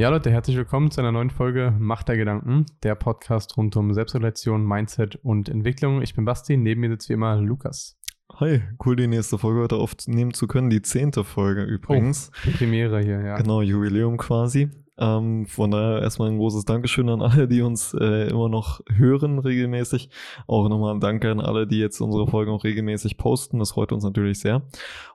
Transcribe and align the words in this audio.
Ja, 0.00 0.08
Leute, 0.08 0.30
herzlich 0.30 0.56
willkommen 0.56 0.90
zu 0.90 1.02
einer 1.02 1.12
neuen 1.12 1.28
Folge 1.28 1.74
Macht 1.78 2.08
der 2.08 2.16
Gedanken, 2.16 2.64
der 2.82 2.94
Podcast 2.94 3.58
rund 3.58 3.76
um 3.76 3.92
Selbstregulation, 3.92 4.66
Mindset 4.66 5.16
und 5.16 5.50
Entwicklung. 5.50 6.00
Ich 6.00 6.14
bin 6.14 6.24
Basti, 6.24 6.56
neben 6.56 6.80
mir 6.80 6.88
sitzt 6.88 7.10
wie 7.10 7.12
immer 7.12 7.36
Lukas. 7.36 7.98
Hi, 8.36 8.62
cool, 8.82 8.96
die 8.96 9.08
nächste 9.08 9.36
Folge 9.36 9.60
heute 9.60 9.76
aufnehmen 9.76 10.32
zu 10.32 10.46
können. 10.46 10.70
Die 10.70 10.80
zehnte 10.80 11.22
Folge 11.22 11.64
übrigens. 11.64 12.30
Oh, 12.46 12.50
Premiere 12.56 13.02
hier, 13.02 13.20
ja. 13.20 13.36
Genau, 13.36 13.60
Jubiläum 13.60 14.16
quasi. 14.16 14.70
Ähm, 15.00 15.46
von 15.46 15.70
daher 15.70 16.02
erstmal 16.02 16.28
ein 16.28 16.36
großes 16.36 16.66
Dankeschön 16.66 17.08
an 17.08 17.22
alle, 17.22 17.48
die 17.48 17.62
uns 17.62 17.94
äh, 17.94 18.28
immer 18.28 18.50
noch 18.50 18.80
hören 18.94 19.38
regelmäßig. 19.38 20.10
Auch 20.46 20.68
nochmal 20.68 20.94
ein 20.94 21.00
Danke 21.00 21.30
an 21.30 21.40
alle, 21.40 21.66
die 21.66 21.78
jetzt 21.78 22.00
unsere 22.00 22.26
Folgen 22.26 22.52
auch 22.52 22.64
regelmäßig 22.64 23.16
posten. 23.16 23.58
Das 23.58 23.72
freut 23.72 23.92
uns 23.92 24.04
natürlich 24.04 24.40
sehr. 24.40 24.62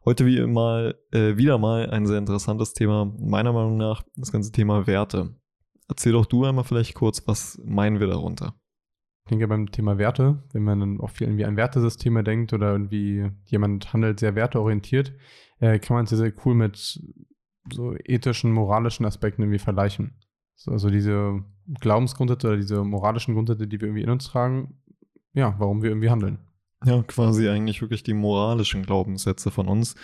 Heute 0.03 0.25
wie 0.25 0.37
immer 0.37 0.95
äh, 1.11 1.37
wieder 1.37 1.59
mal 1.59 1.89
ein 1.91 2.07
sehr 2.07 2.17
interessantes 2.17 2.73
Thema, 2.73 3.13
meiner 3.19 3.53
Meinung 3.53 3.77
nach, 3.77 4.01
das 4.15 4.31
ganze 4.31 4.51
Thema 4.51 4.87
Werte. 4.87 5.35
Erzähl 5.87 6.13
doch 6.13 6.25
du 6.25 6.45
einmal 6.45 6.63
vielleicht 6.63 6.95
kurz, 6.95 7.21
was 7.27 7.61
meinen 7.63 7.99
wir 7.99 8.07
darunter? 8.07 8.55
Ich 9.25 9.29
denke 9.29 9.47
beim 9.47 9.71
Thema 9.71 9.99
Werte, 9.99 10.43
wenn 10.51 10.63
man 10.63 10.79
dann 10.79 10.99
auch 10.99 11.11
viel 11.11 11.27
irgendwie 11.27 11.45
an 11.45 11.57
Wertesysteme 11.57 12.23
denkt 12.23 12.53
oder 12.53 12.71
irgendwie 12.71 13.29
jemand 13.45 13.93
handelt 13.93 14.19
sehr 14.19 14.35
werteorientiert, 14.35 15.13
äh, 15.59 15.77
kann 15.77 15.95
man 15.95 16.03
es 16.05 16.09
sehr, 16.09 16.19
sehr 16.19 16.33
cool 16.43 16.55
mit 16.55 16.99
so 17.71 17.95
ethischen, 18.03 18.51
moralischen 18.51 19.05
Aspekten 19.05 19.41
irgendwie 19.41 19.59
vergleichen. 19.59 20.15
So, 20.55 20.71
also 20.71 20.89
diese 20.89 21.43
Glaubensgrundsätze 21.79 22.47
oder 22.47 22.57
diese 22.57 22.83
moralischen 22.83 23.33
Grundsätze, 23.33 23.67
die 23.67 23.79
wir 23.79 23.87
irgendwie 23.87 24.03
in 24.03 24.09
uns 24.09 24.27
tragen, 24.27 24.79
ja, 25.33 25.55
warum 25.57 25.81
wir 25.81 25.89
irgendwie 25.89 26.09
handeln. 26.09 26.39
Ja, 26.85 27.01
quasi 27.03 27.49
eigentlich 27.49 27.81
wirklich 27.81 28.03
die 28.03 28.13
moralischen 28.13 28.83
Glaubenssätze 28.83 29.49
von 29.49 29.67
uns. 29.67 29.95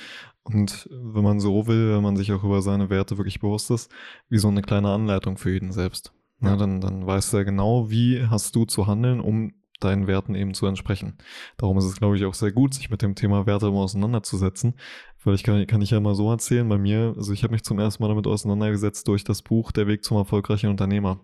Und 0.43 0.89
wenn 0.91 1.23
man 1.23 1.39
so 1.39 1.67
will, 1.67 1.95
wenn 1.95 2.03
man 2.03 2.17
sich 2.17 2.31
auch 2.31 2.43
über 2.43 2.61
seine 2.61 2.89
Werte 2.89 3.17
wirklich 3.17 3.39
bewusst 3.39 3.69
ist, 3.69 3.91
wie 4.29 4.39
so 4.39 4.47
eine 4.47 4.61
kleine 4.61 4.89
Anleitung 4.89 5.37
für 5.37 5.51
jeden 5.51 5.71
selbst. 5.71 6.11
Ja. 6.41 6.51
Na, 6.51 6.55
dann, 6.57 6.81
dann 6.81 7.05
weißt 7.05 7.33
du 7.33 7.37
ja 7.37 7.43
genau, 7.43 7.91
wie 7.91 8.25
hast 8.25 8.55
du 8.55 8.65
zu 8.65 8.87
handeln, 8.87 9.19
um 9.19 9.53
deinen 9.83 10.07
Werten 10.07 10.35
eben 10.35 10.53
zu 10.53 10.65
entsprechen. 10.65 11.17
Darum 11.57 11.77
ist 11.77 11.85
es, 11.85 11.97
glaube 11.97 12.17
ich, 12.17 12.25
auch 12.25 12.33
sehr 12.33 12.51
gut, 12.51 12.73
sich 12.73 12.89
mit 12.89 13.01
dem 13.01 13.15
Thema 13.15 13.45
Werte 13.45 13.67
immer 13.67 13.79
auseinanderzusetzen. 13.79 14.75
Vielleicht 15.17 15.45
kann, 15.45 15.65
kann 15.67 15.81
ich 15.81 15.91
ja 15.91 15.99
mal 15.99 16.15
so 16.15 16.31
erzählen, 16.31 16.67
bei 16.67 16.77
mir, 16.77 17.13
also 17.17 17.33
ich 17.33 17.43
habe 17.43 17.53
mich 17.53 17.63
zum 17.63 17.79
ersten 17.79 18.01
Mal 18.01 18.09
damit 18.09 18.27
auseinandergesetzt 18.27 19.07
durch 19.07 19.23
das 19.23 19.41
Buch 19.41 19.71
Der 19.71 19.87
Weg 19.87 20.03
zum 20.03 20.17
erfolgreichen 20.17 20.69
Unternehmer. 20.69 21.21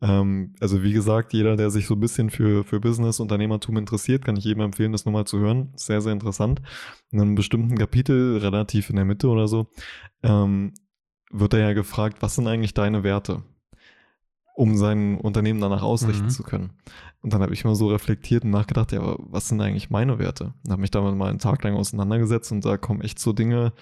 Ähm, 0.00 0.54
also 0.60 0.82
wie 0.82 0.92
gesagt, 0.92 1.32
jeder, 1.32 1.56
der 1.56 1.70
sich 1.70 1.86
so 1.86 1.94
ein 1.94 2.00
bisschen 2.00 2.30
für, 2.30 2.64
für 2.64 2.80
Business, 2.80 3.20
Unternehmertum 3.20 3.76
interessiert, 3.76 4.24
kann 4.24 4.36
ich 4.36 4.44
jedem 4.44 4.62
empfehlen, 4.62 4.92
das 4.92 5.04
nochmal 5.04 5.26
zu 5.26 5.38
hören. 5.38 5.72
Sehr, 5.76 6.00
sehr 6.00 6.12
interessant. 6.12 6.60
In 7.10 7.20
einem 7.20 7.34
bestimmten 7.34 7.78
Kapitel, 7.78 8.38
relativ 8.38 8.90
in 8.90 8.96
der 8.96 9.04
Mitte 9.04 9.28
oder 9.28 9.48
so, 9.48 9.68
ähm, 10.22 10.74
wird 11.30 11.54
er 11.54 11.60
ja 11.60 11.72
gefragt, 11.72 12.18
was 12.20 12.34
sind 12.34 12.46
eigentlich 12.46 12.74
deine 12.74 13.02
Werte? 13.02 13.42
Um 14.54 14.76
sein 14.76 15.18
Unternehmen 15.18 15.60
danach 15.60 15.82
ausrichten 15.82 16.26
mhm. 16.26 16.30
zu 16.30 16.44
können. 16.44 16.70
Und 17.22 17.32
dann 17.32 17.42
habe 17.42 17.52
ich 17.52 17.64
mal 17.64 17.74
so 17.74 17.88
reflektiert 17.88 18.44
und 18.44 18.50
nachgedacht, 18.50 18.92
ja, 18.92 19.00
aber 19.00 19.16
was 19.18 19.48
sind 19.48 19.60
eigentlich 19.60 19.90
meine 19.90 20.18
Werte? 20.18 20.54
Und 20.64 20.70
habe 20.70 20.80
mich 20.80 20.92
damit 20.92 21.16
mal 21.16 21.28
einen 21.28 21.40
Tag 21.40 21.62
lang 21.64 21.74
auseinandergesetzt 21.74 22.52
und 22.52 22.64
da 22.64 22.76
kommen 22.76 23.00
echt 23.00 23.18
so 23.18 23.32
Dinge 23.32 23.72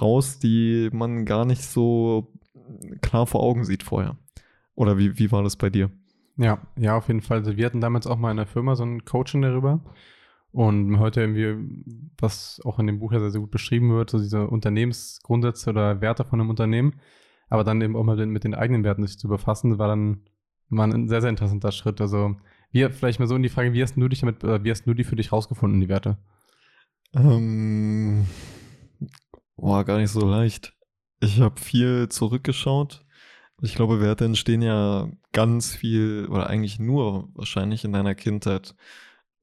raus, 0.00 0.38
die 0.38 0.88
man 0.92 1.24
gar 1.24 1.44
nicht 1.44 1.64
so 1.64 2.32
klar 3.02 3.26
vor 3.26 3.42
Augen 3.42 3.64
sieht 3.64 3.82
vorher. 3.82 4.16
Oder 4.76 4.98
wie, 4.98 5.18
wie 5.18 5.32
war 5.32 5.42
das 5.42 5.56
bei 5.56 5.68
dir? 5.68 5.90
Ja, 6.36 6.60
ja, 6.78 6.96
auf 6.96 7.08
jeden 7.08 7.22
Fall. 7.22 7.38
Also 7.38 7.56
wir 7.56 7.66
hatten 7.66 7.80
damals 7.80 8.06
auch 8.06 8.16
mal 8.16 8.30
in 8.30 8.36
der 8.36 8.46
Firma 8.46 8.76
so 8.76 8.84
ein 8.84 9.04
Coaching 9.04 9.42
darüber. 9.42 9.80
Und 10.52 10.98
heute 10.98 11.20
irgendwie, 11.20 11.56
was 12.18 12.60
auch 12.64 12.78
in 12.78 12.86
dem 12.86 12.98
Buch 12.98 13.12
ja 13.12 13.20
sehr, 13.20 13.30
sehr 13.30 13.40
gut 13.40 13.50
beschrieben 13.50 13.90
wird, 13.90 14.10
so 14.10 14.18
diese 14.18 14.46
Unternehmensgrundsätze 14.46 15.70
oder 15.70 16.00
Werte 16.00 16.24
von 16.24 16.40
einem 16.40 16.50
Unternehmen 16.50 16.94
aber 17.50 17.64
dann 17.64 17.82
eben 17.82 17.96
auch 17.96 18.04
mal 18.04 18.24
mit 18.26 18.44
den 18.44 18.54
eigenen 18.54 18.84
Werten 18.84 19.06
sich 19.06 19.18
zu 19.18 19.28
befassen, 19.28 19.78
war 19.78 19.88
dann 19.88 20.22
war 20.70 20.86
ein 20.86 21.08
sehr, 21.08 21.20
sehr 21.20 21.30
interessanter 21.30 21.72
Schritt. 21.72 22.00
Also, 22.00 22.36
wie, 22.70 22.88
vielleicht 22.88 23.18
mal 23.18 23.26
so 23.26 23.36
in 23.36 23.42
die 23.42 23.48
Frage, 23.48 23.72
wie 23.72 23.82
hast 23.82 23.96
du 23.96 24.08
dich 24.08 24.20
damit, 24.20 24.42
wie 24.42 24.70
hast 24.70 24.86
du 24.86 24.94
die 24.94 25.04
für 25.04 25.16
dich 25.16 25.32
rausgefunden, 25.32 25.80
die 25.80 25.88
Werte? 25.88 26.16
Ähm, 27.12 28.24
boah, 29.56 29.84
gar 29.84 29.98
nicht 29.98 30.10
so 30.10 30.24
leicht. 30.24 30.74
Ich 31.18 31.40
habe 31.40 31.60
viel 31.60 32.08
zurückgeschaut. 32.08 33.04
Ich 33.62 33.74
glaube, 33.74 34.00
Werte 34.00 34.24
entstehen 34.24 34.62
ja 34.62 35.10
ganz 35.32 35.74
viel 35.74 36.26
oder 36.30 36.48
eigentlich 36.48 36.78
nur 36.78 37.28
wahrscheinlich 37.34 37.84
in 37.84 37.92
deiner 37.92 38.14
Kindheit, 38.14 38.74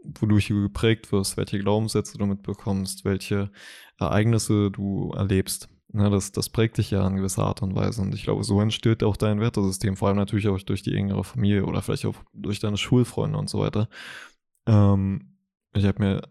wodurch 0.03 0.47
du 0.47 0.61
geprägt 0.63 1.11
wirst, 1.11 1.37
welche 1.37 1.59
Glaubenssätze 1.59 2.17
du 2.17 2.25
mitbekommst, 2.25 3.05
welche 3.05 3.51
Ereignisse 3.99 4.71
du 4.71 5.11
erlebst. 5.11 5.69
Ja, 5.93 6.09
das, 6.09 6.31
das 6.31 6.49
prägt 6.49 6.77
dich 6.77 6.91
ja 6.91 7.07
in 7.07 7.15
gewisser 7.15 7.45
Art 7.45 7.61
und 7.61 7.75
Weise. 7.75 8.01
Und 8.01 8.13
ich 8.13 8.23
glaube, 8.23 8.43
so 8.43 8.59
entsteht 8.59 9.03
auch 9.03 9.15
dein 9.15 9.39
Wertesystem, 9.39 9.95
vor 9.95 10.09
allem 10.09 10.17
natürlich 10.17 10.47
auch 10.47 10.59
durch 10.61 10.83
die 10.83 10.93
engere 10.93 11.23
Familie 11.23 11.65
oder 11.65 11.81
vielleicht 11.81 12.05
auch 12.05 12.15
durch 12.33 12.59
deine 12.59 12.77
Schulfreunde 12.77 13.37
und 13.37 13.49
so 13.49 13.59
weiter. 13.59 13.87
Ähm, 14.67 15.37
ich 15.73 15.85
habe 15.85 16.03
mir 16.03 16.21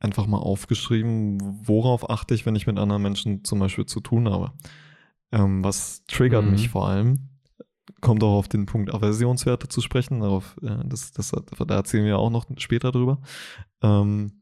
einfach 0.00 0.26
mal 0.26 0.38
aufgeschrieben, 0.38 1.38
worauf 1.66 2.10
achte 2.10 2.34
ich, 2.34 2.44
wenn 2.44 2.56
ich 2.56 2.66
mit 2.66 2.78
anderen 2.78 3.02
Menschen 3.02 3.44
zum 3.44 3.60
Beispiel 3.60 3.86
zu 3.86 4.00
tun 4.00 4.28
habe. 4.28 4.52
Ähm, 5.30 5.62
was 5.62 6.04
triggert 6.06 6.44
mhm. 6.44 6.52
mich 6.52 6.70
vor 6.70 6.88
allem? 6.88 7.28
Kommt 8.00 8.24
auch 8.24 8.36
auf 8.36 8.48
den 8.48 8.66
Punkt 8.66 8.92
Aversionswerte 8.92 9.68
zu 9.68 9.80
sprechen. 9.80 10.20
Darauf, 10.20 10.56
äh, 10.62 10.78
das, 10.86 11.12
das, 11.12 11.30
da 11.30 11.74
erzählen 11.74 12.06
wir 12.06 12.18
auch 12.18 12.30
noch 12.30 12.46
später 12.56 12.90
drüber. 12.90 13.20
Ähm, 13.82 14.39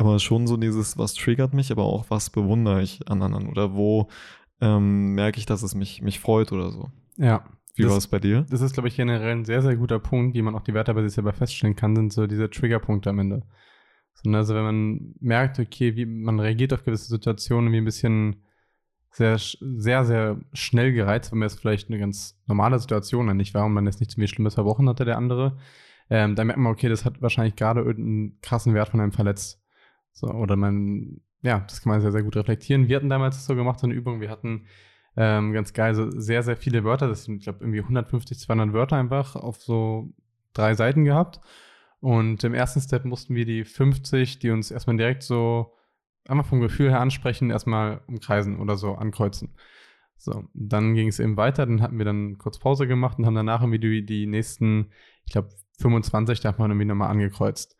aber 0.00 0.18
schon 0.18 0.46
so 0.46 0.56
dieses, 0.56 0.96
was 0.96 1.12
triggert 1.12 1.52
mich, 1.52 1.70
aber 1.70 1.84
auch 1.84 2.06
was 2.08 2.30
bewundere 2.30 2.82
ich 2.82 3.06
an 3.08 3.20
anderen 3.22 3.48
oder 3.48 3.74
wo 3.74 4.08
ähm, 4.62 5.14
merke 5.14 5.38
ich, 5.38 5.44
dass 5.44 5.62
es 5.62 5.74
mich, 5.74 6.00
mich 6.00 6.20
freut 6.20 6.52
oder 6.52 6.70
so. 6.70 6.90
Ja. 7.18 7.44
Wie 7.74 7.86
war 7.86 7.98
es 7.98 8.08
bei 8.08 8.18
dir? 8.18 8.46
Das 8.50 8.62
ist, 8.62 8.72
glaube 8.72 8.88
ich, 8.88 8.96
generell 8.96 9.32
ein 9.32 9.44
sehr, 9.44 9.62
sehr 9.62 9.76
guter 9.76 9.98
Punkt, 9.98 10.34
wie 10.34 10.42
man 10.42 10.54
auch 10.54 10.62
die 10.62 10.74
Werte 10.74 10.92
bei 10.94 11.02
sich 11.02 11.12
selber 11.12 11.32
feststellen 11.32 11.76
kann, 11.76 11.94
sind 11.94 12.12
so 12.12 12.26
diese 12.26 12.48
Triggerpunkte 12.48 13.10
am 13.10 13.18
Ende. 13.18 13.42
So, 14.14 14.30
ne, 14.30 14.38
also 14.38 14.54
wenn 14.54 14.64
man 14.64 15.14
merkt, 15.20 15.58
okay, 15.58 15.96
wie 15.96 16.06
man 16.06 16.40
reagiert 16.40 16.72
auf 16.72 16.84
gewisse 16.84 17.08
Situationen 17.08 17.72
wie 17.72 17.78
ein 17.78 17.84
bisschen 17.84 18.42
sehr, 19.10 19.38
sehr, 19.38 20.04
sehr 20.04 20.40
schnell 20.52 20.92
gereizt, 20.92 21.30
wenn 21.30 21.38
man 21.38 21.48
jetzt 21.48 21.60
vielleicht 21.60 21.90
eine 21.90 21.98
ganz 21.98 22.40
normale 22.46 22.78
Situation 22.78 23.34
nicht 23.36 23.54
war 23.54 23.66
und 23.66 23.72
man 23.72 23.86
jetzt 23.86 24.00
nicht 24.00 24.12
ziemlich 24.12 24.30
Schlimmes 24.30 24.54
verbrochen 24.54 24.88
hatte, 24.88 25.04
der 25.04 25.18
andere, 25.18 25.58
ähm, 26.08 26.36
dann 26.36 26.46
merkt 26.46 26.60
man, 26.60 26.72
okay, 26.72 26.88
das 26.88 27.04
hat 27.04 27.20
wahrscheinlich 27.20 27.56
gerade 27.56 27.80
irgendeinen 27.80 28.40
krassen 28.40 28.74
Wert 28.74 28.88
von 28.88 29.00
einem 29.00 29.12
verletzt. 29.12 29.59
So, 30.12 30.28
oder 30.28 30.56
man, 30.56 31.20
ja, 31.42 31.60
das 31.60 31.82
kann 31.82 31.92
man 31.92 32.00
sehr, 32.00 32.12
sehr 32.12 32.22
gut 32.22 32.36
reflektieren. 32.36 32.88
Wir 32.88 32.96
hatten 32.96 33.08
damals 33.08 33.44
so 33.44 33.54
gemacht, 33.54 33.78
so 33.80 33.86
eine 33.86 33.94
Übung, 33.94 34.20
wir 34.20 34.30
hatten 34.30 34.66
ähm, 35.16 35.52
ganz 35.52 35.72
geil, 35.72 35.94
so 35.94 36.10
sehr, 36.10 36.42
sehr 36.42 36.56
viele 36.56 36.84
Wörter, 36.84 37.08
das 37.08 37.24
sind, 37.24 37.36
ich 37.36 37.44
glaube, 37.44 37.60
irgendwie 37.60 37.80
150, 37.80 38.38
200 38.38 38.72
Wörter 38.72 38.96
einfach 38.96 39.36
auf 39.36 39.60
so 39.60 40.12
drei 40.52 40.74
Seiten 40.74 41.04
gehabt. 41.04 41.40
Und 42.00 42.44
im 42.44 42.54
ersten 42.54 42.80
Step 42.80 43.04
mussten 43.04 43.34
wir 43.34 43.44
die 43.44 43.64
50, 43.64 44.38
die 44.38 44.50
uns 44.50 44.70
erstmal 44.70 44.96
direkt 44.96 45.22
so 45.22 45.74
einfach 46.26 46.46
vom 46.46 46.60
Gefühl 46.60 46.90
her 46.90 47.00
ansprechen, 47.00 47.50
erstmal 47.50 48.02
umkreisen 48.06 48.58
oder 48.60 48.76
so 48.76 48.94
ankreuzen. 48.94 49.54
So, 50.16 50.44
dann 50.54 50.94
ging 50.94 51.08
es 51.08 51.18
eben 51.18 51.36
weiter, 51.36 51.66
dann 51.66 51.82
hatten 51.82 51.98
wir 51.98 52.04
dann 52.04 52.38
kurz 52.38 52.58
Pause 52.58 52.86
gemacht 52.86 53.18
und 53.18 53.26
haben 53.26 53.34
danach 53.34 53.62
irgendwie 53.62 53.78
die, 53.78 54.04
die 54.04 54.26
nächsten, 54.26 54.92
ich 55.24 55.32
glaube, 55.32 55.48
25 55.78 56.40
davon 56.40 56.70
irgendwie 56.70 56.86
nochmal 56.86 57.10
angekreuzt. 57.10 57.76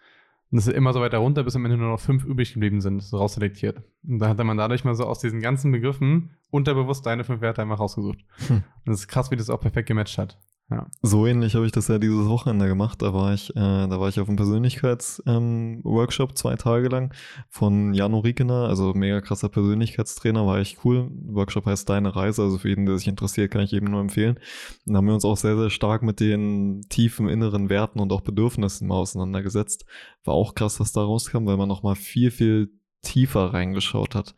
Und 0.50 0.58
es 0.58 0.66
ist 0.66 0.74
immer 0.74 0.92
so 0.92 1.00
weiter 1.00 1.18
runter, 1.18 1.44
bis 1.44 1.54
am 1.54 1.64
Ende 1.64 1.76
nur 1.76 1.90
noch 1.90 2.00
fünf 2.00 2.24
übrig 2.24 2.54
geblieben 2.54 2.80
sind, 2.80 3.02
so 3.02 3.18
rausselektiert. 3.18 3.82
Und 4.06 4.18
da 4.18 4.28
hat 4.28 4.38
man 4.38 4.56
dadurch 4.56 4.84
mal 4.84 4.96
so 4.96 5.04
aus 5.04 5.20
diesen 5.20 5.40
ganzen 5.40 5.70
Begriffen 5.70 6.30
unterbewusst 6.50 7.06
deine 7.06 7.22
fünf 7.22 7.40
Werte 7.40 7.62
einfach 7.62 7.78
rausgesucht. 7.78 8.18
Hm. 8.48 8.64
Und 8.84 8.92
es 8.92 9.00
ist 9.00 9.08
krass, 9.08 9.30
wie 9.30 9.36
das 9.36 9.48
auch 9.48 9.60
perfekt 9.60 9.86
gematcht 9.86 10.18
hat. 10.18 10.38
Ja. 10.70 10.86
So 11.02 11.26
ähnlich 11.26 11.56
habe 11.56 11.66
ich 11.66 11.72
das 11.72 11.88
ja 11.88 11.98
dieses 11.98 12.28
Wochenende 12.28 12.68
gemacht. 12.68 13.02
Da 13.02 13.12
war 13.12 13.34
ich, 13.34 13.50
äh, 13.50 13.54
da 13.88 13.98
war 13.98 14.08
ich 14.08 14.20
auf 14.20 14.28
einem 14.28 14.36
Persönlichkeitsworkshop 14.36 16.30
ähm, 16.30 16.36
zwei 16.36 16.54
Tage 16.54 16.88
lang 16.88 17.12
von 17.48 17.92
Jano 17.92 18.20
Riekener, 18.20 18.68
also 18.68 18.94
mega 18.94 19.20
krasser 19.20 19.48
Persönlichkeitstrainer, 19.48 20.46
war 20.46 20.58
echt 20.58 20.84
cool. 20.84 21.10
Workshop 21.26 21.66
heißt 21.66 21.88
Deine 21.88 22.14
Reise, 22.14 22.42
also 22.42 22.58
für 22.58 22.68
jeden, 22.68 22.86
der 22.86 22.98
sich 22.98 23.08
interessiert, 23.08 23.50
kann 23.50 23.62
ich 23.62 23.72
eben 23.72 23.90
nur 23.90 24.00
empfehlen. 24.00 24.38
Und 24.86 24.92
da 24.92 24.98
haben 24.98 25.06
wir 25.06 25.14
uns 25.14 25.24
auch 25.24 25.36
sehr, 25.36 25.56
sehr 25.56 25.70
stark 25.70 26.04
mit 26.04 26.20
den 26.20 26.82
tiefen 26.88 27.28
inneren 27.28 27.68
Werten 27.68 27.98
und 27.98 28.12
auch 28.12 28.20
Bedürfnissen 28.20 28.86
mal 28.86 28.94
auseinandergesetzt. 28.94 29.86
War 30.22 30.34
auch 30.34 30.54
krass, 30.54 30.78
was 30.78 30.92
da 30.92 31.02
rauskam, 31.02 31.46
weil 31.46 31.56
man 31.56 31.68
nochmal 31.68 31.96
viel, 31.96 32.30
viel 32.30 32.70
tiefer 33.02 33.52
reingeschaut 33.52 34.14
hat. 34.14 34.36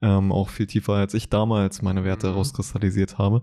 Ähm, 0.00 0.32
auch 0.32 0.48
viel 0.48 0.66
tiefer, 0.66 0.94
als 0.94 1.14
ich 1.14 1.28
damals 1.28 1.82
meine 1.82 2.04
Werte 2.04 2.30
mhm. 2.30 2.34
rauskristallisiert 2.34 3.18
habe. 3.18 3.42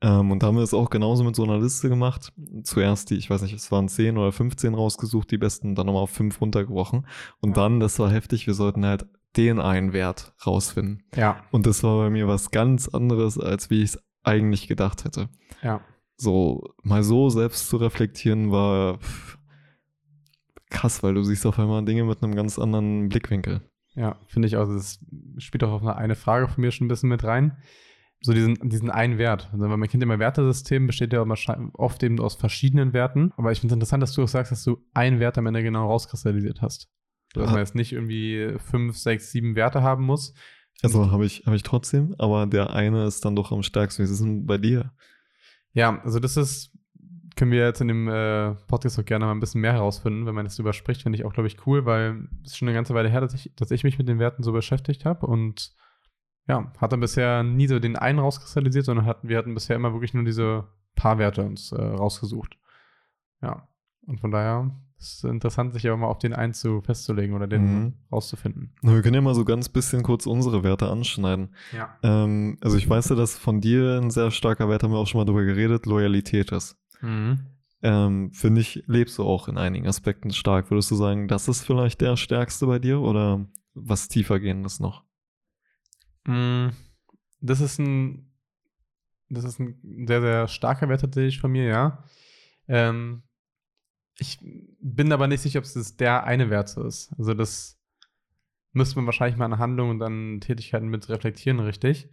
Ähm, 0.00 0.30
und 0.30 0.42
da 0.42 0.48
haben 0.48 0.56
wir 0.56 0.62
es 0.62 0.74
auch 0.74 0.90
genauso 0.90 1.24
mit 1.24 1.34
so 1.34 1.42
einer 1.42 1.58
Liste 1.58 1.88
gemacht. 1.88 2.32
Zuerst 2.62 3.10
die, 3.10 3.16
ich 3.16 3.30
weiß 3.30 3.42
nicht, 3.42 3.54
es 3.54 3.72
waren 3.72 3.88
10 3.88 4.16
oder 4.16 4.30
15 4.30 4.74
rausgesucht, 4.74 5.30
die 5.30 5.38
besten, 5.38 5.74
dann 5.74 5.86
nochmal 5.86 6.02
auf 6.02 6.10
5 6.10 6.40
runtergebrochen. 6.40 7.06
Und 7.40 7.56
ja. 7.56 7.62
dann, 7.62 7.80
das 7.80 7.98
war 7.98 8.10
heftig, 8.10 8.46
wir 8.46 8.54
sollten 8.54 8.86
halt 8.86 9.06
den 9.36 9.58
einen 9.60 9.92
Wert 9.92 10.34
rausfinden. 10.46 11.02
Ja. 11.14 11.42
Und 11.50 11.66
das 11.66 11.82
war 11.82 11.98
bei 11.98 12.10
mir 12.10 12.28
was 12.28 12.50
ganz 12.50 12.88
anderes, 12.88 13.38
als 13.38 13.70
wie 13.70 13.82
ich 13.82 13.90
es 13.90 14.02
eigentlich 14.22 14.68
gedacht 14.68 15.04
hätte. 15.04 15.28
Ja. 15.62 15.80
So, 16.16 16.74
mal 16.82 17.02
so 17.02 17.28
selbst 17.28 17.68
zu 17.68 17.76
reflektieren, 17.76 18.50
war 18.50 18.98
pff, 18.98 19.38
krass, 20.70 21.02
weil 21.02 21.14
du 21.14 21.22
siehst 21.22 21.46
auf 21.46 21.58
einmal 21.58 21.84
Dinge 21.84 22.04
mit 22.04 22.22
einem 22.22 22.34
ganz 22.34 22.58
anderen 22.58 23.08
Blickwinkel. 23.08 23.62
Ja, 23.94 24.16
finde 24.26 24.46
ich 24.46 24.56
auch. 24.56 24.66
Das 24.66 25.00
spielt 25.38 25.64
auch 25.64 25.72
auf 25.72 25.82
eine, 25.82 25.96
eine 25.96 26.14
Frage 26.14 26.46
von 26.46 26.60
mir 26.60 26.70
schon 26.70 26.86
ein 26.86 26.88
bisschen 26.88 27.08
mit 27.08 27.24
rein 27.24 27.56
so 28.20 28.32
diesen, 28.32 28.56
diesen 28.68 28.90
einen 28.90 29.18
Wert. 29.18 29.48
Also 29.52 29.68
wenn 29.68 29.78
man 29.78 29.88
kennt 29.88 30.02
immer 30.02 30.18
Wertesystem, 30.18 30.86
besteht 30.86 31.12
ja 31.12 31.24
oft 31.74 32.02
eben 32.02 32.20
aus 32.20 32.34
verschiedenen 32.34 32.92
Werten. 32.92 33.32
Aber 33.36 33.52
ich 33.52 33.60
finde 33.60 33.72
es 33.72 33.76
interessant, 33.76 34.02
dass 34.02 34.12
du 34.12 34.22
auch 34.22 34.28
sagst, 34.28 34.50
dass 34.50 34.64
du 34.64 34.78
einen 34.92 35.20
Wert 35.20 35.38
am 35.38 35.46
Ende 35.46 35.62
genau 35.62 35.86
rauskristallisiert 35.86 36.60
hast. 36.60 36.88
Dass 37.34 37.50
man 37.50 37.60
jetzt 37.60 37.74
nicht 37.74 37.92
irgendwie 37.92 38.56
fünf, 38.58 38.96
sechs, 38.96 39.30
sieben 39.30 39.54
Werte 39.54 39.82
haben 39.82 40.04
muss. 40.04 40.34
Also 40.82 41.10
habe 41.10 41.26
ich, 41.26 41.44
hab 41.46 41.54
ich 41.54 41.62
trotzdem, 41.62 42.14
aber 42.18 42.46
der 42.46 42.70
eine 42.72 43.04
ist 43.06 43.24
dann 43.24 43.36
doch 43.36 43.52
am 43.52 43.62
stärksten. 43.62 44.00
Wie 44.00 44.04
ist 44.04 44.10
es 44.10 44.20
denn 44.20 44.46
bei 44.46 44.58
dir? 44.58 44.92
Ja, 45.72 46.00
also 46.02 46.20
das 46.20 46.36
ist, 46.36 46.72
können 47.36 47.50
wir 47.50 47.64
jetzt 47.64 47.80
in 47.80 47.88
dem 47.88 48.08
äh, 48.08 48.54
Podcast 48.66 48.98
auch 48.98 49.04
gerne 49.04 49.26
mal 49.26 49.32
ein 49.32 49.40
bisschen 49.40 49.60
mehr 49.60 49.72
herausfinden, 49.72 50.26
wenn 50.26 50.34
man 50.34 50.44
das 50.46 50.56
drüber 50.56 50.72
spricht, 50.72 51.02
finde 51.02 51.18
ich 51.18 51.24
auch, 51.24 51.32
glaube 51.32 51.48
ich, 51.48 51.66
cool, 51.66 51.84
weil 51.84 52.28
es 52.44 52.52
ist 52.52 52.58
schon 52.58 52.68
eine 52.68 52.76
ganze 52.76 52.94
Weile 52.94 53.08
her, 53.10 53.20
dass 53.20 53.34
ich, 53.34 53.52
dass 53.56 53.70
ich 53.70 53.84
mich 53.84 53.98
mit 53.98 54.08
den 54.08 54.18
Werten 54.18 54.42
so 54.42 54.52
beschäftigt 54.52 55.04
habe 55.04 55.26
und 55.26 55.72
ja, 56.48 56.72
hat 56.78 56.92
dann 56.92 57.00
bisher 57.00 57.42
nie 57.42 57.68
so 57.68 57.78
den 57.78 57.96
einen 57.96 58.18
rauskristallisiert, 58.18 58.86
sondern 58.86 59.06
hatten, 59.06 59.28
wir 59.28 59.36
hatten 59.36 59.54
bisher 59.54 59.76
immer 59.76 59.92
wirklich 59.92 60.14
nur 60.14 60.24
diese 60.24 60.64
paar 60.96 61.18
Werte 61.18 61.44
uns 61.44 61.72
äh, 61.72 61.80
rausgesucht. 61.80 62.58
Ja, 63.42 63.68
und 64.06 64.18
von 64.20 64.30
daher 64.30 64.70
ist 64.98 65.18
es 65.18 65.24
interessant, 65.24 65.74
sich 65.74 65.86
aber 65.86 65.98
mal 65.98 66.08
auf 66.08 66.18
den 66.18 66.32
einen 66.32 66.54
zu 66.54 66.80
festzulegen 66.80 67.36
oder 67.36 67.46
den 67.46 67.62
mhm. 67.62 67.94
rauszufinden. 68.10 68.74
Wir 68.82 69.02
können 69.02 69.14
ja 69.14 69.20
mal 69.20 69.34
so 69.34 69.44
ganz 69.44 69.68
bisschen 69.68 70.02
kurz 70.02 70.26
unsere 70.26 70.64
Werte 70.64 70.90
anschneiden. 70.90 71.54
Ja. 71.72 71.96
Ähm, 72.02 72.56
also 72.62 72.76
ich 72.76 72.88
weiß 72.88 73.10
ja, 73.10 73.16
dass 73.16 73.38
von 73.38 73.60
dir 73.60 74.00
ein 74.00 74.10
sehr 74.10 74.30
starker 74.30 74.68
Wert, 74.68 74.82
haben 74.82 74.92
wir 74.92 74.98
auch 74.98 75.06
schon 75.06 75.20
mal 75.20 75.26
drüber 75.26 75.44
geredet, 75.44 75.86
Loyalität 75.86 76.50
ist. 76.50 76.76
Mhm. 77.00 77.46
Ähm, 77.82 78.32
Finde 78.32 78.62
ich, 78.62 78.82
lebst 78.86 79.18
du 79.18 79.22
auch 79.22 79.46
in 79.46 79.56
einigen 79.56 79.86
Aspekten 79.86 80.32
stark. 80.32 80.70
Würdest 80.70 80.90
du 80.90 80.96
sagen, 80.96 81.28
das 81.28 81.46
ist 81.46 81.64
vielleicht 81.64 82.00
der 82.00 82.16
stärkste 82.16 82.66
bei 82.66 82.80
dir 82.80 83.00
oder 83.00 83.46
was 83.74 84.08
tiefer 84.08 84.40
gehendes 84.40 84.80
noch? 84.80 85.04
Mm, 86.28 86.68
das 87.40 87.60
ist 87.60 87.78
ein, 87.78 88.30
das 89.30 89.44
ist 89.44 89.58
ein 89.58 90.06
sehr, 90.06 90.20
sehr 90.20 90.48
starker 90.48 90.88
Wert 90.88 91.00
tatsächlich 91.00 91.40
von 91.40 91.50
mir, 91.50 91.64
ja. 91.64 92.04
Ähm, 92.68 93.22
ich 94.18 94.38
bin 94.80 95.12
aber 95.12 95.26
nicht 95.26 95.40
sicher, 95.40 95.58
ob 95.58 95.64
es 95.64 95.96
der 95.96 96.24
eine 96.24 96.50
Wert 96.50 96.68
so 96.68 96.84
ist. 96.84 97.12
Also 97.16 97.32
das 97.34 97.80
müsste 98.72 98.96
man 98.96 99.06
wahrscheinlich 99.06 99.38
mal 99.38 99.46
an 99.46 99.58
Handlungen 99.58 99.92
und 99.92 100.02
an 100.02 100.40
Tätigkeiten 100.40 100.88
mit 100.88 101.08
reflektieren, 101.08 101.60
richtig. 101.60 102.10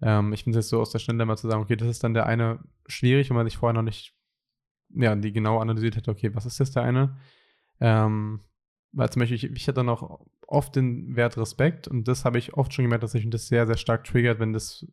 Ähm, 0.00 0.32
ich 0.32 0.46
es 0.46 0.54
jetzt 0.54 0.68
so 0.68 0.80
aus 0.80 0.90
der 0.90 1.00
Stelle 1.00 1.24
mal 1.26 1.36
zu 1.36 1.48
sagen, 1.48 1.62
okay, 1.62 1.76
das 1.76 1.88
ist 1.88 2.04
dann 2.04 2.14
der 2.14 2.26
eine 2.26 2.60
schwierig, 2.86 3.30
wenn 3.30 3.36
man 3.36 3.46
sich 3.46 3.56
vorher 3.56 3.74
noch 3.74 3.82
nicht, 3.82 4.14
ja, 4.90 5.16
die 5.16 5.32
genau 5.32 5.58
analysiert 5.58 5.96
hätte, 5.96 6.10
okay, 6.10 6.34
was 6.34 6.46
ist 6.46 6.60
das 6.60 6.70
der 6.70 6.82
eine? 6.82 7.18
Ähm, 7.80 8.40
weil 8.92 9.10
zum 9.10 9.20
Beispiel, 9.20 9.36
ich, 9.36 9.44
ich 9.44 9.66
hatte 9.66 9.76
dann 9.76 9.88
auch 9.88 10.20
oft 10.46 10.76
den 10.76 11.16
Wert 11.16 11.36
Respekt 11.36 11.88
und 11.88 12.08
das 12.08 12.24
habe 12.24 12.38
ich 12.38 12.54
oft 12.54 12.72
schon 12.72 12.84
gemerkt, 12.84 13.04
dass 13.04 13.12
sich 13.12 13.28
das 13.30 13.48
sehr, 13.48 13.66
sehr 13.66 13.76
stark 13.76 14.04
triggert, 14.04 14.38
wenn 14.38 14.52
das 14.52 14.86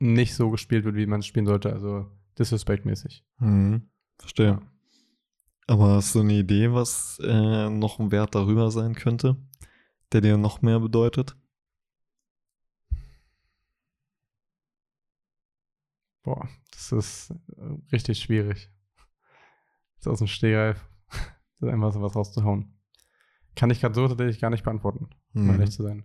nicht 0.00 0.34
so 0.34 0.50
gespielt 0.50 0.84
wird, 0.84 0.96
wie 0.96 1.06
man 1.06 1.20
es 1.20 1.26
spielen 1.26 1.46
sollte, 1.46 1.72
also 1.72 2.06
disrespektmäßig. 2.38 3.24
Mhm. 3.38 3.90
Verstehe. 4.18 4.46
Ja. 4.46 4.62
Aber 5.66 5.96
hast 5.96 6.14
du 6.14 6.20
eine 6.20 6.32
Idee, 6.32 6.72
was 6.72 7.20
äh, 7.22 7.68
noch 7.68 7.98
ein 7.98 8.10
Wert 8.10 8.34
darüber 8.34 8.70
sein 8.70 8.94
könnte, 8.94 9.36
der 10.12 10.22
dir 10.22 10.36
noch 10.38 10.62
mehr 10.62 10.80
bedeutet? 10.80 11.36
Boah, 16.22 16.48
das 16.70 16.92
ist 16.92 17.30
äh, 17.56 17.76
richtig 17.92 18.20
schwierig. 18.20 18.70
Das 19.96 20.06
ist 20.06 20.08
aus 20.08 20.18
dem 20.18 20.26
Stehgreif. 20.26 20.84
Das 21.60 21.70
ist 21.70 21.74
einfach 21.74 21.92
so 21.92 22.00
was 22.00 22.14
rauszuhauen. 22.14 22.77
Kann 23.58 23.70
ich 23.70 23.80
gerade 23.80 23.94
so 23.96 24.06
tatsächlich 24.06 24.40
gar 24.40 24.50
nicht 24.50 24.62
beantworten, 24.62 25.08
um 25.34 25.46
mhm. 25.46 25.50
ehrlich 25.50 25.72
zu 25.72 25.82
sein. 25.82 26.04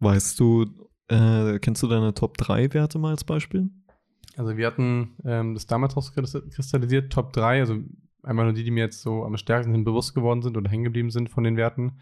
Weißt 0.00 0.38
du, 0.38 0.66
äh, 1.08 1.58
kennst 1.60 1.82
du 1.82 1.86
deine 1.86 2.12
Top 2.12 2.36
3 2.36 2.74
Werte 2.74 2.98
mal 2.98 3.12
als 3.12 3.24
Beispiel? 3.24 3.70
Also 4.36 4.58
wir 4.58 4.66
hatten 4.66 5.16
ähm, 5.24 5.54
das 5.54 5.66
damals 5.66 5.96
rauskristallisiert, 5.96 7.10
Top 7.10 7.32
3, 7.32 7.60
also 7.60 7.78
einmal 8.22 8.44
nur 8.44 8.52
die, 8.52 8.64
die 8.64 8.70
mir 8.70 8.84
jetzt 8.84 9.00
so 9.00 9.24
am 9.24 9.34
stärksten 9.38 9.82
bewusst 9.82 10.14
geworden 10.14 10.42
sind 10.42 10.58
oder 10.58 10.70
hängen 10.70 10.84
geblieben 10.84 11.10
sind 11.10 11.30
von 11.30 11.42
den 11.42 11.56
Werten. 11.56 12.00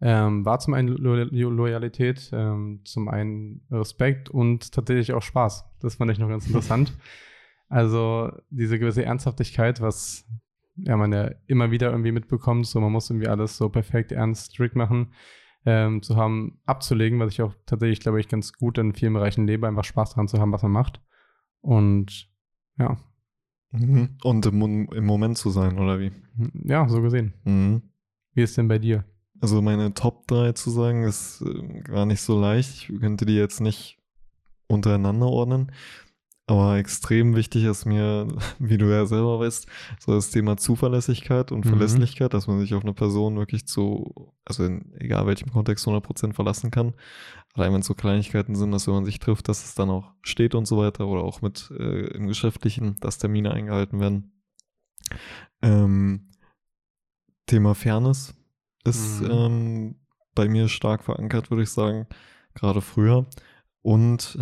Ähm, 0.00 0.46
war 0.46 0.58
zum 0.58 0.72
einen 0.72 0.88
Lo 0.88 1.14
Loyalität, 1.14 2.30
ähm, 2.32 2.80
zum 2.84 3.08
einen 3.08 3.66
Respekt 3.70 4.30
und 4.30 4.72
tatsächlich 4.72 5.12
auch 5.12 5.22
Spaß. 5.22 5.66
Das 5.80 5.96
fand 5.96 6.10
ich 6.10 6.18
noch 6.18 6.28
ganz 6.28 6.46
interessant. 6.46 6.94
Also 7.70 8.30
diese 8.50 8.78
gewisse 8.78 9.04
Ernsthaftigkeit, 9.04 9.80
was 9.80 10.26
ja, 10.76 10.96
man 10.96 11.12
ja 11.12 11.30
immer 11.46 11.70
wieder 11.70 11.90
irgendwie 11.90 12.12
mitbekommt, 12.12 12.66
so 12.66 12.80
man 12.80 12.92
muss 12.92 13.10
irgendwie 13.10 13.28
alles 13.28 13.56
so 13.56 13.68
perfekt, 13.68 14.12
ernst, 14.12 14.52
strikt 14.52 14.76
machen, 14.76 15.12
ähm, 15.66 16.02
zu 16.02 16.16
haben, 16.16 16.60
abzulegen, 16.66 17.20
was 17.20 17.32
ich 17.32 17.42
auch 17.42 17.54
tatsächlich, 17.66 18.00
glaube 18.00 18.20
ich, 18.20 18.28
ganz 18.28 18.52
gut 18.52 18.78
in 18.78 18.94
vielen 18.94 19.14
Bereichen 19.14 19.46
lebe, 19.46 19.66
einfach 19.66 19.84
Spaß 19.84 20.10
daran 20.10 20.28
zu 20.28 20.38
haben, 20.38 20.52
was 20.52 20.62
man 20.62 20.72
macht. 20.72 21.00
Und 21.60 22.28
ja. 22.78 22.98
Mhm. 23.70 24.16
Und 24.22 24.46
im, 24.46 24.88
im, 24.88 25.04
Moment 25.04 25.38
zu 25.38 25.50
sein, 25.50 25.78
oder 25.78 25.98
wie? 25.98 26.12
Ja, 26.64 26.88
so 26.88 27.00
gesehen. 27.00 27.34
Mhm. 27.44 27.82
Wie 28.34 28.42
ist 28.42 28.56
denn 28.56 28.68
bei 28.68 28.78
dir? 28.78 29.04
Also 29.40 29.62
meine 29.62 29.94
Top 29.94 30.26
3 30.26 30.52
zu 30.52 30.70
sagen, 30.70 31.04
ist 31.04 31.42
äh, 31.42 31.80
gar 31.82 32.06
nicht 32.06 32.20
so 32.20 32.38
leicht. 32.38 32.70
Ich 32.90 33.00
könnte 33.00 33.26
die 33.26 33.36
jetzt 33.36 33.60
nicht 33.60 33.98
untereinander 34.66 35.26
ordnen. 35.26 35.72
Aber 36.46 36.76
extrem 36.76 37.34
wichtig 37.34 37.64
ist 37.64 37.86
mir, 37.86 38.28
wie 38.58 38.76
du 38.76 38.86
ja 38.86 39.06
selber 39.06 39.40
weißt, 39.40 39.66
so 39.98 40.12
das 40.12 40.30
Thema 40.30 40.56
Zuverlässigkeit 40.56 41.52
und 41.52 41.64
mhm. 41.64 41.70
Verlässlichkeit, 41.70 42.34
dass 42.34 42.46
man 42.46 42.60
sich 42.60 42.74
auf 42.74 42.82
eine 42.82 42.92
Person 42.92 43.36
wirklich 43.36 43.66
zu, 43.66 44.32
also 44.44 44.64
in 44.64 44.92
egal 44.98 45.26
welchem 45.26 45.50
Kontext 45.50 45.86
100% 45.86 46.34
verlassen 46.34 46.70
kann. 46.70 46.92
Allein 47.54 47.72
wenn 47.72 47.80
es 47.80 47.86
so 47.86 47.94
Kleinigkeiten 47.94 48.56
sind, 48.56 48.72
dass 48.72 48.86
wenn 48.86 48.94
man 48.94 49.04
sich 49.04 49.20
trifft, 49.20 49.48
dass 49.48 49.64
es 49.64 49.74
dann 49.74 49.88
auch 49.88 50.12
steht 50.22 50.54
und 50.54 50.66
so 50.66 50.76
weiter 50.76 51.06
oder 51.06 51.22
auch 51.22 51.40
mit 51.40 51.70
äh, 51.78 52.08
im 52.08 52.26
Geschäftlichen, 52.26 52.96
dass 53.00 53.18
Termine 53.18 53.52
eingehalten 53.52 54.00
werden. 54.00 54.32
Ähm, 55.62 56.30
Thema 57.46 57.74
Fairness 57.74 58.34
ist 58.84 59.22
mhm. 59.22 59.30
ähm, 59.30 59.96
bei 60.34 60.48
mir 60.48 60.68
stark 60.68 61.04
verankert, 61.04 61.50
würde 61.50 61.62
ich 61.62 61.70
sagen, 61.70 62.06
gerade 62.54 62.80
früher. 62.80 63.26
Und 63.82 64.38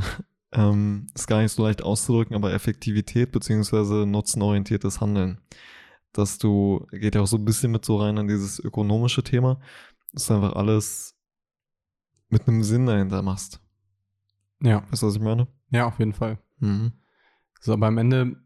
ähm, 0.53 1.07
ist 1.15 1.27
gar 1.27 1.43
nicht 1.43 1.53
so 1.53 1.65
leicht 1.65 1.83
auszudrücken, 1.83 2.37
aber 2.37 2.53
Effektivität 2.53 3.33
beziehungsweise 3.33 4.07
nutzenorientiertes 4.07 5.01
Handeln. 5.01 5.41
Dass 6.13 6.39
du, 6.39 6.87
geht 6.91 7.15
ja 7.15 7.23
auch 7.23 7.27
so 7.27 7.39
ein 7.39 7.45
bisschen 7.45 7.73
mit 7.73 7.85
so 7.85 7.97
rein 7.97 8.19
an 8.19 8.29
dieses 8.29 8.59
ökonomische 8.59 9.23
Thema, 9.23 9.61
dass 10.13 10.27
du 10.27 10.35
einfach 10.35 10.55
alles 10.55 11.17
mit 12.29 12.47
einem 12.47 12.63
Sinn 12.63 12.87
dahinter 12.87 13.23
machst. 13.23 13.61
Ja. 14.63 14.85
Weißt 14.91 15.03
du, 15.03 15.06
was 15.06 15.17
ich 15.17 15.23
meine? 15.23 15.49
Ja, 15.71 15.87
auf 15.87 15.99
jeden 15.99 16.13
Fall. 16.13 16.39
Mhm. 16.59 16.93
So, 17.61 17.73
aber 17.73 17.87
am 17.87 17.99
Ende 17.99 18.37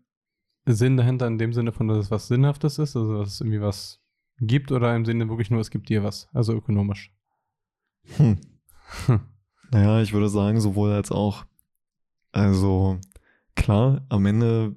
Sinn 0.67 0.97
dahinter 0.97 1.27
in 1.27 1.39
dem 1.39 1.53
Sinne 1.53 1.73
von, 1.73 1.89
dass 1.89 1.99
es 1.99 2.11
was 2.11 2.29
Sinnhaftes 2.29 2.79
ist, 2.79 2.97
also 2.97 3.19
dass 3.19 3.35
es 3.35 3.41
irgendwie 3.41 3.61
was 3.61 4.01
gibt 4.39 4.73
oder 4.73 4.95
im 4.95 5.05
Sinne 5.05 5.29
wirklich 5.29 5.51
nur, 5.51 5.61
es 5.61 5.71
gibt 5.71 5.89
dir 5.89 6.03
was, 6.03 6.29
also 6.33 6.53
ökonomisch. 6.53 7.13
Hm. 8.17 8.39
naja, 9.71 10.03
ich 10.03 10.13
würde 10.13 10.29
sagen, 10.29 10.61
sowohl 10.61 10.93
als 10.93 11.11
auch. 11.11 11.45
Also 12.37 12.99
klar, 13.55 14.05
am 14.11 14.27
Ende, 14.27 14.77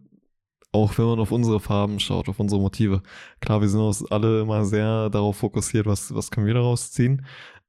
auch 0.71 0.97
wenn 0.97 1.07
man 1.07 1.19
auf 1.19 1.33
unsere 1.33 1.59
Farben 1.59 1.99
schaut, 1.99 2.29
auf 2.29 2.39
unsere 2.39 2.61
Motive, 2.61 3.03
klar, 3.41 3.59
wir 3.59 3.67
sind 3.67 3.81
uns 3.81 4.09
alle 4.09 4.43
immer 4.43 4.63
sehr 4.63 5.09
darauf 5.09 5.35
fokussiert, 5.35 5.85
was, 5.85 6.15
was 6.15 6.31
können 6.31 6.47
wir 6.47 6.53
daraus 6.53 6.93
ziehen. 6.93 7.25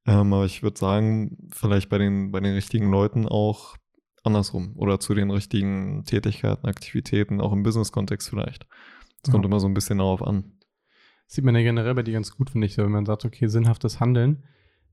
Ähm, 0.06 0.32
aber 0.32 0.44
ich 0.44 0.62
würde 0.62 0.78
sagen, 0.78 1.48
vielleicht 1.50 1.88
bei 1.88 1.98
den, 1.98 2.30
bei 2.30 2.38
den 2.38 2.54
richtigen 2.54 2.88
Leuten 2.88 3.26
auch 3.26 3.74
andersrum 4.22 4.76
oder 4.76 5.00
zu 5.00 5.12
den 5.12 5.32
richtigen 5.32 6.04
Tätigkeiten, 6.04 6.68
Aktivitäten, 6.68 7.40
auch 7.40 7.52
im 7.52 7.64
Business-Kontext 7.64 8.28
vielleicht. 8.28 8.68
Es 9.24 9.26
ja. 9.26 9.32
kommt 9.32 9.44
immer 9.44 9.58
so 9.58 9.66
ein 9.66 9.74
bisschen 9.74 9.98
darauf 9.98 10.22
an. 10.22 10.52
Das 11.26 11.34
sieht 11.34 11.44
man 11.44 11.56
ja 11.56 11.62
generell 11.62 11.96
bei 11.96 12.04
dir 12.04 12.14
ganz 12.14 12.36
gut, 12.36 12.50
finde 12.50 12.68
ich, 12.68 12.78
wenn 12.78 12.92
man 12.92 13.06
sagt, 13.06 13.24
okay, 13.24 13.48
sinnhaftes 13.48 13.98
Handeln 13.98 14.44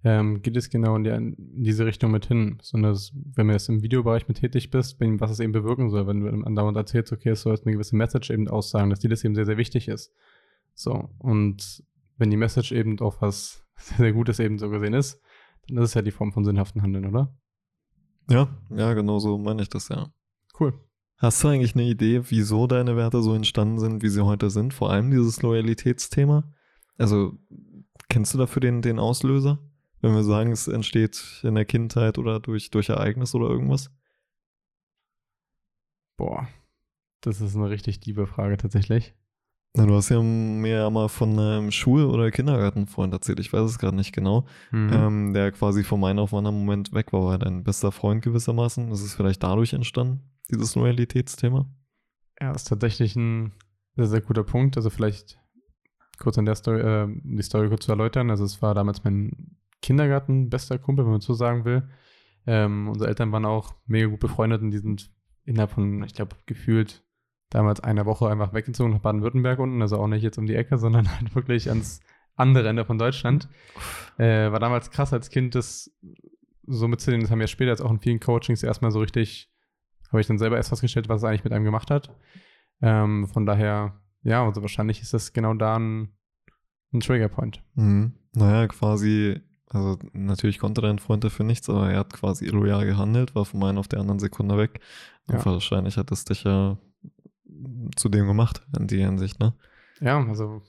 ähm, 0.03 0.41
geht 0.41 0.55
es 0.55 0.69
genau 0.69 0.95
in, 0.95 1.03
der, 1.03 1.15
in, 1.15 1.35
diese 1.37 1.85
Richtung 1.85 2.11
mit 2.11 2.27
hin. 2.27 2.57
Sondern 2.61 2.97
wenn 3.35 3.47
du 3.47 3.53
jetzt 3.53 3.69
im 3.69 3.81
Videobereich 3.81 4.27
mit 4.27 4.37
tätig 4.37 4.69
bist, 4.69 4.99
was 4.99 5.31
es 5.31 5.39
eben 5.39 5.51
bewirken 5.51 5.89
soll, 5.89 6.07
wenn 6.07 6.21
du 6.21 6.45
andauernd 6.45 6.77
erzählst, 6.77 7.11
okay, 7.11 7.29
es 7.29 7.41
soll 7.41 7.53
jetzt 7.53 7.65
eine 7.65 7.73
gewisse 7.73 7.95
Message 7.95 8.29
eben 8.29 8.47
aussagen, 8.47 8.89
dass 8.89 8.99
dir 8.99 9.09
das 9.09 9.23
eben 9.23 9.35
sehr, 9.35 9.45
sehr 9.45 9.57
wichtig 9.57 9.87
ist. 9.87 10.13
So, 10.73 11.09
und 11.19 11.83
wenn 12.17 12.29
die 12.29 12.37
Message 12.37 12.71
eben 12.71 12.99
auch 12.99 13.21
was 13.21 13.65
sehr, 13.75 13.97
sehr 13.97 14.13
Gutes 14.13 14.39
eben 14.39 14.59
so 14.59 14.69
gesehen 14.69 14.93
ist, 14.93 15.21
dann 15.67 15.77
ist 15.77 15.89
es 15.89 15.93
ja 15.93 16.01
die 16.01 16.11
Form 16.11 16.31
von 16.31 16.45
sinnhaften 16.45 16.81
Handeln, 16.81 17.05
oder? 17.05 17.35
Ja, 18.29 18.49
ja, 18.69 18.93
genau 18.93 19.19
so 19.19 19.37
meine 19.37 19.61
ich 19.61 19.69
das, 19.69 19.89
ja. 19.89 20.11
Cool. 20.59 20.73
Hast 21.17 21.43
du 21.43 21.47
eigentlich 21.47 21.73
eine 21.73 21.85
Idee, 21.85 22.21
wieso 22.29 22.67
deine 22.67 22.95
Werte 22.95 23.21
so 23.23 23.33
entstanden 23.33 23.79
sind, 23.79 24.03
wie 24.03 24.09
sie 24.09 24.23
heute 24.23 24.49
sind? 24.51 24.73
Vor 24.73 24.91
allem 24.91 25.09
dieses 25.09 25.41
Loyalitätsthema? 25.41 26.43
Also, 26.97 27.33
kennst 28.07 28.33
du 28.33 28.37
dafür 28.37 28.59
den, 28.59 28.81
den 28.83 28.99
Auslöser? 28.99 29.59
Wenn 30.01 30.13
wir 30.13 30.23
sagen, 30.23 30.51
es 30.51 30.67
entsteht 30.67 31.41
in 31.43 31.55
der 31.55 31.65
Kindheit 31.65 32.17
oder 32.17 32.39
durch, 32.39 32.69
durch 32.69 32.89
Ereignis 32.89 33.33
oder 33.33 33.47
irgendwas? 33.49 33.89
Boah, 36.17 36.47
das 37.21 37.41
ist 37.41 37.55
eine 37.55 37.69
richtig 37.69 37.99
diebe 37.99 38.25
Frage 38.27 38.57
tatsächlich. 38.57 39.13
Na, 39.75 39.85
du 39.85 39.93
hast 39.93 40.09
ja 40.09 40.19
mir 40.21 40.75
ja 40.75 40.89
mal 40.89 41.07
von 41.07 41.37
einem 41.37 41.71
Schul- 41.71 42.05
oder 42.05 42.31
Kindergartenfreund 42.31 43.13
erzählt, 43.13 43.39
ich 43.39 43.53
weiß 43.53 43.69
es 43.69 43.77
gerade 43.77 43.95
nicht 43.95 44.13
genau, 44.13 44.45
Mhm. 44.71 44.89
ähm, 44.91 45.33
der 45.33 45.51
quasi 45.51 45.83
vom 45.83 46.03
einen 46.03 46.19
auf 46.19 46.33
anderen 46.33 46.57
Moment 46.57 46.93
weg 46.93 47.13
war, 47.13 47.23
war 47.25 47.37
dein 47.37 47.63
bester 47.63 47.91
Freund 47.91 48.23
gewissermaßen. 48.23 48.91
Ist 48.91 49.01
es 49.03 49.13
vielleicht 49.13 49.43
dadurch 49.43 49.73
entstanden, 49.73 50.21
dieses 50.49 50.73
Loyalitätsthema? 50.75 51.69
Ja, 52.41 52.51
ist 52.51 52.65
tatsächlich 52.67 53.15
ein 53.15 53.53
sehr, 53.95 54.07
sehr 54.07 54.21
guter 54.21 54.43
Punkt. 54.43 54.77
Also 54.77 54.89
vielleicht 54.89 55.39
kurz 56.17 56.37
an 56.39 56.45
der 56.45 56.55
Story, 56.55 56.79
äh, 56.81 57.07
die 57.23 57.43
Story 57.43 57.67
kurz 57.67 57.85
zu 57.85 57.91
erläutern. 57.91 58.31
Also 58.31 58.45
es 58.45 58.61
war 58.63 58.73
damals 58.73 59.03
mein 59.03 59.46
Kindergarten 59.87 60.49
bester 60.49 60.77
Kumpel, 60.77 61.05
wenn 61.05 61.13
man 61.13 61.21
so 61.21 61.33
sagen 61.33 61.63
will. 61.63 61.87
Ähm, 62.45 62.89
unsere 62.89 63.09
Eltern 63.09 63.31
waren 63.31 63.45
auch 63.45 63.73
mega 63.85 64.07
gut 64.07 64.19
befreundet 64.19 64.61
und 64.61 64.71
die 64.71 64.79
sind 64.79 65.09
innerhalb 65.45 65.71
von, 65.71 66.03
ich 66.03 66.13
glaube, 66.13 66.35
gefühlt 66.45 67.05
damals 67.49 67.79
einer 67.79 68.05
Woche 68.05 68.27
einfach 68.27 68.53
weggezogen 68.53 68.91
nach 68.91 68.99
Baden-Württemberg 68.99 69.59
unten. 69.59 69.81
Also 69.81 69.97
auch 69.97 70.07
nicht 70.07 70.23
jetzt 70.23 70.37
um 70.37 70.45
die 70.45 70.55
Ecke, 70.55 70.77
sondern 70.77 71.09
halt 71.09 71.35
wirklich 71.35 71.69
ans 71.69 72.01
andere 72.35 72.67
Ende 72.67 72.83
von 72.83 72.97
Deutschland. 72.97 73.47
Äh, 74.17 74.51
war 74.51 74.59
damals 74.59 74.91
krass 74.91 75.13
als 75.13 75.29
Kind, 75.29 75.55
das 75.55 75.97
so 76.65 76.89
mitzunehmen. 76.89 77.21
Das 77.21 77.31
haben 77.31 77.39
wir 77.39 77.47
später 77.47 77.71
jetzt 77.71 77.81
auch 77.81 77.91
in 77.91 78.01
vielen 78.01 78.19
Coachings 78.19 78.63
erstmal 78.63 78.91
so 78.91 78.99
richtig, 78.99 79.49
habe 80.09 80.19
ich 80.19 80.27
dann 80.27 80.37
selber 80.37 80.57
erst 80.57 80.69
festgestellt, 80.69 81.07
was 81.07 81.21
es 81.21 81.23
eigentlich 81.23 81.45
mit 81.45 81.53
einem 81.53 81.63
gemacht 81.63 81.89
hat. 81.89 82.13
Ähm, 82.81 83.25
von 83.29 83.45
daher, 83.45 84.01
ja, 84.21 84.45
also 84.45 84.61
wahrscheinlich 84.61 85.01
ist 85.01 85.13
das 85.13 85.31
genau 85.31 85.53
da 85.53 85.77
ein, 85.77 86.09
ein 86.91 86.99
Triggerpoint. 86.99 87.63
Mhm. 87.75 88.15
Naja, 88.33 88.67
quasi, 88.67 89.41
also 89.69 89.97
natürlich 90.13 90.59
konnte 90.59 90.81
dein 90.81 90.99
Freund 90.99 91.23
dafür 91.23 91.45
nichts, 91.45 91.69
aber 91.69 91.89
er 91.91 91.99
hat 91.99 92.13
quasi 92.13 92.45
illoyal 92.45 92.85
gehandelt, 92.85 93.35
war 93.35 93.45
von 93.45 93.59
meinen 93.59 93.77
auf 93.77 93.87
der 93.87 93.99
anderen 93.99 94.19
Sekunde 94.19 94.57
weg. 94.57 94.79
Und 95.27 95.35
Ja. 95.39 95.45
wahrscheinlich 95.45 95.97
hat 95.97 96.11
es 96.11 96.25
dich 96.25 96.43
ja 96.43 96.77
zu 97.95 98.09
dem 98.09 98.27
gemacht, 98.27 98.65
in 98.77 98.87
die 98.87 99.03
Hinsicht, 99.03 99.39
ne? 99.39 99.53
Ja, 99.99 100.23
also, 100.25 100.61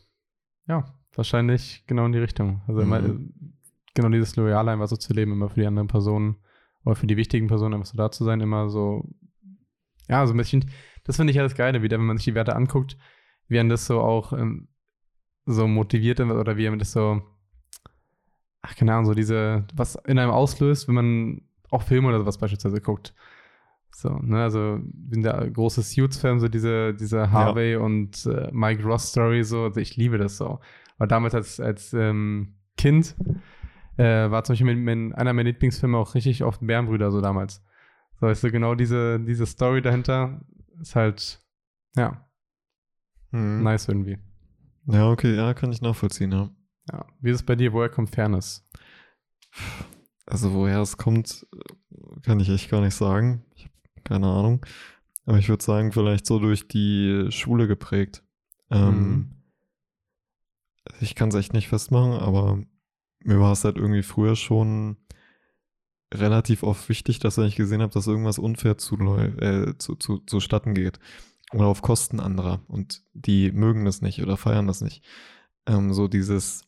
ja, 0.67 0.85
wahrscheinlich 1.15 1.85
genau 1.87 2.07
in 2.07 2.13
die 2.13 2.19
Richtung. 2.19 2.63
Also 2.67 2.81
immer 2.81 3.01
Mhm. 3.01 3.33
äh, 3.43 3.51
genau 3.95 4.09
dieses 4.09 4.37
Loyale 4.37 4.71
einfach 4.73 4.89
so 4.89 4.97
zu 4.97 5.13
leben, 5.13 5.33
immer 5.33 5.49
für 5.49 5.61
die 5.61 5.67
anderen 5.67 5.89
Personen 5.89 6.37
oder 6.85 6.97
für 6.97 7.07
die 7.07 7.17
wichtigen 7.17 7.47
Personen 7.49 7.75
einfach 7.75 7.87
so 7.87 7.97
da 7.97 8.11
zu 8.11 8.25
sein, 8.25 8.41
immer 8.41 8.69
so, 8.71 9.09
ja, 10.09 10.27
so 10.27 10.35
ein 10.35 10.37
bisschen, 10.37 10.71
das 11.05 11.17
finde 11.17 11.31
ich 11.33 11.37
ja 11.37 11.43
das 11.43 11.55
Geile 11.55 11.83
wieder, 11.83 11.99
wenn 11.99 12.07
man 12.07 12.17
sich 12.17 12.25
die 12.25 12.35
Werte 12.35 12.57
anguckt, 12.57 12.97
wie 13.49 13.59
einen 13.59 13.69
das 13.69 13.87
so 13.87 14.01
auch 14.01 14.33
ähm, 14.33 14.69
so 15.47 15.67
motiviert 15.67 16.21
oder 16.21 16.57
wie 16.57 16.67
einem 16.67 16.79
das 16.79 16.93
so, 16.93 17.23
ach, 18.63 18.75
keine 18.77 18.93
Ahnung, 18.93 19.07
so 19.07 19.15
diese, 19.15 19.65
was 19.75 19.95
in 20.07 20.19
einem 20.19 20.31
auslöst, 20.31 20.89
wenn 20.89 20.95
man 20.95 21.43
auch 21.71 21.83
Filme 21.83 22.09
oder 22.09 22.19
sowas 22.19 22.39
beispielsweise 22.39 22.81
guckt. 22.81 23.15
So, 23.91 24.11
ne, 24.11 24.43
also 24.43 24.79
sind 25.11 25.25
ja 25.25 25.45
große 25.45 25.83
Suits-Fan, 25.83 26.41
so 26.41 26.49
diese, 26.49 26.95
diese 26.95 27.31
Harvey 27.31 27.77
und 27.77 28.27
äh, 28.27 28.49
Mike 28.53 28.83
Ross-Story, 28.85 29.43
so, 29.45 29.65
also 29.65 29.81
ich 29.81 29.97
liebe 29.97 30.19
das 30.19 30.37
so. 30.37 30.61
Aber 30.99 31.07
damals 31.07 31.35
als, 31.35 31.59
als 31.61 31.93
ähm, 31.95 32.55
Kind 32.77 33.17
äh, 33.97 34.31
war 34.31 34.45
zum 34.45 34.53
Beispiel 34.53 34.67
mein, 34.67 34.85
mein, 34.85 35.13
einer 35.15 35.33
meiner 35.33 35.49
Lieblingsfilme 35.51 35.97
auch 35.99 36.15
richtig 36.15 36.45
oft 36.45 36.65
Bärenbrüder, 36.65 37.11
so 37.11 37.21
damals. 37.21 37.65
So, 38.21 38.27
weißt 38.27 38.45
du, 38.45 38.51
genau 38.53 38.75
diese, 38.75 39.19
diese 39.21 39.47
Story 39.47 39.83
dahinter 39.83 40.41
ist 40.81 40.95
halt, 40.95 41.41
ja, 41.97 42.25
Mhm. 43.31 43.63
nice 43.63 43.89
irgendwie. 43.89 44.19
Ja, 44.87 45.11
okay, 45.11 45.35
ja, 45.37 45.53
kann 45.55 45.71
ich 45.73 45.83
nachvollziehen, 45.83 46.33
ja. 46.33 46.49
Ja. 46.91 47.07
Wie 47.21 47.31
ist 47.31 47.37
es 47.37 47.43
bei 47.47 47.57
dir? 47.57 47.73
Woher 47.73 47.89
kommt 47.89 48.15
Fairness? 48.15 48.67
Also 50.27 50.53
woher 50.53 50.81
es 50.81 50.97
kommt, 50.97 51.47
kann 52.23 52.41
ich 52.41 52.49
echt 52.49 52.71
gar 52.71 52.81
nicht 52.81 52.95
sagen. 52.95 53.45
Ich 53.55 53.65
habe 53.65 53.73
keine 54.05 54.27
Ahnung. 54.27 54.65
Aber 55.27 55.39
ich 55.39 55.49
würde 55.49 55.63
sagen, 55.63 55.93
vielleicht 55.93 56.27
so 56.27 56.39
durch 56.39 56.69
die 56.69 57.27
Schule 57.31 57.67
geprägt. 57.69 58.23
Ähm, 58.71 58.89
Mhm. 59.11 59.35
Ich 61.01 61.15
kann 61.15 61.29
es 61.29 61.35
echt 61.35 61.53
nicht 61.53 61.69
festmachen, 61.69 62.13
aber 62.15 62.63
mir 63.21 63.39
war 63.39 63.53
es 63.53 63.63
halt 63.65 63.77
irgendwie 63.77 64.03
früher 64.03 64.37
schon 64.37 64.97
relativ 66.13 66.63
oft 66.63 66.89
wichtig, 66.89 67.19
dass 67.19 67.37
wenn 67.37 67.45
ich 67.47 67.57
gesehen 67.57 67.83
habe, 67.83 67.93
dass 67.93 68.07
irgendwas 68.07 68.39
unfair 68.39 68.79
zuläu- 68.79 69.39
äh, 69.41 69.77
zu, 69.77 69.97
zu, 69.97 70.19
zustatten 70.21 70.73
geht 70.75 70.99
oder 71.53 71.67
auf 71.67 71.83
Kosten 71.83 72.21
anderer 72.21 72.63
und 72.69 73.03
die 73.13 73.53
mögen 73.53 73.85
das 73.85 74.01
nicht 74.01 74.23
oder 74.23 74.39
feiern 74.39 74.67
das 74.67 74.81
nicht. 74.81 75.05
Ähm, 75.67 75.93
so 75.93 76.09
dieses 76.09 76.65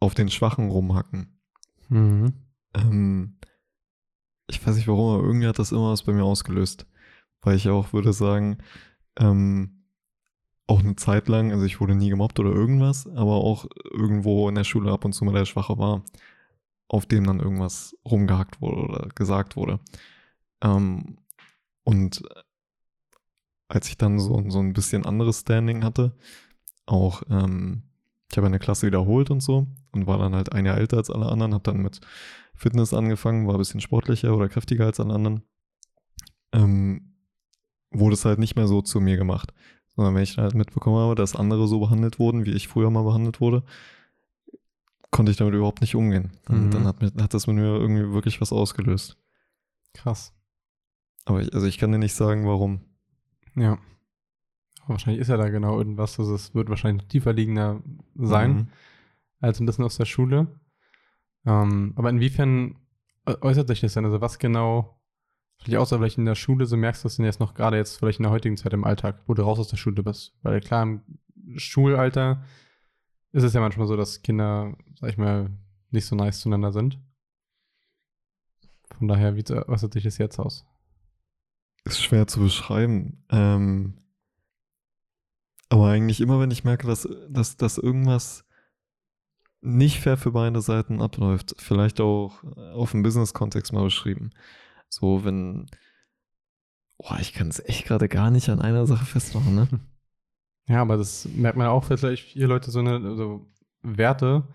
auf 0.00 0.14
den 0.14 0.28
Schwachen 0.28 0.70
rumhacken. 0.70 1.40
Mhm. 1.88 2.32
Ähm, 2.74 3.36
ich 4.46 4.64
weiß 4.64 4.76
nicht 4.76 4.88
warum, 4.88 5.18
aber 5.18 5.26
irgendwie 5.26 5.46
hat 5.46 5.58
das 5.58 5.72
immer 5.72 5.92
was 5.92 6.02
bei 6.02 6.12
mir 6.12 6.24
ausgelöst. 6.24 6.86
Weil 7.42 7.56
ich 7.56 7.68
auch 7.68 7.92
würde 7.92 8.12
sagen, 8.12 8.58
ähm, 9.18 9.84
auch 10.66 10.80
eine 10.80 10.96
Zeit 10.96 11.28
lang, 11.28 11.52
also 11.52 11.64
ich 11.64 11.80
wurde 11.80 11.94
nie 11.94 12.08
gemobbt 12.08 12.40
oder 12.40 12.50
irgendwas, 12.50 13.06
aber 13.06 13.34
auch 13.34 13.66
irgendwo 13.90 14.48
in 14.48 14.54
der 14.54 14.64
Schule 14.64 14.90
ab 14.92 15.04
und 15.04 15.12
zu 15.12 15.24
mal 15.24 15.34
der 15.34 15.44
Schwache 15.44 15.78
war, 15.78 16.02
auf 16.88 17.06
dem 17.06 17.24
dann 17.24 17.40
irgendwas 17.40 17.96
rumgehackt 18.04 18.60
wurde 18.60 18.76
oder 18.76 19.08
gesagt 19.14 19.56
wurde. 19.56 19.80
Ähm, 20.62 21.18
und 21.84 22.22
als 23.68 23.88
ich 23.88 23.98
dann 23.98 24.18
so, 24.18 24.42
so 24.48 24.60
ein 24.60 24.72
bisschen 24.72 25.04
anderes 25.04 25.40
Standing 25.40 25.84
hatte, 25.84 26.16
auch, 26.86 27.22
ähm, 27.28 27.82
ich 28.34 28.38
habe 28.38 28.48
eine 28.48 28.58
Klasse 28.58 28.88
wiederholt 28.88 29.30
und 29.30 29.40
so 29.44 29.68
und 29.92 30.08
war 30.08 30.18
dann 30.18 30.34
halt 30.34 30.52
ein 30.52 30.66
Jahr 30.66 30.76
älter 30.76 30.96
als 30.96 31.08
alle 31.08 31.26
anderen, 31.26 31.54
habe 31.54 31.62
dann 31.62 31.80
mit 31.80 32.00
Fitness 32.56 32.92
angefangen, 32.92 33.46
war 33.46 33.54
ein 33.54 33.58
bisschen 33.58 33.80
sportlicher 33.80 34.34
oder 34.34 34.48
kräftiger 34.48 34.86
als 34.86 34.98
alle 34.98 35.14
anderen, 35.14 35.42
ähm, 36.52 37.14
wurde 37.92 38.14
es 38.14 38.24
halt 38.24 38.40
nicht 38.40 38.56
mehr 38.56 38.66
so 38.66 38.82
zu 38.82 39.00
mir 39.00 39.16
gemacht. 39.16 39.54
Sondern 39.94 40.16
wenn 40.16 40.24
ich 40.24 40.34
dann 40.34 40.42
halt 40.42 40.56
mitbekommen 40.56 40.96
habe, 40.96 41.14
dass 41.14 41.36
andere 41.36 41.68
so 41.68 41.78
behandelt 41.78 42.18
wurden, 42.18 42.44
wie 42.44 42.50
ich 42.50 42.66
früher 42.66 42.90
mal 42.90 43.04
behandelt 43.04 43.40
wurde, 43.40 43.62
konnte 45.12 45.30
ich 45.30 45.38
damit 45.38 45.54
überhaupt 45.54 45.80
nicht 45.80 45.94
umgehen. 45.94 46.32
Dann, 46.46 46.66
Mhm. 46.66 46.70
dann 46.72 46.86
hat, 46.88 47.00
mir, 47.00 47.12
hat 47.22 47.34
das 47.34 47.46
mit 47.46 47.54
mir 47.54 47.66
irgendwie 47.76 48.12
wirklich 48.12 48.40
was 48.40 48.52
ausgelöst. 48.52 49.16
Krass. 49.92 50.34
Aber 51.24 51.40
ich, 51.40 51.54
also 51.54 51.68
ich 51.68 51.78
kann 51.78 51.92
dir 51.92 51.98
nicht 51.98 52.14
sagen, 52.14 52.48
warum. 52.48 52.80
Ja. 53.54 53.78
Wahrscheinlich 54.86 55.20
ist 55.20 55.28
ja 55.28 55.36
da 55.36 55.48
genau 55.48 55.78
irgendwas, 55.78 56.18
also 56.18 56.34
es 56.34 56.54
wird 56.54 56.68
wahrscheinlich 56.68 57.02
noch 57.02 57.08
tiefer 57.08 57.32
liegender 57.32 57.82
sein. 58.14 58.52
Mhm. 58.54 58.68
als 59.40 59.60
ein 59.60 59.66
bisschen 59.66 59.84
aus 59.84 59.96
der 59.96 60.06
Schule. 60.06 60.58
Ähm, 61.44 61.92
aber 61.96 62.08
inwiefern 62.10 62.76
äu- 63.26 63.42
äußert 63.42 63.68
sich 63.68 63.80
das 63.80 63.92
denn? 63.94 64.04
Also 64.06 64.20
was 64.22 64.38
genau, 64.38 64.98
vielleicht 65.58 65.76
außer 65.78 65.98
vielleicht 65.98 66.16
in 66.18 66.24
der 66.24 66.34
Schule, 66.34 66.64
so 66.66 66.76
merkst 66.76 67.04
du 67.04 67.08
es 67.08 67.16
denn 67.16 67.26
jetzt 67.26 67.40
noch 67.40 67.52
gerade 67.54 67.76
jetzt 67.76 67.98
vielleicht 67.98 68.18
in 68.20 68.22
der 68.22 68.32
heutigen 68.32 68.56
Zeit 68.56 68.72
im 68.72 68.84
Alltag, 68.84 69.22
wo 69.26 69.34
du 69.34 69.42
raus 69.42 69.58
aus 69.58 69.68
der 69.68 69.76
Schule 69.76 70.02
bist? 70.02 70.34
Weil 70.42 70.60
klar, 70.60 70.82
im 70.84 71.02
Schulalter 71.56 72.42
ist 73.32 73.42
es 73.42 73.52
ja 73.52 73.60
manchmal 73.60 73.86
so, 73.86 73.96
dass 73.96 74.22
Kinder, 74.22 74.76
sag 74.98 75.10
ich 75.10 75.18
mal, 75.18 75.50
nicht 75.90 76.06
so 76.06 76.16
nice 76.16 76.40
zueinander 76.40 76.72
sind. 76.72 76.98
Von 78.96 79.08
daher, 79.08 79.36
wie 79.36 79.44
äußert 79.52 79.92
sich 79.92 80.04
das 80.04 80.18
jetzt 80.18 80.38
aus? 80.38 80.64
Ist 81.84 82.02
schwer 82.02 82.26
zu 82.26 82.40
beschreiben. 82.40 83.24
Ähm, 83.28 83.94
aber 85.68 85.88
eigentlich 85.88 86.20
immer, 86.20 86.40
wenn 86.40 86.50
ich 86.50 86.64
merke, 86.64 86.86
dass, 86.86 87.08
dass, 87.28 87.56
dass 87.56 87.78
irgendwas 87.78 88.44
nicht 89.60 90.00
fair 90.00 90.16
für 90.16 90.32
beide 90.32 90.60
Seiten 90.60 91.00
abläuft, 91.00 91.54
vielleicht 91.58 92.00
auch 92.00 92.42
auf 92.74 92.90
dem 92.90 93.02
Business-Kontext 93.02 93.72
mal 93.72 93.84
beschrieben. 93.84 94.30
So, 94.88 95.24
wenn. 95.24 95.66
Boah, 96.98 97.18
ich 97.20 97.32
kann 97.32 97.48
es 97.48 97.60
echt 97.64 97.86
gerade 97.86 98.08
gar 98.08 98.30
nicht 98.30 98.48
an 98.50 98.60
einer 98.60 98.86
Sache 98.86 99.04
festmachen, 99.04 99.54
ne? 99.54 99.68
Ja, 100.66 100.80
aber 100.80 100.96
das 100.96 101.28
merkt 101.34 101.58
man 101.58 101.66
auch 101.66 101.84
vielleicht 101.84 102.24
hier 102.24 102.48
Leute 102.48 102.70
so 102.70 102.78
eine, 102.78 102.94
also 102.94 103.46
Werte 103.82 104.48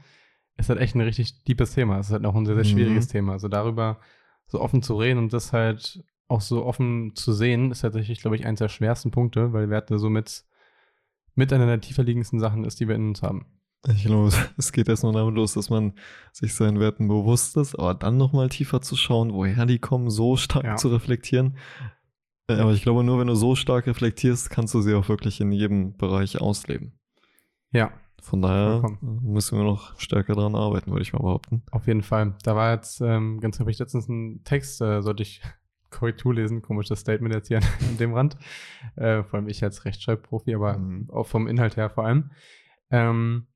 ist 0.57 0.69
halt 0.69 0.79
echt 0.79 0.95
ein 0.95 1.01
richtig 1.01 1.43
deepes 1.43 1.75
Thema. 1.75 1.99
Es 1.99 2.07
ist 2.07 2.13
halt 2.13 2.25
auch 2.25 2.33
ein 2.33 2.47
sehr, 2.47 2.55
sehr 2.55 2.63
Mhm. 2.65 2.69
schwieriges 2.69 3.07
Thema. 3.09 3.33
Also 3.33 3.47
darüber 3.47 3.99
so 4.47 4.59
offen 4.59 4.81
zu 4.81 4.95
reden 4.97 5.19
und 5.19 5.33
das 5.33 5.53
halt 5.53 6.03
auch 6.27 6.41
so 6.41 6.65
offen 6.65 7.15
zu 7.15 7.31
sehen, 7.31 7.69
ist 7.69 7.81
tatsächlich, 7.81 8.21
glaube 8.21 8.35
ich, 8.37 8.47
eines 8.47 8.57
der 8.57 8.69
schwersten 8.69 9.11
Punkte, 9.11 9.53
weil 9.53 9.69
Werte 9.69 9.99
so 9.99 10.09
mit, 11.35 11.51
einer 11.53 11.65
der 11.67 11.81
tiefer 11.81 12.03
liegendsten 12.03 12.39
Sachen 12.39 12.63
ist, 12.63 12.79
die 12.79 12.87
wir 12.87 12.95
in 12.95 13.09
uns 13.09 13.21
haben. 13.21 13.45
Ich 13.87 14.03
glaube, 14.03 14.29
es 14.57 14.71
geht 14.71 14.89
erst 14.89 15.03
nur 15.03 15.13
damit 15.13 15.35
los, 15.35 15.53
dass 15.53 15.69
man 15.69 15.93
sich 16.33 16.53
seinen 16.53 16.79
Werten 16.79 17.07
bewusst 17.07 17.55
ist, 17.57 17.75
aber 17.75 17.93
dann 17.93 18.17
nochmal 18.17 18.49
tiefer 18.49 18.81
zu 18.81 18.95
schauen, 18.95 19.33
woher 19.33 19.65
die 19.65 19.79
kommen, 19.79 20.09
so 20.09 20.35
stark 20.35 20.65
Ja. 20.65 20.75
zu 20.75 20.89
reflektieren. 20.89 21.57
Äh, 22.49 22.55
Aber 22.55 22.71
ich 22.73 22.81
glaube, 22.81 23.03
nur 23.03 23.19
wenn 23.19 23.27
du 23.27 23.35
so 23.35 23.55
stark 23.55 23.87
reflektierst, 23.87 24.49
kannst 24.49 24.73
du 24.73 24.81
sie 24.81 24.95
auch 24.95 25.07
wirklich 25.07 25.39
in 25.39 25.51
jedem 25.51 25.95
Bereich 25.97 26.41
ausleben. 26.41 26.93
Ja, 27.71 27.91
Von 28.21 28.41
daher 28.41 28.81
Vollkommen. 28.81 29.19
müssen 29.23 29.57
wir 29.57 29.63
noch 29.63 29.97
stärker 29.99 30.33
daran 30.35 30.55
arbeiten, 30.55 30.91
würde 30.91 31.03
ich 31.03 31.13
mal 31.13 31.19
behaupten. 31.21 31.61
auf 31.71 31.87
jeden 31.87 32.01
Fall. 32.01 32.35
Da 32.43 32.55
war 32.55 32.73
jetzt 32.73 32.99
ähm, 33.01 33.39
ganz 33.39 33.59
häufig 33.59 33.77
letztens 33.79 34.09
ein 34.09 34.41
Text, 34.43 34.81
äh, 34.81 35.01
sollte 35.01 35.23
ich 35.23 35.41
Korrektur 35.89 36.33
lesen, 36.33 36.61
komisches 36.61 36.99
Statement 36.99 37.33
jetzt 37.33 37.47
hier 37.47 37.57
an 37.89 37.97
dem 37.97 38.13
Rand. 38.13 38.37
Äh, 38.95 39.23
vor 39.23 39.39
allem 39.39 39.47
ich 39.49 39.63
als 39.63 39.85
Rechtschreibprofi, 39.85 40.53
aber 40.53 40.77
Mhm. 40.77 41.09
auch 41.09 41.27
vom 41.27 41.47
Inhalt 41.47 41.77
her 41.77 41.89
vor 41.89 42.05
allem. 42.05 42.31
Ähm, 42.91 43.47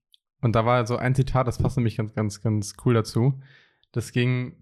und 0.42 0.56
da 0.56 0.66
war 0.66 0.86
so 0.86 0.98
ein 0.98 1.16
Zitat, 1.16 1.48
das 1.48 1.58
passt 1.58 1.78
nämlich 1.78 1.98
ganz, 1.98 2.14
ganz, 2.14 2.42
ganz 2.42 2.76
cool 2.86 2.94
dazu. 2.94 3.40
Das 3.92 4.12
ging, 4.12 4.58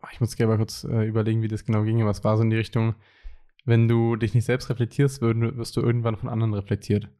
ah, 0.00 0.08
ich 0.12 0.20
muss 0.20 0.36
gerne 0.36 0.52
mal 0.52 0.56
kurz 0.58 0.84
äh, 0.84 1.04
überlegen, 1.06 1.42
wie 1.42 1.48
das 1.48 1.64
genau 1.64 1.82
ging, 1.82 2.00
aber 2.00 2.10
es 2.10 2.24
war 2.24 2.36
so 2.36 2.42
in 2.42 2.50
die 2.50 2.56
Richtung, 2.56 2.94
wenn 3.64 3.88
du 3.88 4.16
dich 4.16 4.32
nicht 4.32 4.44
selbst 4.44 4.70
reflektierst, 4.70 5.20
wirst 5.20 5.76
du 5.76 5.80
irgendwann 5.80 6.16
von 6.16 6.28
anderen 6.28 6.54
reflektiert. 6.54 7.10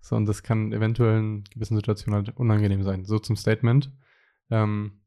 So, 0.00 0.14
und 0.14 0.26
das 0.26 0.44
kann 0.44 0.72
eventuell 0.72 1.18
in 1.18 1.44
gewissen 1.44 1.76
Situationen 1.76 2.24
halt 2.24 2.36
unangenehm 2.36 2.84
sein. 2.84 3.04
So 3.04 3.18
zum 3.18 3.34
Statement. 3.36 3.90
Ähm, 4.48 5.00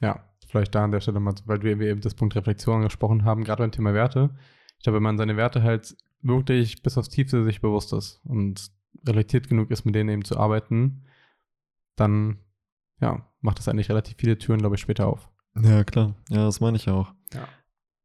ja, 0.00 0.24
vielleicht 0.46 0.74
da 0.74 0.84
an 0.84 0.92
der 0.92 1.00
Stelle 1.00 1.20
mal, 1.20 1.34
weil 1.44 1.62
wir, 1.62 1.80
eben 1.80 2.00
das 2.00 2.14
Punkt 2.14 2.34
Reflexion 2.36 2.76
angesprochen 2.76 3.24
haben, 3.24 3.44
gerade 3.44 3.62
beim 3.62 3.72
Thema 3.72 3.94
Werte. 3.94 4.30
Ich 4.78 4.84
glaube, 4.84 4.96
wenn 4.96 5.02
man 5.02 5.18
seine 5.18 5.36
Werte 5.36 5.62
halt 5.62 5.96
wirklich 6.22 6.82
bis 6.82 6.98
aufs 6.98 7.08
Tiefste 7.08 7.44
sich 7.44 7.60
bewusst 7.60 7.92
ist 7.92 8.20
und 8.24 8.70
reflektiert 9.06 9.48
genug 9.48 9.70
ist, 9.70 9.84
mit 9.84 9.94
denen 9.94 10.10
eben 10.10 10.24
zu 10.24 10.38
arbeiten, 10.38 11.04
dann 11.96 12.38
ja, 13.00 13.26
macht 13.40 13.58
das 13.58 13.68
eigentlich 13.68 13.88
relativ 13.88 14.16
viele 14.18 14.38
Türen, 14.38 14.58
glaube 14.58 14.74
ich, 14.74 14.80
später 14.80 15.06
auf. 15.06 15.28
Ja, 15.60 15.84
klar. 15.84 16.14
Ja, 16.28 16.44
das 16.44 16.60
meine 16.60 16.76
ich 16.76 16.88
auch. 16.88 17.12
Ja. 17.32 17.48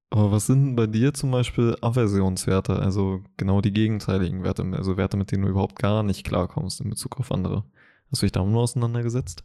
Aber 0.09 0.31
was 0.31 0.47
sind 0.47 0.75
bei 0.75 0.87
dir 0.87 1.13
zum 1.13 1.31
Beispiel 1.31 1.75
Aversionswerte, 1.81 2.79
also 2.79 3.21
genau 3.37 3.61
die 3.61 3.73
gegenteiligen 3.73 4.43
Werte, 4.43 4.63
also 4.73 4.97
Werte, 4.97 5.17
mit 5.17 5.31
denen 5.31 5.43
du 5.43 5.49
überhaupt 5.49 5.77
gar 5.77 6.03
nicht 6.03 6.25
klarkommst 6.25 6.79
in 6.79 6.89
Bezug 6.89 7.19
auf 7.19 7.31
andere? 7.31 7.65
Hast 8.11 8.21
du 8.21 8.25
dich 8.25 8.31
damit 8.31 8.55
auseinandergesetzt? 8.55 9.43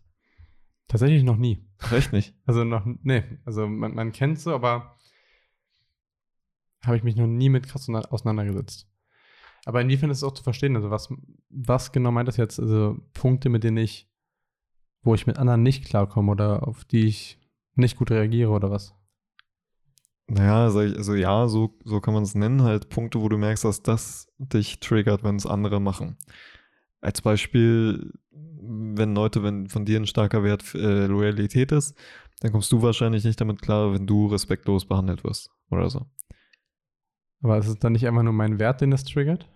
Tatsächlich 0.91 1.23
noch 1.23 1.37
nie. 1.37 1.65
Echt 1.93 2.13
nicht? 2.13 2.35
Also 2.47 2.65
noch, 2.65 2.85
nee, 2.85 3.23
also 3.45 3.69
man, 3.69 3.95
man 3.95 4.11
kennt 4.11 4.41
so, 4.41 4.53
aber 4.53 4.97
habe 6.85 6.97
ich 6.97 7.05
mich 7.05 7.15
noch 7.15 7.29
nie 7.29 7.49
mit 7.49 7.69
krass 7.69 7.89
auseinandergesetzt. 7.89 8.89
Aber 9.67 9.81
inwiefern 9.81 10.11
ist 10.11 10.17
es 10.17 10.25
auch 10.25 10.35
zu 10.35 10.43
verstehen? 10.43 10.75
Also 10.75 10.91
was, 10.91 11.15
was 11.49 11.93
genau 11.93 12.11
meint 12.11 12.27
das 12.27 12.39
jetzt? 12.39 12.59
Also 12.59 12.99
Punkte, 13.13 13.51
mit 13.51 13.63
denen 13.63 13.77
ich, 13.77 14.11
wo 15.03 15.15
ich 15.15 15.29
mit 15.29 15.39
anderen 15.39 15.63
nicht 15.63 15.85
klarkomme 15.85 16.33
oder 16.33 16.67
auf 16.67 16.85
die 16.85 17.07
ich 17.07 17.39
nicht 17.77 17.97
gut 17.97 18.11
reagiere 18.11 18.51
oder 18.51 18.73
was? 18.73 18.93
Naja, 20.27 20.65
also, 20.65 20.81
also 20.81 21.15
ja, 21.15 21.47
so, 21.47 21.79
so 21.85 22.01
kann 22.01 22.15
man 22.15 22.25
es 22.25 22.35
nennen, 22.35 22.63
halt 22.63 22.89
Punkte, 22.89 23.21
wo 23.21 23.29
du 23.29 23.39
merkst, 23.39 23.65
dass 23.65 23.85
das 23.85 24.27
dich 24.39 24.81
triggert, 24.81 25.23
wenn 25.23 25.37
es 25.37 25.47
andere 25.47 25.81
machen. 25.81 26.17
Als 27.01 27.23
Beispiel, 27.23 28.13
wenn 28.31 29.15
Leute, 29.15 29.43
wenn 29.43 29.69
von 29.69 29.85
dir 29.85 29.99
ein 29.99 30.07
starker 30.07 30.43
Wert 30.45 30.75
äh, 30.75 31.07
Loyalität 31.07 31.73
ist, 31.73 31.97
dann 32.41 32.53
kommst 32.53 32.73
du 32.73 32.83
wahrscheinlich 32.83 33.25
nicht 33.25 33.41
damit 33.41 33.63
klar, 33.63 33.93
wenn 33.93 34.07
du 34.07 34.27
respektlos 34.27 34.87
behandelt 34.87 35.25
wirst 35.25 35.51
oder 35.71 35.89
so. 35.89 36.07
Aber 37.43 37.59
ist 37.59 37.69
es 37.69 37.79
dann 37.79 37.93
nicht 37.93 38.07
einfach 38.07 38.23
nur 38.23 38.33
mein 38.33 38.59
Wert, 38.59 38.81
den 38.81 38.91
das 38.91 39.05
triggert? 39.05 39.49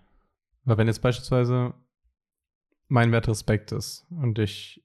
Weil 0.63 0.77
wenn 0.77 0.87
jetzt 0.87 1.01
beispielsweise 1.01 1.73
mein 2.87 3.11
Wert 3.11 3.27
Respekt 3.27 3.71
ist 3.71 4.05
und 4.09 4.39
ich 4.39 4.83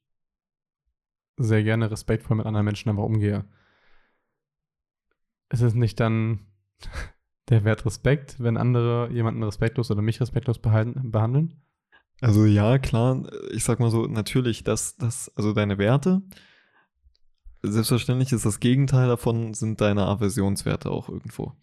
sehr 1.37 1.63
gerne 1.63 1.89
respektvoll 1.89 2.37
mit 2.37 2.45
anderen 2.45 2.65
Menschen 2.65 2.89
einfach 2.89 3.03
umgehe, 3.03 3.45
ist 5.49 5.61
es 5.61 5.73
nicht 5.73 5.99
dann 5.99 6.47
der 7.49 7.63
Wert 7.63 7.85
Respekt, 7.85 8.39
wenn 8.39 8.57
andere 8.57 9.09
jemanden 9.11 9.43
respektlos 9.43 9.91
oder 9.91 10.01
mich 10.01 10.21
respektlos 10.21 10.59
behandeln? 10.59 11.61
Also 12.21 12.45
ja, 12.45 12.77
klar, 12.77 13.23
ich 13.51 13.63
sag 13.63 13.79
mal 13.79 13.91
so, 13.91 14.05
natürlich, 14.05 14.63
dass 14.63 14.95
das, 14.95 15.31
also 15.35 15.53
deine 15.53 15.77
Werte, 15.77 16.21
Selbstverständlich 17.63 18.31
ist 18.31 18.45
das 18.45 18.59
Gegenteil 18.59 19.07
davon, 19.07 19.53
sind 19.53 19.81
deine 19.81 20.07
Aversionswerte 20.07 20.89
auch 20.89 21.09
irgendwo. 21.09 21.53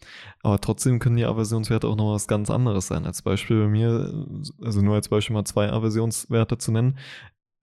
Aber 0.43 0.61
trotzdem 0.61 1.01
können 1.01 1.17
die 1.17 1.25
Aversionswerte 1.25 1.89
auch 1.89 1.97
noch 1.97 2.15
was 2.15 2.29
ganz 2.29 2.51
anderes 2.51 2.87
sein. 2.87 3.05
Als 3.05 3.23
Beispiel 3.23 3.65
bei 3.65 3.69
mir, 3.69 4.27
also 4.63 4.81
nur 4.81 4.95
als 4.95 5.09
Beispiel 5.09 5.35
mal 5.35 5.45
zwei 5.45 5.73
Aversionswerte 5.73 6.57
zu 6.57 6.71
nennen, 6.71 6.99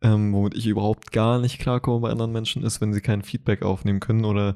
ähm, 0.01 0.33
womit 0.33 0.53
ich 0.53 0.67
überhaupt 0.67 1.13
gar 1.13 1.39
nicht 1.39 1.59
klarkomme 1.59 2.01
bei 2.01 2.09
anderen 2.09 2.33
Menschen, 2.33 2.63
ist, 2.63 2.81
wenn 2.81 2.93
sie 2.93 2.99
kein 2.99 3.21
Feedback 3.21 3.63
aufnehmen 3.63 4.01
können 4.01 4.25
oder 4.25 4.55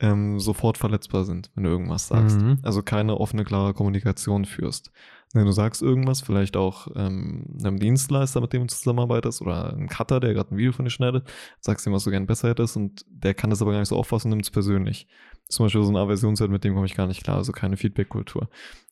ähm, 0.00 0.40
sofort 0.40 0.78
verletzbar 0.78 1.24
sind, 1.24 1.50
wenn 1.54 1.64
du 1.64 1.70
irgendwas 1.70 2.08
sagst. 2.08 2.40
Mhm. 2.40 2.60
Also 2.62 2.82
keine 2.82 3.20
offene, 3.20 3.44
klare 3.44 3.74
Kommunikation 3.74 4.46
führst. 4.46 4.90
Wenn 5.34 5.44
du 5.44 5.52
sagst 5.52 5.82
irgendwas, 5.82 6.22
vielleicht 6.22 6.56
auch 6.56 6.88
ähm, 6.96 7.44
einem 7.62 7.78
Dienstleister, 7.78 8.40
mit 8.40 8.52
dem 8.52 8.62
du 8.62 8.68
zusammenarbeitest, 8.68 9.42
oder 9.42 9.74
einem 9.74 9.88
Cutter, 9.88 10.20
der 10.20 10.32
gerade 10.32 10.54
ein 10.54 10.56
Video 10.56 10.72
von 10.72 10.86
dir 10.86 10.90
schneidet, 10.90 11.28
sagst 11.60 11.86
ihm, 11.86 11.92
was 11.92 12.04
du 12.04 12.10
gerne 12.10 12.26
besser 12.26 12.48
hättest 12.48 12.76
und 12.76 13.04
der 13.08 13.34
kann 13.34 13.50
das 13.50 13.60
aber 13.60 13.72
gar 13.72 13.80
nicht 13.80 13.90
so 13.90 13.96
auffassen 13.96 14.28
und 14.28 14.30
nimmt 14.30 14.44
es 14.44 14.50
persönlich. 14.50 15.06
Zum 15.48 15.66
Beispiel 15.66 15.82
so 15.82 15.90
eine 15.90 16.00
Aversionszeit, 16.00 16.50
mit 16.50 16.64
dem 16.64 16.74
komme 16.74 16.86
ich 16.86 16.94
gar 16.94 17.06
nicht 17.06 17.22
klar, 17.22 17.36
also 17.36 17.52
keine 17.52 17.76
Feedback-Kultur. 17.76 18.48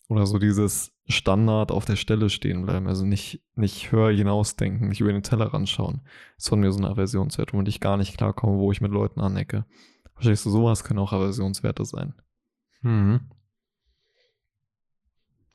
Oder 0.08 0.26
so 0.26 0.38
dieses 0.38 0.92
Standard 1.08 1.72
auf 1.72 1.84
der 1.84 1.96
Stelle 1.96 2.30
stehen 2.30 2.64
bleiben, 2.64 2.86
also 2.86 3.04
nicht, 3.04 3.42
nicht 3.54 3.90
höher 3.90 4.12
hinausdenken, 4.12 4.88
nicht 4.88 5.00
über 5.00 5.12
den 5.12 5.22
Teller 5.22 5.46
ranschauen. 5.46 6.02
Das 6.36 6.44
ist 6.44 6.48
von 6.48 6.60
mir 6.60 6.70
so 6.70 6.78
eine 6.78 6.90
Aversionswert, 6.90 7.52
womit 7.52 7.68
ich 7.68 7.80
gar 7.80 7.96
nicht 7.96 8.16
klarkomme, 8.16 8.58
wo 8.58 8.70
ich 8.70 8.80
mit 8.80 8.92
Leuten 8.92 9.20
anecke. 9.20 9.64
Verstehst 10.14 10.46
du, 10.46 10.50
sowas 10.50 10.84
können 10.84 11.00
auch 11.00 11.12
Aversionswerte 11.12 11.84
sein. 11.84 12.14
Mhm. 12.82 13.20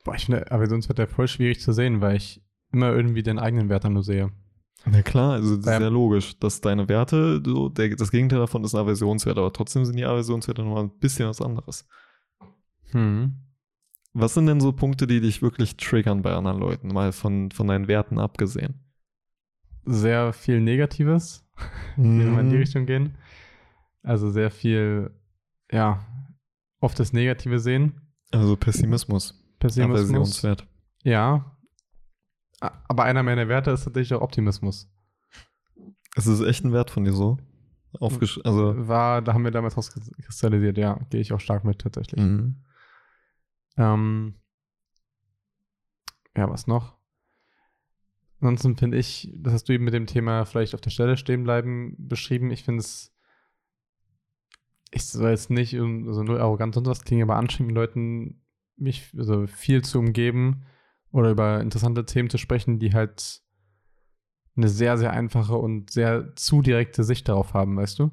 Boah, 0.04 0.14
ich 0.14 0.26
finde 0.26 0.50
Aversionswerte 0.50 1.06
voll 1.06 1.28
schwierig 1.28 1.60
zu 1.60 1.72
sehen, 1.72 2.00
weil 2.00 2.16
ich 2.16 2.42
immer 2.72 2.92
irgendwie 2.92 3.22
den 3.22 3.38
eigenen 3.38 3.68
Wert 3.68 3.84
dann 3.84 3.92
nur 3.92 4.02
sehe. 4.02 4.32
Na 4.84 5.02
klar, 5.02 5.34
also 5.34 5.56
das 5.56 5.66
ist 5.66 5.78
sehr 5.78 5.90
logisch, 5.90 6.38
dass 6.40 6.60
deine 6.60 6.88
Werte, 6.88 7.40
so, 7.44 7.68
der, 7.68 7.94
das 7.94 8.10
Gegenteil 8.10 8.40
davon 8.40 8.64
ist 8.64 8.74
ein 8.74 8.80
Aversionswert, 8.80 9.38
aber 9.38 9.52
trotzdem 9.52 9.84
sind 9.84 9.96
die 9.96 10.04
Aversionswerte 10.04 10.62
nochmal 10.62 10.84
ein 10.84 10.98
bisschen 10.98 11.28
was 11.28 11.40
anderes. 11.40 11.86
Hm. 12.90 13.36
Was 14.12 14.34
sind 14.34 14.46
denn 14.46 14.60
so 14.60 14.72
Punkte, 14.72 15.06
die 15.06 15.20
dich 15.20 15.40
wirklich 15.40 15.76
triggern 15.76 16.22
bei 16.22 16.34
anderen 16.34 16.58
Leuten, 16.58 16.88
mal 16.88 17.12
von, 17.12 17.50
von 17.52 17.68
deinen 17.68 17.86
Werten 17.86 18.18
abgesehen? 18.18 18.74
Sehr 19.84 20.32
viel 20.32 20.60
Negatives, 20.60 21.46
hm. 21.94 22.18
wenn 22.18 22.32
wir 22.32 22.40
in 22.40 22.50
die 22.50 22.56
Richtung 22.56 22.86
gehen. 22.86 23.16
Also 24.02 24.30
sehr 24.30 24.50
viel, 24.50 25.12
ja, 25.70 26.04
oft 26.80 26.98
das 26.98 27.12
Negative 27.12 27.60
sehen. 27.60 28.00
Also 28.32 28.56
Pessimismus. 28.56 29.41
Pessimismus. 29.62 30.00
Aversionswert. 30.00 30.66
Ja. 31.04 31.56
Aber 32.60 33.04
einer 33.04 33.22
meiner 33.22 33.48
Werte 33.48 33.70
ist 33.70 33.84
tatsächlich 33.84 34.14
auch 34.14 34.22
Optimismus. 34.22 34.88
Es 36.14 36.26
ist 36.26 36.40
echt 36.42 36.64
ein 36.64 36.72
Wert 36.72 36.90
von 36.90 37.04
dir 37.04 37.12
so. 37.12 37.38
Aufgesch 38.00 38.40
also 38.44 38.88
War, 38.88 39.20
da 39.22 39.34
haben 39.34 39.44
wir 39.44 39.50
damals 39.50 39.76
rauskristallisiert, 39.76 40.78
ja, 40.78 40.98
gehe 41.10 41.20
ich 41.20 41.32
auch 41.32 41.40
stark 41.40 41.64
mit 41.64 41.80
tatsächlich. 41.80 42.20
Mhm. 42.20 42.56
Ähm, 43.76 44.34
ja, 46.36 46.48
was 46.48 46.66
noch? 46.66 46.96
Ansonsten 48.40 48.76
finde 48.76 48.98
ich, 48.98 49.30
das 49.36 49.52
hast 49.52 49.68
du 49.68 49.72
eben 49.72 49.84
mit 49.84 49.94
dem 49.94 50.06
Thema 50.06 50.44
vielleicht 50.46 50.74
auf 50.74 50.80
der 50.80 50.90
Stelle 50.90 51.16
stehen 51.16 51.44
bleiben 51.44 51.94
beschrieben. 51.98 52.50
Ich 52.50 52.64
finde 52.64 52.80
es, 52.80 53.14
ich 54.90 55.04
soll 55.04 55.30
jetzt 55.30 55.50
nicht 55.50 55.74
also 55.74 56.22
nur 56.22 56.40
arrogant 56.40 56.76
und 56.76 56.86
was 56.86 57.04
klingen, 57.04 57.22
aber 57.22 57.36
anstrengend 57.36 57.74
Leuten 57.74 58.41
mich 58.76 59.12
also 59.16 59.46
viel 59.46 59.82
zu 59.82 59.98
umgeben 59.98 60.64
oder 61.10 61.30
über 61.30 61.60
interessante 61.60 62.04
Themen 62.04 62.30
zu 62.30 62.38
sprechen, 62.38 62.78
die 62.78 62.92
halt 62.92 63.42
eine 64.56 64.68
sehr, 64.68 64.98
sehr 64.98 65.12
einfache 65.12 65.56
und 65.56 65.90
sehr 65.90 66.34
zu 66.36 66.62
direkte 66.62 67.04
Sicht 67.04 67.28
darauf 67.28 67.54
haben, 67.54 67.76
weißt 67.76 67.98
du? 67.98 68.10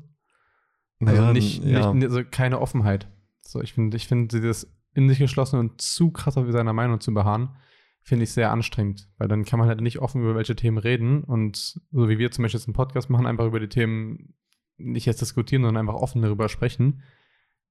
Also 1.06 1.22
ja, 1.22 1.34
nicht, 1.34 1.64
ja. 1.64 1.94
nicht 1.94 2.06
also 2.06 2.24
keine 2.30 2.60
Offenheit. 2.60 3.08
So, 3.42 3.62
ich 3.62 3.74
finde, 3.74 3.98
ich 3.98 4.08
finde 4.08 4.28
dieses 4.28 4.72
in 4.94 5.08
sich 5.08 5.20
geschlossen 5.20 5.60
und 5.60 5.82
zu 5.82 6.12
krass 6.12 6.38
auf 6.38 6.50
seiner 6.52 6.74
Meinung 6.74 7.00
zu 7.00 7.14
beharren, 7.14 7.56
finde 8.02 8.24
ich 8.24 8.32
sehr 8.32 8.52
anstrengend, 8.52 9.10
weil 9.18 9.28
dann 9.28 9.46
kann 9.46 9.60
man 9.60 9.68
halt 9.68 9.82
nicht 9.82 10.00
offen 10.00 10.22
über 10.22 10.36
welche 10.36 10.56
Themen 10.56 10.78
reden 10.78 11.24
und 11.24 11.58
so 11.92 12.10
wie 12.10 12.18
wir 12.18 12.32
zum 12.32 12.44
Beispiel 12.44 12.60
jetzt 12.60 12.68
einen 12.68 12.74
Podcast 12.74 13.10
machen, 13.10 13.26
einfach 13.26 13.46
über 13.46 13.60
die 13.60 13.70
Themen 13.70 14.34
nicht 14.78 15.06
jetzt 15.06 15.22
diskutieren, 15.22 15.64
sondern 15.64 15.88
einfach 15.88 16.02
offen 16.02 16.22
darüber 16.22 16.50
sprechen. 16.50 17.04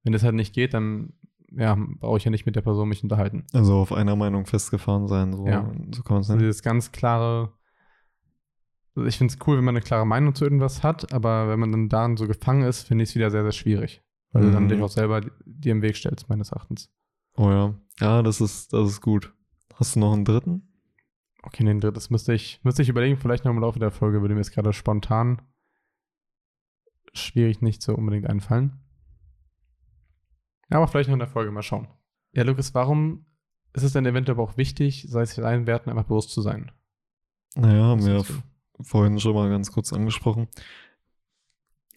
Wenn 0.05 0.13
das 0.13 0.23
halt 0.23 0.35
nicht 0.35 0.55
geht, 0.55 0.75
dann 0.75 1.15
ja, 1.51 1.77
brauche 2.01 2.19
ich 2.19 2.25
ja 2.25 2.31
nicht 2.31 2.47
mit 2.47 2.57
der 2.57 2.63
Person 2.63 2.89
mich 2.89 3.03
unterhalten. 3.03 3.45
Also 3.53 3.75
auf 3.77 3.93
einer 3.93 4.17
Meinung 4.17 4.47
festgefahren 4.47 5.09
sein, 5.09 5.33
so, 5.33 5.47
ja. 5.47 5.71
so 5.95 6.03
kann 6.03 6.15
man 6.15 6.21
es 6.23 6.29
nennen. 6.29 6.41
Also 6.41 6.47
dieses 6.47 6.63
ganz 6.63 6.93
klare, 6.93 7.53
also 8.95 9.07
ich 9.07 9.19
finde 9.19 9.33
es 9.33 9.47
cool, 9.47 9.57
wenn 9.57 9.65
man 9.65 9.77
eine 9.77 9.85
klare 9.85 10.07
Meinung 10.07 10.35
zu 10.35 10.45
irgendwas 10.45 10.83
hat, 10.83 11.13
aber 11.13 11.49
wenn 11.49 11.61
man 11.61 11.73
dann 11.73 11.89
darin 11.89 12.17
so 12.17 12.27
gefangen 12.27 12.63
ist, 12.63 12.83
finde 12.83 13.05
ich 13.05 13.11
es 13.11 13.15
wieder 13.15 13.31
sehr, 13.31 13.43
sehr 13.43 13.53
schwierig. 13.53 14.03
Weil 14.33 14.43
mhm. 14.43 14.47
du 14.47 14.53
dann 14.53 14.65
mhm. 14.65 14.69
dich 14.69 14.83
auch 14.83 14.91
selber 14.91 15.23
dir 15.45 15.73
im 15.73 15.83
Weg 15.83 15.97
stellst, 15.97 16.29
meines 16.29 16.53
Erachtens. 16.53 16.91
Oh 17.37 17.51
ja. 17.51 17.75
Ja, 18.01 18.23
das 18.23 18.41
ist, 18.41 18.73
das 18.73 18.89
ist 18.89 19.01
gut. 19.01 19.33
Hast 19.75 19.97
du 19.97 20.01
noch 20.01 20.13
einen 20.13 20.25
dritten? 20.25 20.65
Okay, 21.43 21.65
den 21.65 21.81
dritten 21.81 22.01
müsste 22.11 22.35
ich, 22.35 22.61
müsste 22.63 22.83
ich 22.83 22.89
überlegen, 22.89 23.17
vielleicht 23.17 23.45
noch 23.45 23.53
im 23.53 23.61
Laufe 23.61 23.79
der 23.79 23.91
Folge 23.91 24.21
würde 24.21 24.35
mir 24.35 24.41
jetzt 24.41 24.53
gerade 24.53 24.73
spontan 24.73 25.41
schwierig 27.15 27.63
nicht 27.63 27.83
so 27.83 27.95
unbedingt 27.95 28.29
einfallen. 28.29 28.81
Ja, 30.71 30.77
aber 30.79 30.89
vielleicht 30.89 31.09
noch 31.09 31.15
in 31.15 31.21
der 31.21 31.29
Folge 31.29 31.51
mal 31.51 31.63
schauen. 31.63 31.89
Ja, 32.33 32.43
Lukas, 32.43 32.75
warum 32.75 33.25
ist 33.73 33.83
es 33.83 33.93
denn 33.93 34.07
eventuell 34.07 34.37
aber 34.37 34.45
auch 34.45 34.57
wichtig, 34.57 35.07
sei 35.09 35.23
es 35.23 35.35
deinen 35.35 35.67
Werten 35.67 35.91
einfach 35.91 36.05
bewusst 36.05 36.31
zu 36.31 36.43
sein? 36.43 36.71
Naja, 37.55 37.85
haben 37.85 38.05
wir 38.05 38.19
ja 38.19 38.23
vorhin 38.81 39.19
schon 39.19 39.35
mal 39.35 39.49
ganz 39.49 39.73
kurz 39.73 39.93
angesprochen. 39.93 40.49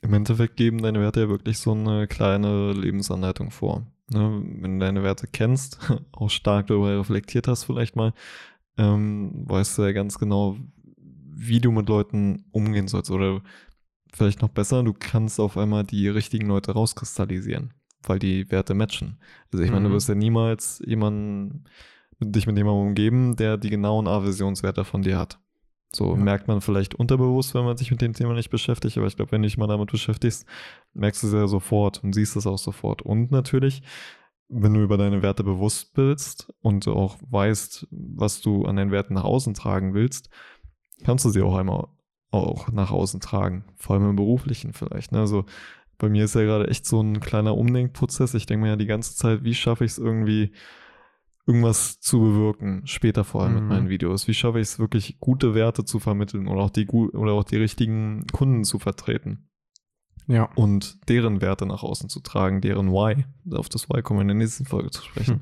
Im 0.01 0.13
Endeffekt 0.13 0.55
geben 0.55 0.81
deine 0.81 0.99
Werte 0.99 1.21
ja 1.21 1.29
wirklich 1.29 1.59
so 1.59 1.73
eine 1.73 2.07
kleine 2.07 2.71
Lebensanleitung 2.73 3.51
vor. 3.51 3.85
Ne? 4.09 4.41
Wenn 4.43 4.79
du 4.79 4.85
deine 4.85 5.03
Werte 5.03 5.27
kennst, 5.27 5.79
auch 6.11 6.29
stark 6.29 6.67
darüber 6.67 6.97
reflektiert 6.99 7.47
hast 7.47 7.65
vielleicht 7.65 7.95
mal, 7.95 8.13
ähm, 8.77 9.43
weißt 9.47 9.77
du 9.77 9.83
ja 9.83 9.91
ganz 9.91 10.17
genau, 10.17 10.57
wie 10.97 11.59
du 11.59 11.71
mit 11.71 11.87
Leuten 11.87 12.45
umgehen 12.51 12.87
sollst. 12.87 13.11
Oder 13.11 13.41
vielleicht 14.11 14.41
noch 14.41 14.49
besser, 14.49 14.83
du 14.83 14.93
kannst 14.93 15.39
auf 15.39 15.57
einmal 15.57 15.83
die 15.83 16.07
richtigen 16.07 16.47
Leute 16.47 16.71
rauskristallisieren 16.71 17.73
weil 18.03 18.19
die 18.19 18.49
Werte 18.51 18.73
matchen. 18.73 19.17
Also 19.51 19.63
ich 19.63 19.69
mhm. 19.69 19.75
meine, 19.75 19.83
du 19.85 19.89
mhm. 19.89 19.93
wirst 19.95 20.09
ja 20.09 20.15
niemals 20.15 20.81
jemanden 20.85 21.65
dich 22.19 22.45
mit 22.45 22.57
jemandem 22.57 22.87
umgeben, 22.87 23.35
der 23.35 23.57
die 23.57 23.69
genauen 23.69 24.07
Aversionswerte 24.07 24.85
von 24.85 25.01
dir 25.01 25.17
hat. 25.17 25.39
So 25.93 26.15
Ja. 26.15 26.15
merkt 26.15 26.47
man 26.47 26.61
vielleicht 26.61 26.95
unterbewusst, 26.95 27.53
wenn 27.53 27.65
man 27.65 27.75
sich 27.75 27.91
mit 27.91 28.01
dem 28.01 28.13
Thema 28.13 28.33
nicht 28.33 28.49
beschäftigt, 28.49 28.97
aber 28.97 29.07
ich 29.07 29.15
glaube, 29.15 29.31
wenn 29.31 29.41
du 29.41 29.47
dich 29.47 29.57
mal 29.57 29.67
damit 29.67 29.91
beschäftigst, 29.91 30.45
merkst 30.93 31.23
du 31.23 31.27
es 31.27 31.33
ja 31.33 31.47
sofort 31.47 32.03
und 32.03 32.13
siehst 32.13 32.35
es 32.35 32.47
auch 32.47 32.57
sofort. 32.57 33.01
Und 33.01 33.31
natürlich, 33.31 33.81
wenn 34.47 34.73
du 34.73 34.81
über 34.81 34.97
deine 34.97 35.21
Werte 35.21 35.43
bewusst 35.43 35.93
bist 35.93 36.53
und 36.61 36.87
auch 36.87 37.17
weißt, 37.29 37.87
was 37.91 38.41
du 38.41 38.65
an 38.65 38.77
den 38.77 38.91
Werten 38.91 39.15
nach 39.15 39.25
außen 39.25 39.53
tragen 39.53 39.93
willst, 39.93 40.29
kannst 41.03 41.25
du 41.25 41.29
sie 41.29 41.41
auch 41.41 41.55
einmal 41.55 41.87
auch 42.31 42.71
nach 42.71 42.91
außen 42.91 43.19
tragen. 43.19 43.65
Vor 43.75 43.95
allem 43.95 44.11
im 44.11 44.15
beruflichen 44.15 44.71
vielleicht. 44.71 45.11
Ne? 45.11 45.19
Also 45.19 45.45
bei 46.01 46.09
mir 46.09 46.25
ist 46.25 46.33
ja 46.35 46.41
gerade 46.41 46.67
echt 46.67 46.85
so 46.87 46.99
ein 47.01 47.19
kleiner 47.19 47.55
Umdenkprozess. 47.55 48.33
Ich 48.33 48.47
denke 48.47 48.63
mir 48.63 48.69
ja 48.71 48.75
die 48.75 48.87
ganze 48.87 49.15
Zeit, 49.15 49.43
wie 49.43 49.53
schaffe 49.53 49.85
ich 49.85 49.91
es 49.91 49.97
irgendwie, 49.99 50.51
irgendwas 51.45 51.99
zu 51.99 52.19
bewirken, 52.19 52.81
später 52.85 53.23
vor 53.23 53.43
allem 53.43 53.53
mit 53.53 53.63
Mhm. 53.63 53.69
meinen 53.69 53.89
Videos. 53.89 54.27
Wie 54.27 54.33
schaffe 54.33 54.59
ich 54.59 54.67
es 54.67 54.79
wirklich, 54.79 55.19
gute 55.19 55.53
Werte 55.53 55.85
zu 55.85 55.99
vermitteln 55.99 56.47
oder 56.47 56.61
auch 56.61 56.69
die 56.71 56.87
oder 56.87 57.33
auch 57.33 57.43
die 57.43 57.57
richtigen 57.57 58.25
Kunden 58.31 58.63
zu 58.63 58.79
vertreten 58.79 59.47
Ja. 60.27 60.45
und 60.55 61.07
deren 61.09 61.39
Werte 61.41 61.65
nach 61.67 61.83
außen 61.83 62.09
zu 62.09 62.19
tragen, 62.19 62.61
deren 62.61 62.91
Why. 62.91 63.25
Auf 63.55 63.69
das 63.69 63.89
Why 63.89 64.01
kommen 64.01 64.19
wir 64.19 64.21
in 64.23 64.27
der 64.29 64.37
nächsten 64.37 64.65
Folge 64.65 64.89
zu 64.91 65.03
sprechen. 65.03 65.41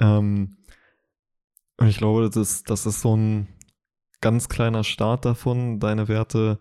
Ähm, 0.00 0.58
und 1.78 1.86
ich 1.88 1.98
glaube, 1.98 2.22
das 2.26 2.36
ist, 2.36 2.70
das 2.70 2.84
ist 2.86 3.00
so 3.00 3.16
ein 3.16 3.48
ganz 4.20 4.48
kleiner 4.48 4.84
Start 4.84 5.24
davon, 5.24 5.78
deine 5.80 6.08
Werte 6.08 6.58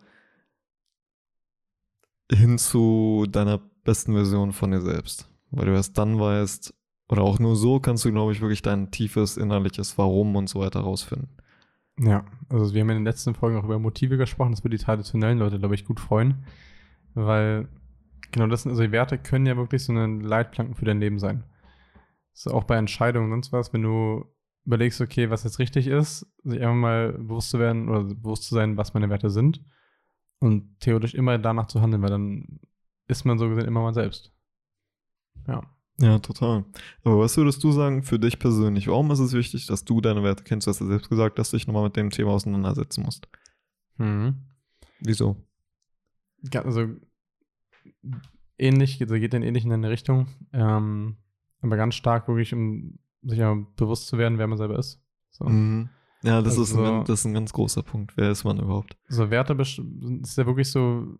hin 2.31 2.57
zu 2.57 3.25
deiner 3.29 3.59
besten 3.83 4.13
Version 4.13 4.51
von 4.51 4.71
dir 4.71 4.81
selbst. 4.81 5.29
Weil 5.51 5.65
du 5.65 5.73
erst 5.73 5.97
dann 5.97 6.19
weißt, 6.19 6.73
oder 7.09 7.21
auch 7.21 7.39
nur 7.39 7.55
so 7.55 7.79
kannst 7.79 8.03
du, 8.05 8.11
glaube 8.11 8.33
ich, 8.33 8.41
wirklich 8.41 8.61
dein 8.61 8.91
tiefes 8.91 9.37
innerliches 9.37 9.97
Warum 9.97 10.35
und 10.35 10.49
so 10.49 10.59
weiter 10.59 10.81
rausfinden. 10.81 11.29
Ja, 11.99 12.25
also 12.49 12.73
wir 12.73 12.81
haben 12.81 12.89
in 12.89 12.97
den 12.97 13.05
letzten 13.05 13.33
Folgen 13.33 13.57
auch 13.57 13.63
über 13.63 13.79
Motive 13.79 14.17
gesprochen, 14.17 14.51
das 14.51 14.63
würde 14.63 14.77
die 14.77 14.83
traditionellen 14.83 15.39
Leute, 15.39 15.57
glaube 15.57 15.73
ich, 15.73 15.85
gut 15.85 15.99
freuen. 15.99 16.45
Weil 17.13 17.69
genau 18.31 18.47
das 18.47 18.63
sind, 18.63 18.71
also 18.71 18.83
die 18.83 18.91
Werte 18.91 19.17
können 19.17 19.45
ja 19.45 19.57
wirklich 19.57 19.83
so 19.83 19.93
eine 19.93 20.21
Leitplanken 20.21 20.75
für 20.75 20.85
dein 20.85 20.99
Leben 20.99 21.17
sein. 21.17 21.43
So 22.33 22.51
auch 22.51 22.65
bei 22.65 22.75
Entscheidungen 22.75 23.31
und 23.31 23.43
sonst 23.43 23.53
was, 23.53 23.73
wenn 23.73 23.81
du 23.81 24.25
überlegst, 24.65 24.99
okay, 24.99 25.29
was 25.29 25.45
jetzt 25.45 25.59
richtig 25.59 25.87
ist, 25.87 26.27
sich 26.43 26.59
einfach 26.59 26.75
mal 26.75 27.13
bewusst 27.13 27.49
zu 27.49 27.57
werden 27.57 27.89
oder 27.89 28.03
bewusst 28.03 28.43
zu 28.43 28.53
sein, 28.53 28.75
was 28.75 28.93
meine 28.93 29.09
Werte 29.09 29.29
sind 29.29 29.61
und 30.39 30.79
theoretisch 30.79 31.13
immer 31.15 31.37
danach 31.37 31.67
zu 31.67 31.81
handeln, 31.81 32.01
weil 32.01 32.09
dann 32.09 32.59
ist 33.07 33.25
man 33.25 33.39
so 33.39 33.49
gesehen 33.49 33.65
immer 33.65 33.81
man 33.81 33.93
selbst. 33.93 34.33
Ja. 35.47 35.61
Ja, 35.99 36.19
total. 36.19 36.63
Aber 37.03 37.19
was 37.19 37.35
würdest 37.37 37.63
du 37.63 37.71
sagen 37.71 38.03
für 38.03 38.19
dich 38.19 38.37
persönlich? 38.37 38.87
Warum 38.87 39.09
ist 39.09 39.19
es 39.19 39.33
wichtig, 39.33 39.65
dass 39.65 39.83
du 39.83 39.99
deine 39.99 40.21
Werte 40.21 40.43
kennst? 40.43 40.67
Du 40.67 40.69
hast 40.69 40.79
ja 40.79 40.85
selbst 40.85 41.09
gesagt, 41.09 41.39
dass 41.39 41.49
du 41.49 41.57
dich 41.57 41.65
nochmal 41.65 41.85
mit 41.85 41.95
dem 41.95 42.11
Thema 42.11 42.31
auseinandersetzen 42.31 43.03
musst. 43.03 43.27
Mhm. 43.97 44.35
Wieso? 44.99 45.37
Ja, 46.53 46.61
also 46.63 46.87
ähnlich, 48.59 49.01
also 49.01 49.15
geht 49.15 49.33
in 49.33 49.41
ähnlich 49.41 49.65
in 49.65 49.71
eine 49.71 49.89
Richtung, 49.89 50.27
ähm, 50.53 51.17
aber 51.61 51.77
ganz 51.77 51.95
stark 51.95 52.27
wirklich, 52.27 52.53
um 52.53 52.99
sich 53.23 53.39
ja 53.39 53.55
bewusst 53.75 54.07
zu 54.07 54.19
werden, 54.19 54.37
wer 54.37 54.47
man 54.47 54.59
selber 54.59 54.77
ist. 54.77 55.01
So, 55.31 55.45
Mhm. 55.45 55.89
Ja, 56.27 56.41
das, 56.41 56.57
ist 56.57 56.73
ein, 56.73 56.79
Also- 56.79 57.03
das 57.03 57.19
ist 57.19 57.25
ein 57.25 57.33
ganz 57.33 57.53
großer 57.53 57.83
Punkt. 57.83 58.15
Wer 58.17 58.31
ist 58.31 58.43
man 58.43 58.59
überhaupt? 58.59 58.97
so 59.07 59.29
Werte 59.29 59.53
ist 59.53 60.37
ja 60.37 60.45
wirklich 60.45 60.69
so, 60.69 61.17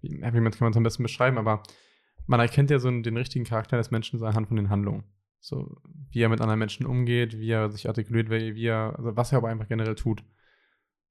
wie, 0.00 0.10
wie 0.20 0.40
man 0.40 0.52
kann 0.52 0.60
man 0.66 0.70
es 0.72 0.76
am 0.76 0.82
besten 0.82 1.02
beschreiben, 1.02 1.38
aber 1.38 1.62
man 2.26 2.40
erkennt 2.40 2.70
ja 2.70 2.78
so 2.78 2.90
den 2.90 3.16
richtigen 3.16 3.44
Charakter 3.44 3.76
des 3.76 3.90
Menschen 3.90 4.22
anhand 4.22 4.48
von 4.48 4.56
den 4.56 4.70
Handlungen. 4.70 5.04
So, 5.40 5.76
wie 6.10 6.20
er 6.20 6.30
mit 6.30 6.40
anderen 6.40 6.58
Menschen 6.58 6.86
umgeht, 6.86 7.38
wie 7.38 7.50
er 7.50 7.70
sich 7.70 7.86
artikuliert, 7.86 8.30
wie 8.30 8.54
wie 8.54 8.66
er, 8.66 8.94
also 8.96 9.14
was 9.14 9.30
er 9.32 9.38
aber 9.38 9.48
einfach 9.50 9.68
generell 9.68 9.94
tut. 9.94 10.24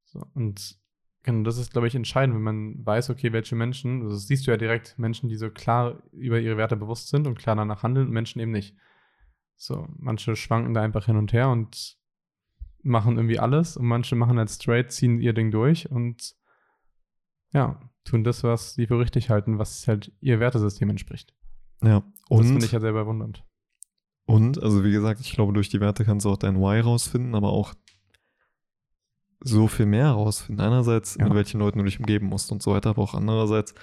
So, 0.05 0.25
und 0.33 0.75
genau, 1.21 1.43
das 1.43 1.57
ist, 1.59 1.71
glaube 1.71 1.87
ich, 1.87 1.93
entscheidend, 1.95 2.35
wenn 2.35 2.41
man 2.41 2.85
weiß, 2.85 3.11
okay, 3.11 3.31
welche 3.31 3.55
Menschen, 3.55 4.01
also 4.01 4.15
das 4.15 4.25
siehst 4.27 4.47
du 4.47 4.51
ja 4.51 4.57
direkt, 4.57 4.97
Menschen, 4.97 5.29
die 5.29 5.35
so 5.35 5.51
klar 5.51 6.01
über 6.11 6.39
ihre 6.39 6.57
Werte 6.57 6.75
bewusst 6.75 7.09
sind 7.09 7.27
und 7.27 7.37
klar 7.37 7.55
danach 7.55 7.83
handeln 7.83 8.07
und 8.07 8.13
Menschen 8.13 8.39
eben 8.41 8.51
nicht. 8.51 8.75
So, 9.55 9.87
manche 9.97 10.35
schwanken 10.35 10.73
da 10.73 10.81
einfach 10.81 11.05
hin 11.05 11.15
und 11.15 11.31
her 11.31 11.49
und 11.49 11.95
machen 12.83 13.15
irgendwie 13.17 13.39
alles 13.39 13.77
und 13.77 13.85
manche 13.85 14.15
machen 14.15 14.37
halt 14.37 14.49
straight, 14.49 14.91
ziehen 14.91 15.19
ihr 15.19 15.33
Ding 15.33 15.51
durch 15.51 15.89
und 15.89 16.35
ja, 17.51 17.79
tun 18.03 18.23
das, 18.23 18.43
was 18.43 18.73
sie 18.73 18.87
für 18.87 18.99
richtig 18.99 19.29
halten, 19.29 19.57
was 19.59 19.87
halt 19.87 20.11
ihr 20.19 20.39
Wertesystem 20.39 20.89
entspricht. 20.89 21.33
Ja. 21.83 22.03
Und 22.29 22.39
das 22.41 22.47
finde 22.49 22.65
ich 22.65 22.71
ja 22.71 22.79
sehr 22.79 22.93
bewundernd. 22.93 23.43
und, 24.25 24.61
also 24.61 24.83
wie 24.83 24.91
gesagt, 24.91 25.19
ich 25.21 25.31
glaube, 25.33 25.53
durch 25.53 25.69
die 25.69 25.79
Werte 25.81 26.03
kannst 26.05 26.25
du 26.25 26.29
auch 26.31 26.37
dein 26.37 26.57
Why 26.59 26.79
rausfinden, 26.79 27.35
aber 27.35 27.49
auch 27.49 27.73
so 29.41 29.67
viel 29.67 29.85
mehr 29.85 30.09
rausfinden. 30.11 30.65
Einerseits, 30.65 31.15
Ja. 31.15 31.25
mit 31.25 31.35
welchen 31.35 31.59
Leuten 31.59 31.79
du 31.79 31.85
dich 31.85 31.99
umgeben 31.99 32.27
musst 32.27 32.51
und 32.51 32.61
so 32.63 32.71
weiter, 32.71 32.91
aber 32.91 33.01
auch 33.01 33.13
andererseits 33.13 33.73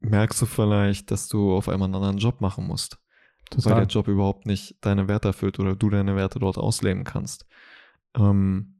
merkst 0.00 0.40
du 0.40 0.46
vielleicht, 0.46 1.10
dass 1.10 1.28
du 1.28 1.54
auf 1.54 1.68
einmal 1.68 1.86
einen 1.88 1.96
anderen 1.96 2.18
Job 2.18 2.40
machen 2.40 2.66
musst. 2.66 2.98
Weil 3.52 3.62
Total. 3.62 3.74
der 3.80 3.86
Job 3.86 4.08
überhaupt 4.08 4.46
nicht 4.46 4.76
deine 4.80 5.06
Werte 5.08 5.28
erfüllt 5.28 5.58
oder 5.60 5.76
du 5.76 5.90
deine 5.90 6.16
Werte 6.16 6.38
dort 6.38 6.58
ausleben 6.58 7.04
kannst. 7.04 7.46
Ähm, 8.16 8.74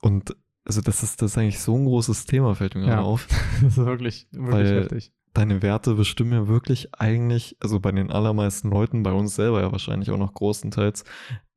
und 0.00 0.36
also 0.64 0.80
das 0.80 1.02
ist, 1.02 1.20
das 1.22 1.32
ist 1.32 1.38
eigentlich 1.38 1.58
so 1.60 1.76
ein 1.76 1.84
großes 1.84 2.26
Thema, 2.26 2.54
fällt 2.54 2.74
mir 2.74 2.82
gerade 2.82 2.92
Ja. 2.94 3.00
auf. 3.02 3.26
Das 3.62 3.76
ist 3.76 3.84
wirklich, 3.84 4.28
wirklich 4.32 4.52
Weil- 4.54 4.80
heftig. 4.82 5.12
Deine 5.32 5.62
Werte 5.62 5.94
bestimmen 5.94 6.32
ja 6.32 6.48
wirklich 6.48 6.88
eigentlich, 6.98 7.56
also 7.60 7.78
bei 7.78 7.92
den 7.92 8.10
allermeisten 8.10 8.68
Leuten, 8.68 9.04
bei 9.04 9.12
uns 9.12 9.36
selber 9.36 9.60
ja 9.60 9.70
wahrscheinlich 9.70 10.10
auch 10.10 10.18
noch 10.18 10.34
großenteils, 10.34 11.04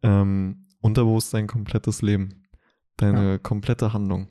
ähm, 0.03 0.67
unterbewusst 0.79 1.33
dein 1.33 1.47
komplettes 1.47 2.03
Leben. 2.03 2.43
Deine 2.97 3.39
komplette 3.39 3.91
Handlung. 3.91 4.29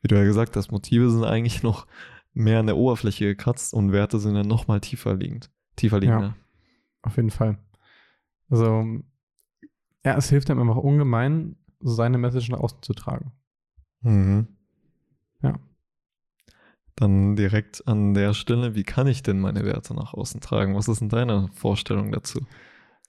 Wie 0.00 0.06
du 0.06 0.14
ja 0.14 0.22
gesagt 0.22 0.54
hast, 0.54 0.70
Motive 0.70 1.10
sind 1.10 1.24
eigentlich 1.24 1.64
noch 1.64 1.88
mehr 2.34 2.60
an 2.60 2.66
der 2.66 2.76
Oberfläche 2.76 3.24
gekratzt 3.24 3.74
und 3.74 3.90
Werte 3.90 4.20
sind 4.20 4.36
ja 4.36 4.44
noch 4.44 4.68
mal 4.68 4.78
tiefer 4.78 5.16
liegend. 5.16 5.50
Tiefer 5.74 5.98
liegender. 5.98 6.36
Auf 7.02 7.16
jeden 7.16 7.30
Fall. 7.30 7.58
Also, 8.50 8.84
ja, 10.04 10.16
es 10.16 10.30
hilft 10.30 10.50
einem 10.50 10.60
einfach 10.60 10.82
ungemein, 10.82 11.56
seine 11.80 12.18
Message 12.18 12.48
nach 12.48 12.60
außen 12.60 12.82
zu 12.82 12.92
tragen. 12.92 13.32
Mhm. 14.00 14.48
Ja. 15.42 15.58
Dann 16.96 17.36
direkt 17.36 17.86
an 17.86 18.14
der 18.14 18.34
Stelle, 18.34 18.74
wie 18.74 18.82
kann 18.82 19.06
ich 19.06 19.22
denn 19.22 19.38
meine 19.38 19.64
Werte 19.64 19.94
nach 19.94 20.14
außen 20.14 20.40
tragen? 20.40 20.74
Was 20.74 20.88
ist 20.88 21.00
denn 21.00 21.08
deine 21.08 21.48
Vorstellung 21.52 22.10
dazu? 22.10 22.44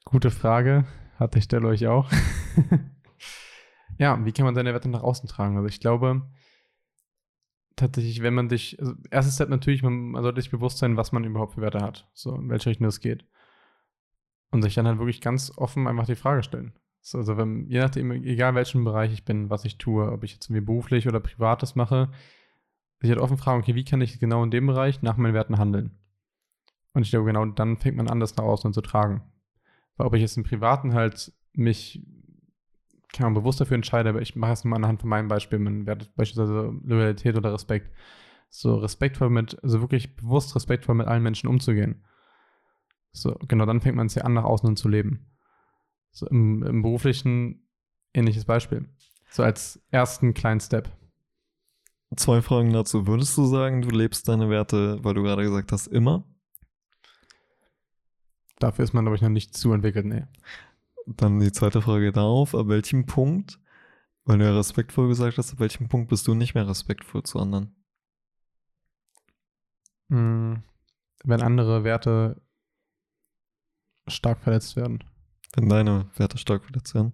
Gute 0.06 0.30
Frage. 0.30 0.86
Hatte 1.17 1.39
ich 1.39 1.45
stelle 1.45 1.67
euch 1.67 1.88
auch. 1.88 2.10
ja, 3.97 4.23
wie 4.23 4.32
kann 4.32 4.45
man 4.45 4.56
seine 4.56 4.73
Werte 4.73 4.89
nach 4.89 5.04
außen 5.04 5.28
tragen? 5.28 5.58
Also 5.58 5.67
ich 5.67 5.80
glaube, 5.80 6.21
tatsächlich, 7.75 8.21
wenn 8.21 8.34
man 8.34 8.49
sich, 8.49 8.80
also 8.80 8.93
erstes 9.10 9.36
Step 9.36 9.49
natürlich, 9.49 9.84
man, 9.84 10.12
man 10.12 10.23
sollte 10.23 10.41
sich 10.41 10.52
bewusst 10.52 10.78
sein, 10.78 10.97
was 10.97 11.12
man 11.12 11.23
überhaupt 11.23 11.56
für 11.56 11.62
Werte 11.62 11.82
hat, 11.82 12.10
so 12.13 12.36
in 12.36 12.49
welche 12.49 12.69
Richtung 12.69 12.86
das 12.86 12.99
geht. 12.99 13.25
Und 14.51 14.63
sich 14.63 14.73
dann 14.73 14.88
halt 14.88 14.97
wirklich 14.97 15.21
ganz 15.21 15.51
offen 15.55 15.88
einfach 15.88 16.05
die 16.05 16.15
Frage 16.15 16.43
stellen. 16.43 16.73
So, 17.01 17.19
also 17.19 17.38
wenn, 17.38 17.67
je 17.67 17.79
nachdem, 17.79 18.12
egal 18.12 18.55
welchen 18.55 18.83
Bereich 18.83 19.13
ich 19.13 19.23
bin, 19.23 19.49
was 19.49 19.65
ich 19.65 19.77
tue, 19.77 20.12
ob 20.12 20.23
ich 20.23 20.33
jetzt 20.33 20.49
irgendwie 20.49 20.65
beruflich 20.65 21.07
oder 21.07 21.19
privates 21.19 21.75
mache, 21.75 22.09
sich 22.99 23.09
halt 23.09 23.19
offen 23.19 23.38
fragen, 23.38 23.62
okay, 23.62 23.75
wie 23.75 23.85
kann 23.85 24.01
ich 24.01 24.19
genau 24.19 24.43
in 24.43 24.51
dem 24.51 24.67
Bereich 24.67 25.01
nach 25.01 25.17
meinen 25.17 25.33
Werten 25.33 25.57
handeln? 25.57 25.91
Und 26.93 27.03
ich 27.03 27.12
glaube, 27.12 27.27
genau 27.27 27.45
dann 27.45 27.77
fängt 27.77 27.97
man 27.97 28.09
an, 28.09 28.19
das 28.19 28.35
nach 28.35 28.43
außen 28.43 28.73
zu 28.73 28.81
tragen. 28.81 29.21
Weil 29.95 30.07
ob 30.07 30.15
ich 30.15 30.21
jetzt 30.21 30.38
im 30.38 30.43
Privaten 30.43 30.93
halt 30.93 31.31
mich 31.53 32.03
kann 33.12 33.25
man 33.25 33.33
bewusst 33.33 33.59
dafür 33.59 33.75
entscheide, 33.75 34.09
aber 34.09 34.21
ich 34.21 34.35
mache 34.35 34.53
es 34.53 34.63
mal 34.63 34.75
anhand 34.75 35.01
von 35.01 35.09
meinem 35.09 35.27
Beispiel, 35.27 35.59
man 35.59 35.85
wertet 35.85 36.15
beispielsweise 36.15 36.73
Loyalität 36.83 37.35
oder 37.35 37.53
Respekt. 37.53 37.91
So 38.49 38.75
respektvoll 38.75 39.29
mit, 39.29 39.62
also 39.63 39.81
wirklich 39.81 40.15
bewusst 40.15 40.55
respektvoll 40.55 40.95
mit 40.95 41.07
allen 41.07 41.23
Menschen 41.23 41.47
umzugehen. 41.47 42.03
So, 43.12 43.36
genau, 43.48 43.65
dann 43.65 43.82
fängt 43.82 43.95
man 43.95 44.08
es 44.08 44.15
ja 44.15 44.24
an, 44.24 44.34
nach 44.34 44.43
außen 44.43 44.69
hin 44.69 44.76
zu 44.76 44.88
leben. 44.88 45.26
So 46.12 46.28
im, 46.28 46.63
im 46.63 46.82
beruflichen 46.82 47.67
ähnliches 48.13 48.45
Beispiel. 48.45 48.89
So 49.30 49.43
als 49.43 49.82
ersten 49.91 50.34
kleinen 50.34 50.60
Step. 50.60 50.89
Zwei 52.15 52.41
Fragen 52.41 52.74
dazu. 52.74 53.06
Würdest 53.06 53.38
du 53.38 53.45
sagen, 53.45 53.82
du 53.82 53.89
lebst 53.89 54.28
deine 54.28 54.50
Werte, 54.50 55.04
weil 55.04 55.13
du 55.13 55.22
gerade 55.22 55.43
gesagt 55.43 55.72
hast, 55.72 55.88
immer? 55.88 56.24
Dafür 58.58 58.84
ist 58.84 58.93
man, 58.93 59.06
glaube 59.06 59.15
ich, 59.15 59.22
noch 59.22 59.30
nicht 59.30 59.56
zu 59.56 59.72
entwickelt, 59.74 60.06
nee. 60.06 60.26
Dann 61.06 61.39
die 61.39 61.52
zweite 61.52 61.82
Frage 61.82 62.12
darauf, 62.12 62.56
ab 62.56 62.67
welchem 62.67 63.06
Punkt, 63.06 63.60
weil 64.26 64.39
du 64.39 64.45
ja 64.45 64.56
respektvoll 64.56 65.08
gesagt 65.08 65.38
hast, 65.38 65.54
ab 65.54 65.60
welchem 65.60 65.88
Punkt 65.88 66.10
bist 66.10 66.28
du 66.28 66.34
nicht 66.34 66.56
mehr 66.56 66.67
respektvoll 66.67 67.24
zu 67.24 67.39
anderen? 67.39 67.76
Mm, 70.10 70.56
Wenn 71.24 71.41
andere 71.41 71.84
Werte 71.84 72.41
stark 74.10 74.39
verletzt 74.41 74.76
werden. 74.76 75.04
Wenn 75.56 75.69
deine 75.69 76.10
Werte 76.15 76.38
stark 76.38 76.63
verletzt 76.63 76.93
werden? 76.93 77.13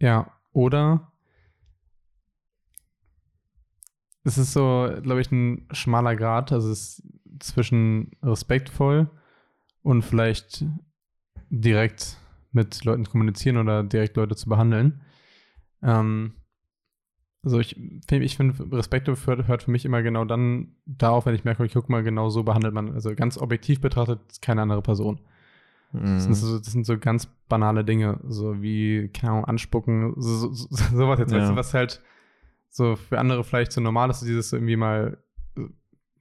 Ja, 0.00 0.32
oder 0.52 1.12
es 4.24 4.38
ist 4.38 4.52
so, 4.52 4.90
glaube 5.02 5.20
ich, 5.20 5.30
ein 5.32 5.66
schmaler 5.72 6.16
Grad, 6.16 6.52
also 6.52 6.70
es 6.70 6.98
ist 6.98 7.02
zwischen 7.40 8.10
respektvoll 8.22 9.10
und 9.82 10.02
vielleicht 10.02 10.64
direkt 11.50 12.18
mit 12.52 12.84
Leuten 12.84 13.04
kommunizieren 13.04 13.56
oder 13.56 13.82
direkt 13.82 14.16
Leute 14.16 14.36
zu 14.36 14.48
behandeln. 14.48 15.02
Ähm, 15.82 16.34
also 17.42 17.60
ich, 17.60 17.76
ich 18.10 18.36
finde, 18.36 18.76
Respekt 18.76 19.08
hört, 19.08 19.48
hört 19.48 19.62
für 19.62 19.70
mich 19.70 19.84
immer 19.84 20.02
genau 20.02 20.24
dann 20.24 20.74
darauf, 20.86 21.26
wenn 21.26 21.34
ich 21.34 21.44
merke, 21.44 21.64
ich 21.64 21.72
guck 21.72 21.88
mal, 21.88 22.02
genau 22.02 22.28
so 22.28 22.42
behandelt 22.42 22.74
man, 22.74 22.92
also 22.92 23.14
ganz 23.14 23.38
objektiv 23.38 23.80
betrachtet, 23.80 24.42
keine 24.42 24.62
andere 24.62 24.82
Person. 24.82 25.20
Mhm. 25.92 26.14
Das, 26.14 26.24
sind 26.24 26.34
so, 26.34 26.58
das, 26.58 26.72
sind 26.72 26.86
so, 26.86 26.98
ganz 26.98 27.26
banale 27.48 27.84
Dinge, 27.84 28.20
so 28.26 28.60
wie, 28.60 29.08
keine 29.08 29.32
Ahnung, 29.32 29.44
anspucken, 29.46 30.14
so, 30.16 30.52
so, 30.52 30.68
sowas 30.70 31.18
jetzt, 31.18 31.32
ja. 31.32 31.38
weißt 31.38 31.50
du, 31.50 31.56
was 31.56 31.74
halt 31.74 32.02
so 32.68 32.96
für 32.96 33.18
andere 33.18 33.44
vielleicht 33.44 33.72
so 33.72 33.80
normal 33.80 34.10
ist, 34.10 34.20
dieses 34.20 34.52
irgendwie 34.52 34.76
mal, 34.76 35.18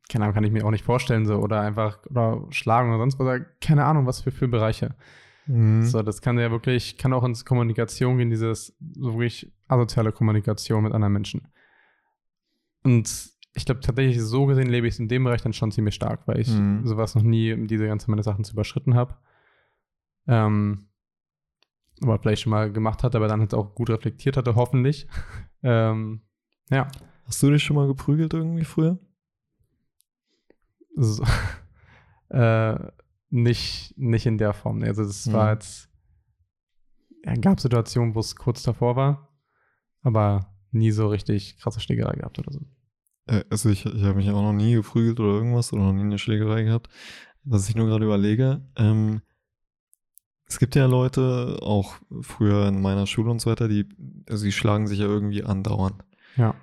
keine 0.10 0.24
Ahnung, 0.24 0.36
kann 0.36 0.44
ich 0.46 0.52
mir 0.52 0.66
auch 0.66 0.72
nicht 0.72 0.86
vorstellen, 0.86 1.26
so, 1.26 1.38
oder 1.38 1.62
einfach, 1.62 2.00
oder 2.10 2.46
schlagen 2.50 2.90
oder 2.90 3.00
sonst 3.00 3.20
was, 3.20 3.42
keine 3.60 3.86
Ahnung, 3.86 4.06
was 4.06 4.22
für, 4.22 4.32
für 4.32 4.48
Bereiche. 4.48 4.96
Mhm. 5.48 5.84
So, 5.84 6.02
das 6.02 6.22
kann 6.22 6.38
ja 6.38 6.52
wirklich, 6.52 6.98
kann 6.98 7.14
auch 7.14 7.24
ins 7.24 7.46
Kommunikation 7.46 8.18
gehen, 8.18 8.30
dieses 8.30 8.78
so 8.96 9.14
wirklich 9.14 9.52
asoziale 9.68 10.12
Kommunikation 10.12 10.84
mit 10.84 10.94
anderen 10.94 11.14
Menschen. 11.14 11.48
Und 12.84 13.32
ich 13.54 13.66
glaube 13.66 13.82
tatsächlich, 13.82 14.22
so 14.22 14.46
gesehen 14.46 14.70
lebe 14.70 14.88
ich 14.88 14.94
es 14.94 15.00
in 15.00 15.08
dem 15.08 15.24
Bereich 15.24 15.42
dann 15.42 15.54
schon 15.54 15.72
ziemlich 15.72 15.96
stark, 15.96 16.28
weil 16.28 16.40
ich 16.40 16.50
mhm. 16.50 16.86
sowas 16.86 17.16
noch 17.16 17.24
nie, 17.24 17.68
diese 17.68 17.88
ganzen 17.88 18.12
meine 18.12 18.24
Sachen 18.24 18.44
zu 18.44 18.54
überschritten 18.54 18.94
habe. 18.96 19.16
Ähm, 20.28 20.90
aber 22.02 22.20
vielleicht 22.20 22.44
schon 22.44 22.52
mal 22.52 22.72
gemacht 22.72 23.04
hatte, 23.04 23.18
aber 23.18 23.28
dann 23.28 23.40
halt 23.40 23.54
auch 23.54 23.74
gut 23.74 23.90
reflektiert 23.90 24.38
hatte, 24.38 24.56
hoffentlich. 24.56 25.08
ähm, 25.64 26.22
ja. 26.70 26.88
Hast 27.26 27.44
du 27.44 27.50
dich 27.50 27.64
schon 27.64 27.76
mal 27.76 27.88
geprügelt 27.88 28.34
irgendwie 28.34 28.64
früher? 28.64 29.00
So, 30.96 31.24
äh, 32.30 32.78
nicht, 33.30 33.94
nicht 33.98 34.26
in 34.26 34.38
der 34.38 34.54
Form. 34.54 34.82
Also 34.84 35.04
das 35.04 35.26
mhm. 35.26 35.34
war 35.34 35.54
jetzt, 35.54 35.90
ja, 37.26 37.34
gab 37.36 37.60
Situationen, 37.60 38.16
wo 38.16 38.20
es 38.20 38.36
kurz 38.36 38.64
davor 38.64 38.96
war, 38.96 39.38
aber 40.02 40.54
nie 40.72 40.92
so 40.92 41.08
richtig 41.08 41.58
krasse 41.58 41.80
Schlägerei 41.80 42.16
gehabt 42.16 42.40
oder 42.40 42.52
so. 42.52 42.62
Äh, 43.28 43.44
also 43.50 43.70
ich, 43.70 43.86
ich 43.86 44.04
habe 44.04 44.16
mich 44.16 44.30
auch 44.30 44.42
noch 44.42 44.54
nie 44.54 44.74
geprügelt 44.74 45.20
oder 45.20 45.34
irgendwas 45.34 45.74
oder 45.74 45.84
noch 45.84 45.94
nie 45.94 46.02
eine 46.02 46.20
Schlägerei 46.20 46.64
gehabt. 46.64 46.90
Was 47.44 47.70
ich 47.70 47.76
nur 47.76 47.88
gerade 47.88 48.06
überlege, 48.06 48.62
ähm, 48.76 49.22
es 50.48 50.60
gibt 50.60 50.76
ja 50.76 50.86
Leute, 50.86 51.60
auch 51.62 51.96
früher 52.22 52.68
in 52.68 52.82
meiner 52.82 53.08
Schule 53.08 53.32
und 53.32 53.42
so 53.42 53.50
weiter, 53.50 53.68
die, 53.68 53.88
also 54.30 54.46
die 54.46 54.52
schlagen 54.52 54.88
sich 54.88 55.00
ja 55.00 55.06
irgendwie 55.06 55.44
andauernd. 55.44 56.04
Ja 56.36 56.56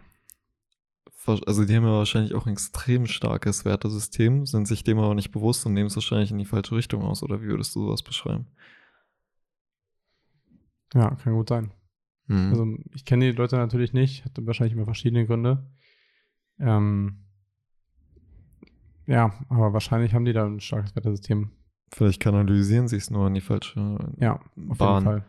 also 1.26 1.64
die 1.64 1.74
haben 1.74 1.84
ja 1.84 1.92
wahrscheinlich 1.92 2.34
auch 2.34 2.46
ein 2.46 2.52
extrem 2.52 3.06
starkes 3.06 3.64
Wertesystem, 3.64 4.46
sind 4.46 4.66
sich 4.66 4.84
dem 4.84 4.98
aber 4.98 5.14
nicht 5.14 5.30
bewusst 5.30 5.64
und 5.66 5.72
nehmen 5.72 5.86
es 5.86 5.96
wahrscheinlich 5.96 6.30
in 6.30 6.38
die 6.38 6.44
falsche 6.44 6.76
Richtung 6.76 7.02
aus. 7.02 7.22
Oder 7.22 7.40
wie 7.40 7.46
würdest 7.46 7.74
du 7.74 7.86
sowas 7.86 8.02
beschreiben? 8.02 8.46
Ja, 10.92 11.14
kann 11.16 11.34
gut 11.34 11.48
sein. 11.48 11.72
Mhm. 12.26 12.50
Also 12.50 12.66
ich 12.94 13.04
kenne 13.04 13.30
die 13.30 13.36
Leute 13.36 13.56
natürlich 13.56 13.92
nicht, 13.92 14.24
hatte 14.24 14.46
wahrscheinlich 14.46 14.74
immer 14.74 14.84
verschiedene 14.84 15.26
Gründe. 15.26 15.66
Ähm, 16.58 17.24
ja, 19.06 19.32
aber 19.48 19.72
wahrscheinlich 19.72 20.14
haben 20.14 20.24
die 20.24 20.32
da 20.32 20.46
ein 20.46 20.60
starkes 20.60 20.94
Wertesystem. 20.94 21.50
Vielleicht 21.92 22.20
kanalisieren 22.20 22.88
sie 22.88 22.96
es 22.96 23.10
nur 23.10 23.26
in 23.28 23.34
die 23.34 23.40
falsche 23.40 23.98
ja, 24.18 24.40
auf 24.68 24.78
Bahn. 24.78 25.04
Jeden 25.04 25.04
Fall. 25.04 25.24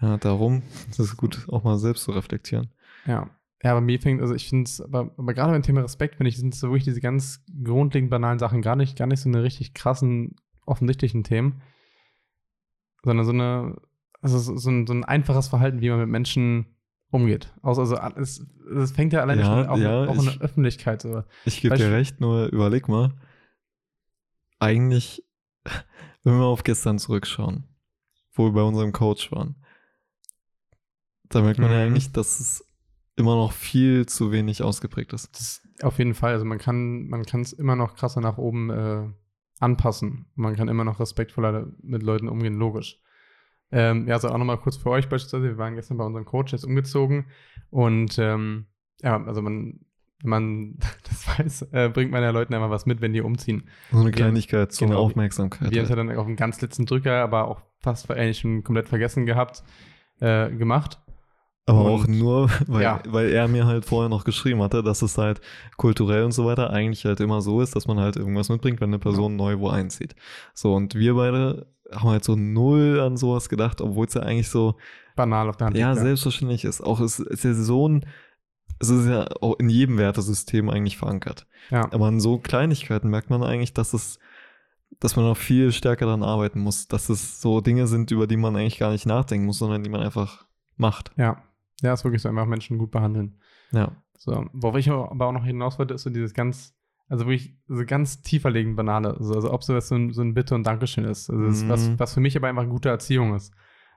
Ja, 0.00 0.16
darum 0.18 0.62
ist 0.90 0.98
es 0.98 1.16
gut, 1.16 1.46
auch 1.48 1.64
mal 1.64 1.78
selbst 1.78 2.04
zu 2.04 2.12
reflektieren. 2.12 2.70
Ja, 3.06 3.30
ja, 3.64 3.70
aber 3.70 3.80
mir 3.80 3.98
fängt, 3.98 4.20
also 4.20 4.34
ich 4.34 4.46
finde 4.50 4.64
es, 4.64 4.82
aber, 4.82 5.10
aber 5.16 5.32
gerade 5.32 5.52
beim 5.52 5.62
Thema 5.62 5.80
Respekt, 5.80 6.16
finde 6.16 6.28
ich, 6.28 6.36
sind 6.36 6.54
so 6.54 6.68
wirklich 6.68 6.84
diese 6.84 7.00
ganz 7.00 7.42
grundlegend 7.64 8.10
banalen 8.10 8.38
Sachen 8.38 8.60
gar 8.60 8.76
nicht, 8.76 8.98
gar 8.98 9.06
nicht 9.06 9.20
so 9.20 9.28
eine 9.30 9.42
richtig 9.42 9.72
krassen, 9.72 10.36
offensichtlichen 10.66 11.24
Themen, 11.24 11.62
sondern 13.02 13.24
so 13.24 13.32
eine, 13.32 13.76
also 14.20 14.38
so 14.38 14.70
ein, 14.70 14.86
so 14.86 14.92
ein 14.92 15.04
einfaches 15.04 15.48
Verhalten, 15.48 15.80
wie 15.80 15.88
man 15.88 16.00
mit 16.00 16.10
Menschen 16.10 16.66
umgeht. 17.10 17.54
Also, 17.62 17.80
also 17.80 17.96
es, 18.20 18.46
es 18.76 18.92
fängt 18.92 19.14
ja 19.14 19.22
alleine 19.22 19.40
ja, 19.40 19.46
schon 19.46 19.66
auch, 19.66 19.78
ja, 19.78 20.04
auch 20.04 20.14
ich, 20.14 20.18
in 20.18 20.24
der 20.26 20.40
Öffentlichkeit. 20.42 21.00
So. 21.00 21.22
Ich 21.46 21.62
gebe 21.62 21.76
dir 21.76 21.90
recht, 21.90 22.20
nur 22.20 22.48
überleg 22.48 22.86
mal, 22.88 23.14
eigentlich, 24.58 25.23
wenn 26.22 26.38
wir 26.38 26.44
auf 26.44 26.64
gestern 26.64 26.98
zurückschauen, 26.98 27.64
wo 28.32 28.46
wir 28.46 28.52
bei 28.52 28.62
unserem 28.62 28.92
Coach 28.92 29.30
waren, 29.32 29.56
da 31.28 31.42
merkt 31.42 31.58
man 31.58 31.70
mhm. 31.70 31.74
ja 31.74 31.82
eigentlich, 31.82 32.12
dass 32.12 32.40
es 32.40 32.66
immer 33.16 33.36
noch 33.36 33.52
viel 33.52 34.06
zu 34.06 34.32
wenig 34.32 34.62
ausgeprägt 34.62 35.12
ist. 35.12 35.38
Das 35.38 35.62
auf 35.82 35.98
jeden 35.98 36.14
Fall. 36.14 36.32
Also 36.32 36.44
man 36.44 36.58
kann 36.58 37.08
man 37.08 37.22
es 37.22 37.52
immer 37.52 37.76
noch 37.76 37.94
krasser 37.94 38.20
nach 38.20 38.38
oben 38.38 38.70
äh, 38.70 39.08
anpassen. 39.58 40.26
Man 40.34 40.56
kann 40.56 40.68
immer 40.68 40.84
noch 40.84 41.00
respektvoller 41.00 41.72
mit 41.82 42.02
Leuten 42.02 42.28
umgehen, 42.28 42.54
logisch. 42.54 43.00
Ähm, 43.70 44.06
ja, 44.06 44.14
also 44.14 44.28
auch 44.28 44.38
nochmal 44.38 44.60
kurz 44.60 44.76
für 44.76 44.90
euch 44.90 45.08
beispielsweise. 45.08 45.44
Wir 45.44 45.58
waren 45.58 45.74
gestern 45.74 45.96
bei 45.96 46.04
unserem 46.04 46.24
Coach, 46.24 46.50
der 46.50 46.58
ist 46.58 46.64
umgezogen 46.64 47.26
und 47.70 48.18
ähm, 48.18 48.66
ja, 49.02 49.22
also 49.24 49.42
man, 49.42 49.80
wenn 50.22 50.30
man 50.30 50.78
das 51.08 51.38
weiß, 51.38 51.62
äh, 51.72 51.88
bringt 51.88 52.10
man 52.10 52.22
ja 52.22 52.30
Leuten 52.30 52.52
immer 52.52 52.70
was 52.70 52.86
mit, 52.86 53.00
wenn 53.00 53.12
die 53.12 53.20
umziehen. 53.20 53.64
So 53.90 54.00
eine 54.00 54.10
Kleinigkeit 54.10 54.72
zur 54.72 54.88
genau, 54.88 55.00
Aufmerksamkeit. 55.00 55.70
Wir 55.70 55.78
haben 55.78 55.84
es 55.84 55.90
ja 55.90 55.96
dann 55.96 56.16
auf 56.16 56.26
einen 56.26 56.36
ganz 56.36 56.60
letzten 56.60 56.86
Drücker, 56.86 57.22
aber 57.22 57.48
auch 57.48 57.60
fast 57.80 58.10
eigentlich 58.10 58.38
schon 58.38 58.64
komplett 58.64 58.88
vergessen 58.88 59.26
gehabt, 59.26 59.62
äh, 60.20 60.50
gemacht. 60.50 61.00
Aber 61.66 61.84
und, 61.84 61.92
auch 61.92 62.06
nur, 62.06 62.50
weil, 62.66 62.82
ja. 62.82 63.02
weil 63.06 63.30
er 63.30 63.48
mir 63.48 63.66
halt 63.66 63.84
vorher 63.84 64.08
noch 64.08 64.24
geschrieben 64.24 64.62
hatte, 64.62 64.82
dass 64.82 65.02
es 65.02 65.16
halt 65.16 65.40
kulturell 65.76 66.24
und 66.24 66.32
so 66.32 66.44
weiter 66.44 66.70
eigentlich 66.70 67.04
halt 67.04 67.20
immer 67.20 67.40
so 67.40 67.60
ist, 67.60 67.74
dass 67.74 67.86
man 67.86 67.98
halt 67.98 68.16
irgendwas 68.16 68.48
mitbringt, 68.48 68.80
wenn 68.80 68.90
eine 68.90 68.98
Person 68.98 69.32
ja. 69.32 69.36
neu 69.38 69.58
wo 69.58 69.68
einzieht. 69.68 70.14
So, 70.52 70.74
und 70.74 70.94
wir 70.94 71.14
beide 71.14 71.66
haben 71.92 72.10
halt 72.10 72.24
so 72.24 72.36
null 72.36 73.00
an 73.00 73.16
sowas 73.16 73.48
gedacht, 73.48 73.80
obwohl 73.80 74.06
es 74.06 74.14
ja 74.14 74.22
eigentlich 74.22 74.48
so 74.48 74.76
banal 75.16 75.48
auf 75.48 75.56
der 75.56 75.68
Hand 75.68 75.76
Ja, 75.76 75.90
liegt, 75.90 75.98
ja. 75.98 76.04
selbstverständlich 76.04 76.64
ist. 76.64 76.80
Auch 76.80 77.00
es 77.00 77.18
ist 77.18 77.44
ja 77.44 77.54
so 77.54 77.88
ein, 77.88 78.06
es 78.90 79.04
ist 79.04 79.08
ja 79.08 79.26
auch 79.40 79.58
in 79.58 79.68
jedem 79.68 79.98
Wertesystem 79.98 80.68
eigentlich 80.70 80.96
verankert. 80.96 81.46
Ja. 81.70 81.90
Aber 81.92 82.06
an 82.06 82.20
so 82.20 82.38
Kleinigkeiten 82.38 83.08
merkt 83.08 83.30
man 83.30 83.42
eigentlich, 83.42 83.72
dass 83.74 83.94
es, 83.94 84.18
dass 85.00 85.16
man 85.16 85.24
noch 85.24 85.36
viel 85.36 85.72
stärker 85.72 86.06
daran 86.06 86.22
arbeiten 86.22 86.60
muss, 86.60 86.88
dass 86.88 87.08
es 87.08 87.40
so 87.40 87.60
Dinge 87.60 87.86
sind, 87.86 88.10
über 88.10 88.26
die 88.26 88.36
man 88.36 88.56
eigentlich 88.56 88.78
gar 88.78 88.92
nicht 88.92 89.06
nachdenken 89.06 89.46
muss, 89.46 89.58
sondern 89.58 89.82
die 89.82 89.90
man 89.90 90.02
einfach 90.02 90.46
macht. 90.76 91.10
Ja, 91.16 91.42
ja, 91.82 91.92
ist 91.92 92.04
wirklich 92.04 92.22
so, 92.22 92.28
einfach 92.28 92.46
Menschen 92.46 92.78
gut 92.78 92.90
behandeln. 92.90 93.40
Ja. 93.72 93.92
So, 94.16 94.46
worauf 94.52 94.76
ich 94.76 94.90
aber 94.90 95.26
auch 95.26 95.32
noch 95.32 95.44
hinaus 95.44 95.78
wollte, 95.78 95.94
ist 95.94 96.02
so 96.02 96.10
dieses 96.10 96.32
ganz, 96.34 96.74
also 97.08 97.26
wirklich 97.26 97.56
so 97.66 97.84
ganz 97.84 98.22
tieferlegend 98.22 98.76
Banale. 98.76 99.16
Also, 99.16 99.34
also 99.34 99.52
ob 99.52 99.62
so 99.64 99.74
das 99.74 99.88
so 99.88 99.96
ein, 99.96 100.12
so 100.12 100.22
ein 100.22 100.34
Bitte 100.34 100.54
und 100.54 100.66
Dankeschön 100.66 101.04
ist. 101.04 101.28
Also 101.28 101.64
mhm. 101.64 101.68
was, 101.68 101.98
was 101.98 102.14
für 102.14 102.20
mich 102.20 102.36
aber 102.36 102.48
einfach 102.48 102.68
gute 102.68 102.88
Erziehung 102.88 103.34
ist. 103.34 103.52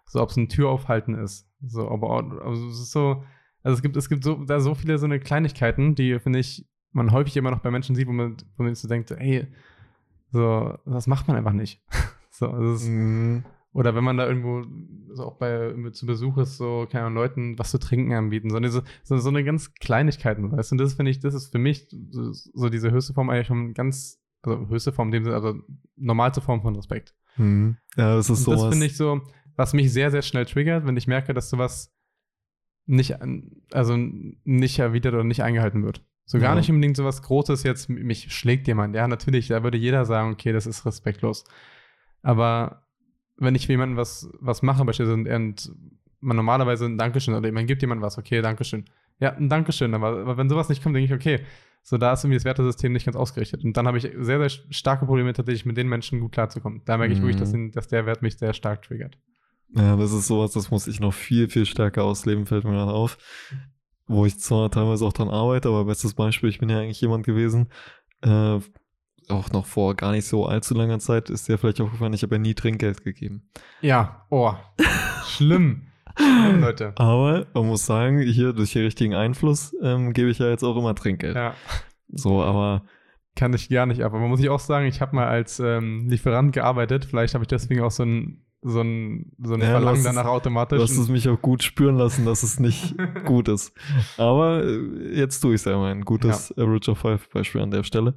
So, 0.05 0.21
ob 0.21 0.29
es 0.29 0.37
ein 0.37 0.49
Tür 0.49 0.69
aufhalten 0.69 1.15
ist. 1.15 1.49
So, 1.61 1.89
aber 1.89 2.23
also 2.43 2.69
es 2.69 2.79
ist 2.79 2.91
so, 2.91 3.23
also 3.67 3.75
es 3.75 3.81
gibt, 3.81 3.97
es 3.97 4.07
gibt 4.07 4.23
so, 4.23 4.35
da 4.45 4.61
so 4.61 4.75
viele 4.75 4.97
so 4.97 5.05
eine 5.05 5.19
Kleinigkeiten, 5.19 5.93
die, 5.93 6.19
finde 6.19 6.39
ich, 6.39 6.65
man 6.93 7.11
häufig 7.11 7.35
immer 7.35 7.51
noch 7.51 7.59
bei 7.59 7.69
Menschen 7.69 7.97
sieht, 7.97 8.07
wo 8.07 8.13
man, 8.13 8.37
wo 8.55 8.63
man 8.63 8.73
so 8.73 8.87
denkt, 8.87 9.11
ey, 9.11 9.45
so, 10.31 10.77
das 10.85 11.05
macht 11.05 11.27
man 11.27 11.35
einfach 11.35 11.51
nicht. 11.51 11.83
so, 12.31 12.47
ist, 12.73 12.87
mhm. 12.87 13.43
Oder 13.73 13.93
wenn 13.93 14.05
man 14.05 14.15
da 14.15 14.25
irgendwo 14.25 14.65
so 15.13 15.25
auch 15.25 15.37
bei 15.37 15.73
zu 15.91 16.05
Besuch 16.05 16.37
ist, 16.37 16.55
so 16.55 16.87
keine 16.89 17.03
Ahnung, 17.03 17.17
Leuten 17.17 17.59
was 17.59 17.71
zu 17.71 17.77
trinken 17.77 18.13
anbieten, 18.13 18.49
so, 18.49 18.59
diese, 18.61 18.85
so, 19.03 19.17
so 19.17 19.27
eine 19.27 19.43
ganz 19.43 19.75
Kleinigkeiten, 19.75 20.49
weißt 20.49 20.71
du? 20.71 20.75
Und 20.75 20.77
das 20.77 20.93
finde 20.93 21.11
ich, 21.11 21.19
das 21.19 21.33
ist 21.33 21.51
für 21.51 21.59
mich 21.59 21.89
so, 22.09 22.31
so, 22.31 22.69
diese 22.69 22.91
höchste 22.91 23.13
Form 23.13 23.29
eigentlich 23.29 23.47
schon 23.47 23.73
ganz, 23.73 24.23
also 24.43 24.69
höchste 24.69 24.93
Form, 24.93 25.11
dem 25.11 25.27
also 25.27 25.59
normalste 25.97 26.39
Form 26.39 26.61
von 26.61 26.73
Respekt. 26.73 27.13
Mhm. 27.35 27.75
Ja, 27.97 28.15
das 28.15 28.29
ist 28.29 28.45
so. 28.45 28.51
Das 28.51 28.67
finde 28.67 28.85
ich 28.85 28.95
so, 28.95 29.19
was 29.57 29.73
mich 29.73 29.91
sehr, 29.91 30.09
sehr 30.09 30.21
schnell 30.21 30.45
triggert, 30.45 30.87
wenn 30.87 30.95
ich 30.95 31.07
merke, 31.07 31.33
dass 31.33 31.49
sowas 31.49 31.93
nicht, 32.87 33.15
also 33.71 33.95
nicht 33.97 34.79
erwidert 34.79 35.13
oder 35.13 35.23
nicht 35.23 35.43
eingehalten 35.43 35.83
wird. 35.83 36.01
So 36.25 36.39
gar 36.39 36.51
ja. 36.51 36.55
nicht 36.55 36.69
unbedingt 36.69 36.97
sowas 36.97 37.21
Großes 37.21 37.63
jetzt, 37.63 37.89
mich 37.89 38.33
schlägt 38.33 38.67
jemand. 38.67 38.95
Ja, 38.95 39.07
natürlich, 39.07 39.47
da 39.47 39.63
würde 39.63 39.77
jeder 39.77 40.05
sagen, 40.05 40.31
okay, 40.31 40.51
das 40.51 40.65
ist 40.65 40.85
respektlos. 40.85 41.45
Aber 42.21 42.87
wenn 43.37 43.55
ich 43.55 43.67
für 43.67 43.73
jemanden 43.73 43.95
was, 43.95 44.29
was 44.39 44.61
mache, 44.61 44.83
beispielsweise, 44.83 45.35
und, 45.35 45.71
man 46.19 46.35
normalerweise 46.35 46.85
ein 46.85 46.97
Dankeschön 46.97 47.35
oder 47.35 47.51
man 47.51 47.67
gibt 47.67 47.81
jemandem 47.81 48.03
was, 48.03 48.17
okay, 48.17 48.41
Dankeschön. 48.41 48.85
Ja, 49.19 49.33
ein 49.33 49.49
Dankeschön, 49.49 49.93
aber, 49.93 50.19
aber 50.19 50.37
wenn 50.37 50.49
sowas 50.49 50.67
nicht 50.67 50.83
kommt, 50.83 50.95
denke 50.95 51.13
ich, 51.13 51.13
okay, 51.13 51.45
so 51.83 51.97
da 51.97 52.13
ist 52.13 52.23
irgendwie 52.23 52.37
das 52.37 52.45
Wertesystem 52.45 52.91
nicht 52.91 53.05
ganz 53.05 53.15
ausgerichtet. 53.15 53.63
Und 53.63 53.77
dann 53.77 53.87
habe 53.87 53.97
ich 53.97 54.09
sehr, 54.19 54.49
sehr 54.49 54.49
starke 54.71 55.05
Probleme 55.05 55.31
tatsächlich 55.31 55.65
mit 55.65 55.77
den 55.77 55.87
Menschen 55.87 56.19
gut 56.19 56.33
klarzukommen. 56.33 56.81
Da 56.85 56.97
merke 56.97 57.13
ich 57.13 57.19
mhm. 57.19 57.27
wirklich, 57.27 57.39
dass, 57.39 57.53
dass 57.73 57.87
der 57.87 58.05
Wert 58.05 58.21
mich 58.21 58.37
sehr 58.37 58.53
stark 58.53 58.81
triggert. 58.81 59.17
Ja, 59.75 59.95
das 59.95 60.13
ist 60.13 60.27
sowas, 60.27 60.51
das 60.53 60.71
muss 60.71 60.87
ich 60.87 60.99
noch 60.99 61.13
viel, 61.13 61.49
viel 61.49 61.65
stärker 61.65 62.03
ausleben, 62.03 62.45
fällt 62.45 62.63
mir 62.63 62.77
dann 62.77 62.89
auf. 62.89 63.17
Wo 64.07 64.25
ich 64.25 64.39
zwar 64.39 64.71
teilweise 64.71 65.05
auch 65.05 65.13
dran 65.13 65.29
arbeite, 65.29 65.67
aber 65.67 65.85
bestes 65.85 66.13
Beispiel, 66.13 66.49
ich 66.49 66.59
bin 66.59 66.69
ja 66.69 66.79
eigentlich 66.79 67.01
jemand 67.01 67.25
gewesen, 67.25 67.67
äh, 68.21 68.59
auch 69.29 69.51
noch 69.51 69.65
vor 69.65 69.95
gar 69.95 70.13
nicht 70.13 70.25
so 70.25 70.45
allzu 70.45 70.73
langer 70.73 70.99
Zeit 70.99 71.29
ist 71.29 71.49
dir 71.49 71.57
vielleicht 71.57 71.81
aufgefallen, 71.81 72.13
ich 72.13 72.23
habe 72.23 72.35
ja 72.35 72.39
nie 72.39 72.53
Trinkgeld 72.53 73.03
gegeben. 73.03 73.49
Ja, 73.81 74.25
oh, 74.29 74.53
schlimm. 75.25 75.87
schlimm. 76.17 76.61
Leute. 76.61 76.93
Aber 76.95 77.45
man 77.53 77.67
muss 77.67 77.85
sagen, 77.85 78.19
hier 78.19 78.53
durch 78.53 78.73
den 78.73 78.83
richtigen 78.83 79.13
Einfluss 79.13 79.75
ähm, 79.81 80.13
gebe 80.13 80.29
ich 80.29 80.39
ja 80.39 80.49
jetzt 80.49 80.63
auch 80.63 80.77
immer 80.77 80.95
Trinkgeld. 80.95 81.35
Ja. 81.35 81.53
So, 82.09 82.41
aber. 82.41 82.83
Kann 83.35 83.53
ich 83.53 83.69
gar 83.69 83.85
nicht 83.85 84.01
ab. 84.01 84.13
Aber 84.13 84.21
man 84.21 84.29
muss 84.29 84.39
ich 84.39 84.49
auch 84.49 84.59
sagen, 84.59 84.87
ich 84.87 84.99
habe 84.99 85.15
mal 85.15 85.27
als 85.27 85.59
ähm, 85.59 86.07
Lieferant 86.09 86.53
gearbeitet. 86.53 87.05
Vielleicht 87.05 87.35
habe 87.35 87.43
ich 87.43 87.47
deswegen 87.47 87.81
auch 87.81 87.91
so 87.91 88.03
ein, 88.03 88.46
so 88.69 88.81
ein, 88.81 89.31
so 89.41 89.53
ein 89.53 89.61
Ja, 89.61 89.67
Verlangen 89.67 90.03
du 90.03 90.07
hast 90.09 90.15
danach 90.15 90.23
Du 90.23 90.29
automatisch. 90.29 90.81
hast 90.81 90.97
es 90.97 91.07
mich 91.09 91.27
auch 91.29 91.41
gut 91.41 91.63
spüren 91.63 91.95
lassen, 91.97 92.25
dass 92.25 92.43
es 92.43 92.59
nicht 92.59 92.95
gut 93.25 93.47
ist. 93.47 93.73
Aber 94.17 94.63
äh, 94.63 95.15
jetzt 95.17 95.39
tue 95.39 95.51
ich 95.55 95.61
es 95.61 95.65
ja 95.65 95.77
mal. 95.77 95.91
Ein 95.91 96.05
gutes 96.05 96.51
Average 96.57 96.91
of 96.91 96.99
Five 96.99 97.29
Beispiel 97.29 97.61
an 97.61 97.71
der 97.71 97.83
Stelle. 97.83 98.15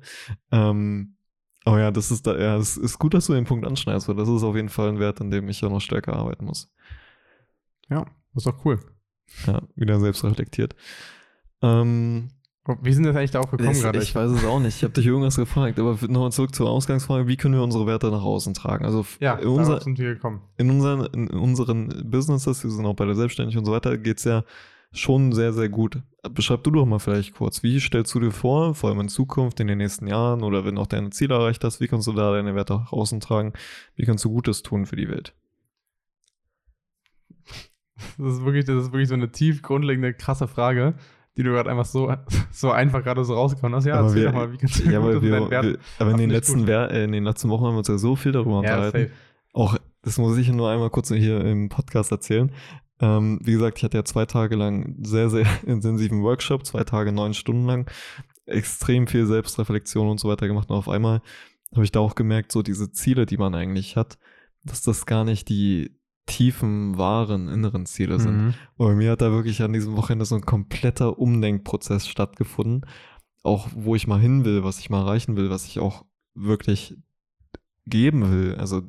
Ähm, 0.51 1.15
aber 1.65 1.81
ja, 1.81 1.91
das 1.91 2.11
ist 2.11 2.27
da, 2.27 2.39
ja, 2.39 2.57
es 2.57 2.77
ist 2.77 2.99
gut, 2.99 3.13
dass 3.15 3.27
du 3.27 3.35
den 3.35 3.45
Punkt 3.45 3.67
anschneidest, 3.67 4.09
weil 4.09 4.17
das 4.17 4.29
ist 4.29 4.43
auf 4.43 4.57
jeden 4.57 4.71
Fall 4.71 4.89
ein 4.89 4.99
Wert, 4.99 5.21
an 5.21 5.31
dem 5.31 5.49
ich 5.49 5.61
ja 5.61 5.69
noch 5.69 5.81
stärker 5.81 6.15
arbeiten 6.15 6.47
muss. 6.47 6.73
ja, 7.89 8.05
das 8.35 8.45
ist 8.45 8.47
doch 8.47 8.65
cool. 8.65 8.79
Ja, 9.47 9.63
wieder 9.77 10.01
selbst 10.01 10.25
reflektiert. 10.25 10.75
Ähm, 11.63 12.29
Wie 12.83 12.93
sind 12.93 13.05
wir 13.05 13.11
jetzt 13.11 13.19
eigentlich 13.19 13.31
darauf 13.31 13.51
gekommen 13.51 13.71
ich, 13.71 13.83
gerade? 13.83 13.99
ich 13.99 14.15
weiß 14.15 14.31
es 14.31 14.45
auch 14.45 14.61
nicht. 14.61 14.77
Ich 14.77 14.83
habe 14.83 14.93
dich 14.93 15.07
irgendwas 15.07 15.37
gefragt, 15.37 15.79
aber 15.79 15.99
nochmal 16.09 16.33
zurück 16.33 16.55
zur 16.55 16.69
Ausgangsfrage, 16.71 17.27
wie 17.27 17.37
können 17.37 17.55
wir 17.55 17.63
unsere 17.63 17.87
Werte 17.87 18.11
nach 18.11 18.23
außen 18.23 18.55
tragen? 18.55 18.85
Also 18.85 19.05
ja, 19.21 19.35
in, 19.35 19.49
unser, 19.49 19.81
sind 19.81 19.99
wir 19.99 20.15
gekommen. 20.15 20.43
in, 20.57 20.71
unseren, 20.71 21.07
in 21.07 21.29
unseren 21.31 22.11
Businesses, 22.11 22.63
wir 22.65 22.71
sind 22.71 22.87
auch 22.87 22.95
bei 22.95 23.05
der 23.05 23.15
Selbstständigkeit 23.15 23.61
und 23.61 23.67
so 23.67 23.73
weiter, 23.73 23.99
geht 23.99 24.19
es 24.19 24.25
ja 24.25 24.45
schon 24.93 25.33
sehr, 25.33 25.53
sehr 25.53 25.69
gut. 25.69 26.03
Beschreib 26.31 26.65
du 26.65 26.71
doch 26.71 26.85
mal 26.85 26.99
vielleicht 26.99 27.35
kurz, 27.35 27.63
wie 27.63 27.81
stellst 27.81 28.15
du 28.15 28.21
dir 28.21 28.33
vor, 28.33 28.75
vor 28.75 28.91
allem 28.91 29.01
in 29.01 29.09
Zukunft, 29.09 29.61
in 29.61 29.69
den 29.69 29.79
nächsten 29.79 30.07
Jahren 30.07 30.43
oder 30.43 30.65
wenn 30.65 30.79
auch 30.79 30.87
deine 30.87 31.11
Ziele 31.11 31.35
erreicht 31.35 31.65
hast, 31.65 31.81
wie 31.81 31.89
kannst 31.89 32.07
du 32.07 32.13
da 32.13 32.33
deine 32.33 32.55
Werte 32.55 32.75
nach 32.75 32.93
außen 32.93 33.21
tragen? 33.21 33.53
Wie 33.95 34.05
kannst 34.05 34.25
du 34.25 34.31
Gutes 34.31 34.63
tun 34.63 34.87
für 34.87 34.97
die 34.97 35.09
Welt? 35.09 35.35
Das 38.19 38.35
ist 38.35 38.45
wirklich, 38.45 38.65
das 38.65 38.85
ist 38.85 38.93
wirklich 38.93 39.09
so 39.09 39.15
eine 39.15 39.31
tief 39.31 39.63
grundlegende, 39.63 40.15
krasse 40.15 40.49
Frage, 40.49 40.95
die 41.42 41.48
du 41.48 41.53
gerade 41.55 41.70
einfach 41.70 41.85
so, 41.87 42.12
so 42.53 42.70
einfach 42.70 43.03
gerade 43.03 43.24
so 43.24 43.35
rausgekommen 43.35 43.74
hast. 43.76 43.87
Ja, 43.87 43.94
Aber 43.94 44.09
erzähl 44.09 44.22
wir- 44.22 44.29
doch 44.29 44.35
mal, 44.35 44.53
wie 44.53 44.57
kannst 44.59 44.79
du 44.85 44.90
Ja, 44.90 44.98
aber, 44.98 45.22
wir, 45.22 45.50
wir, 45.50 45.79
aber 45.98 46.11
in, 46.11 46.16
den 46.18 46.31
letzten. 46.31 46.66
Wer- 46.66 46.90
äh, 46.90 47.05
in 47.05 47.12
den 47.12 47.24
letzten 47.24 47.48
Wochen 47.48 47.64
haben 47.64 47.74
wir 47.74 47.79
uns 47.79 47.88
ja 47.88 47.98
so 47.98 48.16
viel 48.16 48.33
darüber 48.33 48.59
unterhalten. 48.59 49.11
Auch, 49.53 49.76
das 50.03 50.18
muss 50.18 50.37
ich 50.38 50.48
nur 50.50 50.70
einmal 50.70 50.90
kurz 50.90 51.09
hier 51.12 51.44
im 51.44 51.68
Podcast 51.68 52.12
erzählen. 52.12 52.53
Ähm, 53.00 53.40
wie 53.42 53.53
gesagt, 53.53 53.79
ich 53.79 53.85
hatte 53.85 53.96
ja 53.96 54.05
zwei 54.05 54.26
Tage 54.26 54.57
lang 54.57 54.94
sehr, 55.03 55.31
sehr 55.31 55.46
intensiven 55.66 56.22
Workshop, 56.22 56.66
zwei 56.66 56.85
Tage, 56.85 57.12
neun 57.12 57.33
Stunden 57.35 57.66
lang, 57.66 57.90
extrem 58.46 59.07
viel 59.07 59.26
Selbstreflexion 59.26 60.09
und 60.09 60.20
so 60.20 60.29
weiter 60.29 60.46
gemacht. 60.46 60.70
Und 60.70 60.76
auf 60.76 60.88
einmal 60.88 61.22
habe 61.74 61.85
ich 61.85 61.92
da 61.92 62.00
auch 62.00 62.14
gemerkt, 62.14 62.53
so 62.53 62.62
diese 62.62 62.92
Ziele, 62.92 63.26
die 63.26 63.37
man 63.38 63.55
eigentlich 63.55 63.96
hat, 63.96 64.18
dass 64.64 64.83
das 64.83 65.07
gar 65.07 65.24
nicht 65.24 65.48
die 65.48 65.96
tiefen, 66.31 66.97
wahren, 66.97 67.49
inneren 67.49 67.87
Ziele 67.87 68.21
sind. 68.21 68.37
Mhm. 68.37 68.55
Und 68.77 68.87
bei 68.87 68.95
mir 68.95 69.11
hat 69.11 69.21
da 69.21 69.33
wirklich 69.33 69.62
an 69.62 69.73
diesem 69.73 69.97
Wochenende 69.97 70.25
so 70.25 70.37
ein 70.37 70.47
kompletter 70.47 71.19
Umdenkprozess 71.19 72.07
stattgefunden. 72.07 72.87
Auch 73.43 73.69
wo 73.75 73.97
ich 73.97 74.07
mal 74.07 74.21
hin 74.21 74.45
will, 74.45 74.62
was 74.62 74.79
ich 74.79 74.90
mal 74.90 75.01
erreichen 75.01 75.37
will, 75.37 75.51
was 75.51 75.66
ich 75.66 75.81
auch 75.81 76.05
wirklich 76.35 76.97
geben 77.87 78.31
will. 78.31 78.55
Also 78.57 78.83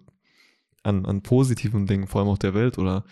an, 0.84 1.06
an 1.06 1.24
positiven 1.24 1.88
Dingen, 1.88 2.08
vor 2.08 2.22
allem 2.22 2.30
auch 2.30 2.38
der 2.38 2.54
Welt 2.54 2.78
oder 2.78 3.06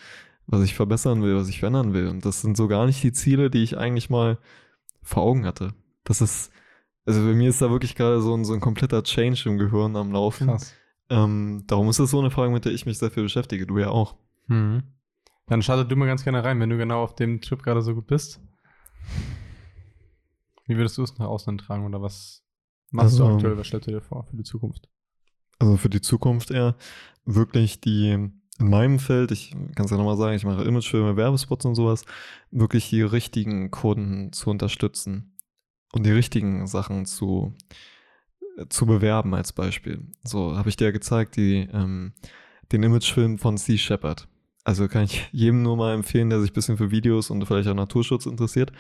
was 0.46 0.64
ich 0.64 0.76
verbessern 0.76 1.24
will, 1.24 1.36
was 1.36 1.50
ich 1.50 1.60
verändern 1.60 1.94
will. 1.94 2.08
Und 2.08 2.26
das 2.26 2.42
sind 2.42 2.56
so 2.56 2.68
gar 2.68 2.86
nicht 2.86 3.02
die 3.04 3.14
Ziele, 3.14 3.50
die 3.50 3.64
ich 3.64 3.78
eigentlich 3.78 4.10
mal 4.10 4.38
vor 5.02 5.24
Augen 5.24 5.46
hatte. 5.46 5.74
Das 6.04 6.22
ist, 6.22 6.52
also 7.06 7.22
bei 7.22 7.34
mir 7.34 7.50
ist 7.50 7.62
da 7.62 7.72
wirklich 7.72 7.96
gerade 7.96 8.22
so 8.22 8.36
ein, 8.36 8.46
so 8.46 8.54
ein 8.54 8.60
kompletter 8.60 9.04
Change 9.04 9.44
im 9.48 9.58
Gehirn 9.58 9.96
am 9.96 10.12
Laufen. 10.12 10.48
Krass. 10.48 10.76
Ähm, 11.10 11.64
darum 11.68 11.90
ist 11.90 12.00
das 12.00 12.12
so 12.12 12.20
eine 12.20 12.32
Frage, 12.32 12.52
mit 12.52 12.66
der 12.66 12.72
ich 12.72 12.86
mich 12.86 12.98
sehr 12.98 13.12
viel 13.12 13.24
beschäftige. 13.24 13.66
Du 13.66 13.78
ja 13.80 13.90
auch. 13.90 14.16
Mhm. 14.48 14.84
Dann 15.48 15.62
startet 15.64 15.92
du 15.92 15.96
mal 15.96 16.06
ganz 16.06 16.24
gerne 16.24 16.44
rein, 16.44 16.60
wenn 16.60 16.70
du 16.70 16.78
genau 16.78 17.02
auf 17.04 17.16
dem 17.16 17.42
Trip 17.42 17.62
gerade 17.64 17.82
so 17.82 17.96
gut 17.96 18.06
bist. 18.08 18.40
Wie 20.68 20.78
würdest 20.78 20.98
du 20.98 21.04
es 21.04 21.18
nach 21.18 21.28
außen 21.28 21.58
tragen 21.58 21.86
oder 21.86 22.02
was 22.02 22.44
machst 22.92 23.18
du 23.18 23.24
Also- 23.24 23.36
aktuell? 23.36 23.58
Was 23.58 23.68
stellst 23.68 23.88
du 23.88 23.92
dir 23.92 24.02
vor 24.02 24.24
für 24.24 24.38
die 24.38 24.44
Zukunft? 24.44 24.88
Also 25.58 25.78
für 25.78 25.90
die 25.90 26.02
Zukunft 26.02 26.52
eher 26.52 26.76
wirklich 27.26 27.82
die, 27.82 28.12
in 28.12 28.40
meinem 28.60 29.00
Feld, 29.00 29.32
ich 29.32 29.52
kann 29.76 29.86
es 29.86 29.92
ja 29.92 29.98
nochmal 29.98 30.16
sagen, 30.18 30.36
ich 30.36 30.46
mache 30.46 30.64
Imagefilme, 30.64 31.18
Werbespots 31.18 31.66
und 31.66 31.76
sowas, 31.76 32.06
wirklich 32.52 32.90
die 32.90 33.02
richtigen 33.02 33.72
Kunden 33.72 34.32
zu 34.32 34.50
unterstützen 34.52 35.36
und 35.92 36.06
die 36.06 36.12
richtigen 36.12 36.68
Sachen 36.68 37.06
zu, 37.06 37.56
zu 38.70 38.86
bewerben 38.86 39.34
als 39.34 39.54
Beispiel. 39.54 40.02
So 40.24 40.58
habe 40.58 40.70
ich 40.70 40.76
dir 40.76 40.86
ja 40.86 40.92
gezeigt, 40.92 41.36
die, 41.38 41.68
ähm, 41.72 42.14
den 42.72 42.84
Imagefilm 42.84 43.38
von 43.38 43.58
Sea 43.58 43.78
Shepherd. 43.78 44.28
Also 44.64 44.88
kann 44.88 45.04
ich 45.04 45.28
jedem 45.32 45.64
nur 45.64 45.78
mal 45.78 45.94
empfehlen, 45.94 46.30
der 46.30 46.42
sich 46.42 46.52
ein 46.52 46.54
bisschen 46.54 46.78
für 46.78 46.92
Videos 46.92 47.30
und 47.30 47.46
vielleicht 47.46 47.68
auch 47.70 47.74
Naturschutz 47.76 48.26
interessiert. 48.26 48.72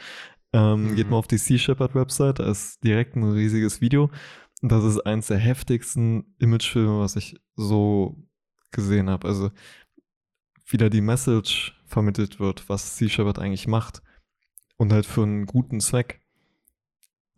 Ähm, 0.52 0.92
Mhm. 0.92 0.96
Geht 0.96 1.10
mal 1.10 1.18
auf 1.18 1.28
die 1.28 1.38
Sea 1.38 1.58
Shepherd 1.58 1.96
Website, 1.96 2.40
da 2.40 2.50
ist 2.50 2.84
direkt 2.84 3.16
ein 3.16 3.24
riesiges 3.24 3.82
Video. 3.82 4.10
Das 4.62 4.84
ist 4.84 5.00
eins 5.02 5.28
der 5.28 5.38
heftigsten 5.38 6.36
Imagefilme, 6.40 7.00
was 7.00 7.16
ich 7.16 7.40
so 7.56 8.18
gesehen 8.72 9.10
habe. 9.10 9.28
Also 9.28 9.52
wieder 10.68 10.90
die 10.90 11.02
Message 11.02 11.80
vermittelt 11.86 12.40
wird, 12.40 12.68
was 12.68 12.98
Sea 12.98 13.10
Shepherd 13.10 13.40
eigentlich 13.40 13.68
macht. 13.68 14.02
Und 14.78 14.94
halt 14.94 15.06
für 15.06 15.24
einen 15.24 15.46
guten 15.46 15.80
Zweck 15.80 16.22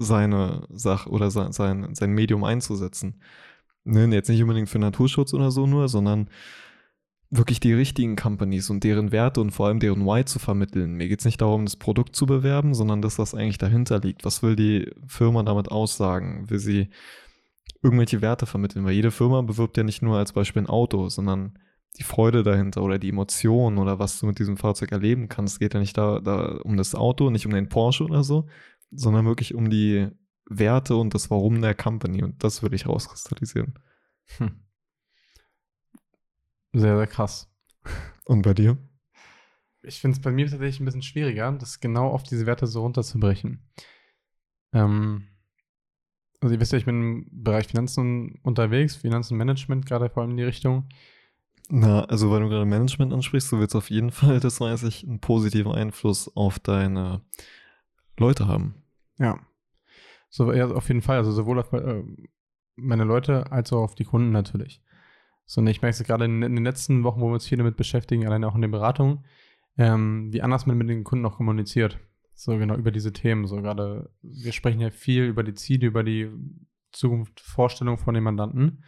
seine 0.01 0.67
Sache 0.69 1.09
oder 1.09 1.31
sein, 1.31 1.51
sein, 1.51 1.95
sein 1.95 2.11
Medium 2.11 2.43
einzusetzen. 2.43 3.21
Ne, 3.83 4.05
jetzt 4.13 4.29
nicht 4.29 4.41
unbedingt 4.41 4.69
für 4.69 4.79
Naturschutz 4.79 5.33
oder 5.33 5.51
so 5.51 5.65
nur, 5.65 5.89
sondern 5.89 6.29
wirklich 7.31 7.61
die 7.61 7.73
richtigen 7.73 8.15
Companies 8.17 8.69
und 8.69 8.83
deren 8.83 9.11
Werte 9.11 9.39
und 9.41 9.51
vor 9.51 9.67
allem 9.67 9.79
deren 9.79 10.05
Why 10.05 10.25
zu 10.25 10.37
vermitteln. 10.37 10.95
Mir 10.95 11.07
geht 11.07 11.19
es 11.19 11.25
nicht 11.25 11.41
darum, 11.41 11.65
das 11.65 11.77
Produkt 11.77 12.15
zu 12.15 12.25
bewerben, 12.25 12.73
sondern 12.73 13.01
das, 13.01 13.17
was 13.17 13.33
eigentlich 13.33 13.57
dahinter 13.57 13.99
liegt. 13.99 14.25
Was 14.25 14.43
will 14.43 14.55
die 14.55 14.91
Firma 15.07 15.41
damit 15.43 15.71
aussagen? 15.71 16.49
Will 16.49 16.59
sie 16.59 16.89
irgendwelche 17.81 18.21
Werte 18.21 18.45
vermitteln? 18.45 18.85
Weil 18.85 18.93
jede 18.93 19.11
Firma 19.11 19.41
bewirbt 19.41 19.77
ja 19.77 19.83
nicht 19.83 20.01
nur 20.01 20.17
als 20.17 20.33
Beispiel 20.33 20.63
ein 20.63 20.67
Auto, 20.67 21.07
sondern 21.07 21.57
die 21.97 22.03
Freude 22.03 22.43
dahinter 22.43 22.83
oder 22.83 22.99
die 22.99 23.09
Emotionen 23.09 23.77
oder 23.77 23.97
was 23.97 24.19
du 24.19 24.25
mit 24.25 24.39
diesem 24.39 24.57
Fahrzeug 24.57 24.91
erleben 24.91 25.29
kannst. 25.29 25.55
Es 25.55 25.59
geht 25.59 25.73
ja 25.73 25.79
nicht 25.79 25.97
da, 25.97 26.19
da 26.19 26.59
um 26.63 26.77
das 26.77 26.95
Auto, 26.95 27.29
nicht 27.29 27.45
um 27.45 27.53
den 27.53 27.69
Porsche 27.69 28.03
oder 28.03 28.23
so, 28.23 28.47
sondern 28.91 29.25
wirklich 29.25 29.55
um 29.55 29.69
die 29.69 30.09
Werte 30.45 30.95
und 30.95 31.13
das 31.13 31.29
Warum 31.29 31.61
der 31.61 31.75
Company. 31.75 32.23
Und 32.23 32.43
das 32.43 32.61
würde 32.61 32.75
ich 32.75 32.87
rauskristallisieren. 32.87 33.73
Hm. 34.37 34.61
Sehr, 36.73 36.97
sehr 36.97 37.07
krass. 37.07 37.49
Und 38.25 38.43
bei 38.43 38.53
dir? 38.53 38.77
Ich 39.83 39.99
finde 39.99 40.17
es 40.17 40.21
bei 40.21 40.31
mir 40.31 40.47
tatsächlich 40.47 40.79
ein 40.79 40.85
bisschen 40.85 41.01
schwieriger, 41.01 41.51
das 41.53 41.79
genau 41.79 42.09
auf 42.09 42.23
diese 42.23 42.45
Werte 42.45 42.67
so 42.67 42.81
runterzubrechen. 42.81 43.67
Ähm, 44.73 45.27
also 46.39 46.53
ihr 46.53 46.59
wisst 46.59 46.71
ja, 46.71 46.77
ich 46.77 46.85
bin 46.85 47.01
im 47.01 47.43
Bereich 47.43 47.67
Finanzen 47.67 48.39
unterwegs, 48.43 48.95
Finanzenmanagement 48.95 49.85
gerade 49.85 50.09
vor 50.09 50.21
allem 50.21 50.31
in 50.31 50.37
die 50.37 50.43
Richtung. 50.43 50.87
Na, 51.69 52.03
also 52.05 52.29
weil 52.31 52.41
du 52.41 52.49
gerade 52.49 52.65
Management 52.65 53.13
ansprichst, 53.13 53.51
du 53.51 53.59
willst 53.59 53.75
auf 53.75 53.89
jeden 53.89 54.11
Fall, 54.11 54.39
das 54.39 54.59
weiß 54.59 54.83
ich, 54.83 55.07
einen 55.07 55.19
positiven 55.19 55.71
Einfluss 55.71 56.35
auf 56.35 56.59
deine 56.59 57.21
Leute 58.17 58.47
haben. 58.47 58.80
Ja. 59.21 59.39
So, 60.29 60.51
ja, 60.51 60.67
auf 60.67 60.87
jeden 60.87 61.01
Fall. 61.01 61.17
Also 61.17 61.31
sowohl 61.31 61.59
auf 61.59 61.71
äh, 61.73 62.03
meine 62.75 63.03
Leute 63.03 63.51
als 63.51 63.71
auch 63.71 63.83
auf 63.83 63.95
die 63.95 64.05
Kunden 64.05 64.31
natürlich. 64.31 64.81
So, 65.45 65.61
ich 65.65 65.81
merke 65.81 65.95
es 65.95 66.03
gerade 66.03 66.25
in, 66.25 66.41
in 66.41 66.55
den 66.55 66.63
letzten 66.63 67.03
Wochen, 67.03 67.21
wo 67.21 67.27
wir 67.27 67.33
uns 67.33 67.47
viel 67.47 67.57
damit 67.57 67.77
beschäftigen, 67.77 68.25
alleine 68.25 68.47
auch 68.47 68.55
in 68.55 68.61
den 68.61 68.71
Beratungen, 68.71 69.25
ähm, 69.77 70.31
wie 70.31 70.41
anders 70.41 70.65
man 70.65 70.77
mit 70.77 70.89
den 70.89 71.03
Kunden 71.03 71.25
auch 71.25 71.37
kommuniziert. 71.37 71.99
So 72.33 72.57
genau 72.57 72.75
über 72.75 72.91
diese 72.91 73.13
Themen. 73.13 73.45
So 73.45 73.57
gerade, 73.57 74.09
wir 74.21 74.53
sprechen 74.53 74.79
ja 74.79 74.89
viel 74.89 75.25
über 75.25 75.43
die 75.43 75.53
Ziele, 75.53 75.87
über 75.87 76.03
die 76.03 76.29
Zukunft, 76.91 77.39
Vorstellung 77.39 77.97
von 77.97 78.13
den 78.13 78.23
Mandanten, 78.23 78.83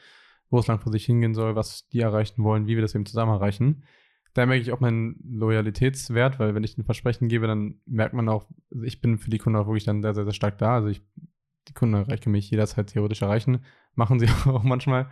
wo 0.50 0.60
es 0.60 0.68
langfristig 0.68 1.06
hingehen 1.06 1.36
soll, 1.36 1.56
was 1.56 1.88
die 1.90 2.00
erreichen 2.00 2.44
wollen, 2.44 2.68
wie 2.68 2.76
wir 2.76 2.82
das 2.82 2.96
eben 2.96 3.06
zusammen 3.06 3.34
erreichen. 3.34 3.84
Da 4.34 4.46
merke 4.46 4.62
ich 4.64 4.72
auch 4.72 4.80
meinen 4.80 5.16
Loyalitätswert, 5.30 6.40
weil 6.40 6.56
wenn 6.56 6.64
ich 6.64 6.78
ein 6.78 6.84
Versprechen 6.84 7.28
gebe, 7.28 7.46
dann 7.48 7.80
merkt 7.86 8.14
man 8.16 8.28
auch, 8.30 8.48
also 8.72 8.84
ich 8.84 9.00
bin 9.02 9.18
für 9.20 9.30
die 9.30 9.38
Kunden 9.38 9.58
auch 9.60 9.68
wirklich 9.68 9.84
dann 9.84 10.02
sehr, 10.02 10.16
sehr, 10.16 10.24
sehr 10.26 10.34
stark 10.34 10.58
da. 10.58 10.76
Also 10.76 10.88
ich, 10.88 11.02
die 11.68 11.74
Kunden 11.74 11.96
erreichen 11.96 12.32
mich 12.32 12.50
jederzeit 12.50 12.88
theoretisch 12.88 13.22
erreichen. 13.22 13.64
Machen 13.96 14.20
sie 14.20 14.28
auch 14.46 14.64
manchmal. 14.64 15.10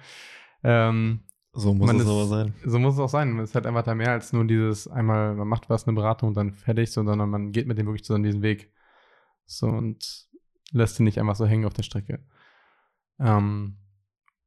Ähm, 0.63 1.21
So 1.53 1.73
muss 1.73 1.91
es 1.93 2.01
ist- 2.01 2.07
aber 2.07 2.25
sein. 2.25 2.53
so 2.65 2.79
muss 2.79 2.95
es 2.95 2.99
auch 2.99 3.09
sein. 3.09 3.37
Es 3.39 3.49
ist 3.51 3.55
halt 3.55 3.67
einfach 3.67 3.83
da 3.83 3.93
mehr 3.93 4.11
als 4.11 4.33
nur 4.33 4.45
dieses 4.45 4.87
einmal, 4.87 5.35
man 5.35 5.47
macht 5.47 5.69
was, 5.69 5.87
eine 5.87 5.95
Beratung 5.95 6.29
und 6.29 6.35
dann 6.37 6.53
fertig, 6.53 6.91
so, 6.91 7.03
sondern 7.03 7.29
man 7.29 7.51
geht 7.51 7.67
mit 7.67 7.77
dem 7.77 7.85
wirklich 7.85 8.03
zusammen 8.03 8.23
diesen 8.23 8.41
Weg. 8.41 8.71
So 9.45 9.67
und 9.67 10.27
lässt 10.71 10.99
ihn 10.99 11.03
nicht 11.03 11.19
einfach 11.19 11.35
so 11.35 11.45
hängen 11.45 11.65
auf 11.65 11.73
der 11.73 11.83
Strecke. 11.83 12.25
Ähm, 13.19 13.77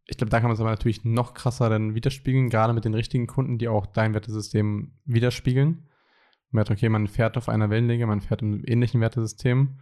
ich 0.07 0.19
glaube, 0.19 0.31
da 0.31 0.39
kann 0.39 0.49
man 0.49 0.55
es 0.55 0.61
aber 0.61 0.71
natürlich 0.71 1.05
noch 1.05 1.35
krasser 1.35 1.71
dann 1.71 1.95
widerspiegeln, 1.95 2.51
gerade 2.51 2.75
mit 2.75 2.85
den 2.85 2.95
richtigen 2.95 3.27
Kunden, 3.27 3.59
die 3.59 3.69
auch 3.69 3.87
dein 3.87 4.13
Wertesystem 4.13 4.93
widerspiegeln. 5.05 5.89
Man 6.51 6.61
merkt, 6.61 6.71
okay, 6.71 6.89
man 6.89 7.09
fährt 7.09 7.37
auf 7.37 7.49
einer 7.49 7.71
Wellenlänge, 7.71 8.07
man 8.07 8.21
fährt 8.21 8.43
im 8.43 8.63
ähnlichen 8.67 9.01
Wertesystem 9.01 9.81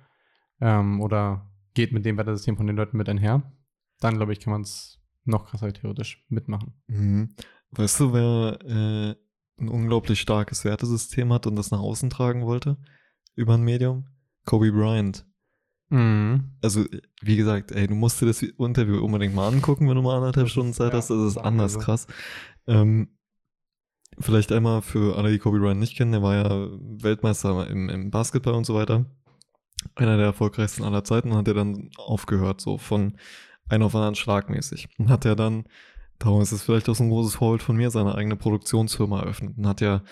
ähm, 0.60 1.00
oder 1.00 1.50
geht 1.74 1.92
mit 1.92 2.04
dem 2.04 2.16
Wertesystem 2.16 2.56
von 2.56 2.66
den 2.66 2.76
Leuten 2.76 2.96
mit 2.96 3.08
einher. 3.08 3.52
Dann, 4.00 4.16
glaube 4.16 4.32
ich, 4.32 4.40
kann 4.40 4.52
man 4.52 4.62
es 4.62 5.00
noch 5.24 5.46
krasser 5.46 5.72
theoretisch 5.72 6.24
mitmachen. 6.28 6.74
Mhm. 6.86 7.34
Weißt 7.70 8.00
du, 8.00 8.12
wer 8.12 8.58
äh, 8.64 9.14
ein 9.60 9.68
unglaublich 9.68 10.20
starkes 10.20 10.64
Wertesystem 10.64 11.32
hat 11.32 11.46
und 11.46 11.56
das 11.56 11.70
nach 11.70 11.80
außen 11.80 12.10
tragen 12.10 12.44
wollte? 12.46 12.76
Über 13.34 13.54
ein 13.54 13.62
Medium? 13.62 14.06
Kobe 14.44 14.72
Bryant. 14.72 15.26
Mhm. 15.92 16.52
Also, 16.62 16.84
wie 17.20 17.36
gesagt, 17.36 17.70
ey, 17.72 17.86
du 17.86 17.94
musst 17.94 18.20
dir 18.20 18.26
das 18.26 18.42
Interview 18.42 19.04
unbedingt 19.04 19.34
mal 19.34 19.48
angucken, 19.48 19.88
wenn 19.88 19.96
du 19.96 20.02
mal 20.02 20.16
anderthalb 20.16 20.48
Stunden 20.48 20.72
Zeit 20.72 20.92
ja, 20.92 20.98
hast. 20.98 21.10
Das 21.10 21.18
ist 21.18 21.36
anders 21.36 21.74
so. 21.74 21.80
krass. 21.80 22.06
Ähm, 22.66 23.08
Vielleicht 24.18 24.52
einmal 24.52 24.82
für 24.82 25.16
alle, 25.16 25.32
die 25.32 25.38
Kobe 25.38 25.58
Bryant 25.58 25.80
nicht 25.80 25.96
kennen, 25.96 26.12
der 26.12 26.22
war 26.22 26.34
ja 26.34 26.68
Weltmeister 27.02 27.66
im, 27.68 27.88
im 27.88 28.10
Basketball 28.10 28.54
und 28.54 28.66
so 28.66 28.74
weiter. 28.74 29.06
Einer 29.94 30.16
der 30.16 30.26
erfolgreichsten 30.26 30.84
aller 30.84 31.02
Zeiten 31.02 31.30
und 31.30 31.38
hat 31.38 31.48
er 31.48 31.54
dann 31.54 31.90
aufgehört, 31.96 32.60
so 32.60 32.76
von 32.78 33.16
einem 33.68 33.84
auf 33.84 33.94
anderen 33.94 34.14
schlagmäßig. 34.14 34.88
Und 34.98 35.08
hat 35.08 35.24
er 35.24 35.34
dann, 35.34 35.64
darum 36.18 36.42
ist 36.42 36.52
es 36.52 36.62
vielleicht 36.62 36.88
auch 36.88 36.94
so 36.94 37.04
ein 37.04 37.10
großes 37.10 37.36
Vorbild 37.36 37.62
von 37.62 37.76
mir, 37.76 37.90
seine 37.90 38.14
eigene 38.14 38.36
Produktionsfirma 38.36 39.20
eröffnet 39.20 39.56
und 39.56 39.66
hat 39.66 39.80
ja 39.80 40.02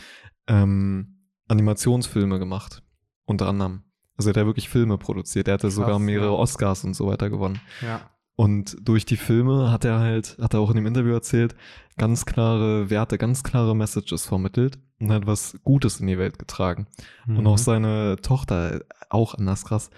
ähm, 0.47 1.27
Animationsfilme 1.49 2.39
gemacht, 2.39 2.83
unter 3.27 3.49
anderem. 3.49 3.85
Also 4.21 4.33
der 4.33 4.43
hat 4.43 4.49
wirklich 4.49 4.69
Filme 4.69 4.99
produziert. 4.99 5.47
Der 5.47 5.55
hatte 5.55 5.69
Krass, 5.69 5.75
sogar 5.75 5.99
mehrere 5.99 6.33
ja. 6.33 6.39
Oscars 6.39 6.85
und 6.85 6.93
so 6.93 7.07
weiter 7.07 7.31
gewonnen. 7.31 7.59
Ja. 7.81 8.03
Und 8.37 8.77
durch 8.87 9.07
die 9.07 9.17
Filme 9.17 9.71
hat 9.71 9.87
er 9.87 9.99
halt, 9.99 10.37
hat 10.39 10.53
er 10.53 10.61
auch 10.61 10.69
in 10.69 10.77
dem 10.77 10.85
Interview 10.85 11.15
erzählt, 11.15 11.55
ganz 11.97 12.27
klare 12.27 12.91
Werte, 12.91 13.17
ganz 13.17 13.43
klare 13.43 13.75
Messages 13.75 14.27
vermittelt 14.27 14.79
und 15.01 15.11
hat 15.11 15.27
was 15.27 15.59
Gutes 15.65 16.01
in 16.01 16.07
die 16.07 16.19
Welt 16.19 16.39
getragen. 16.39 16.87
Mhm. 17.27 17.39
Und 17.39 17.47
auch 17.47 17.57
seine 17.57 18.17
Tochter, 18.21 18.83
auch 19.09 19.35
anders 19.35 19.65
krass, 19.65 19.89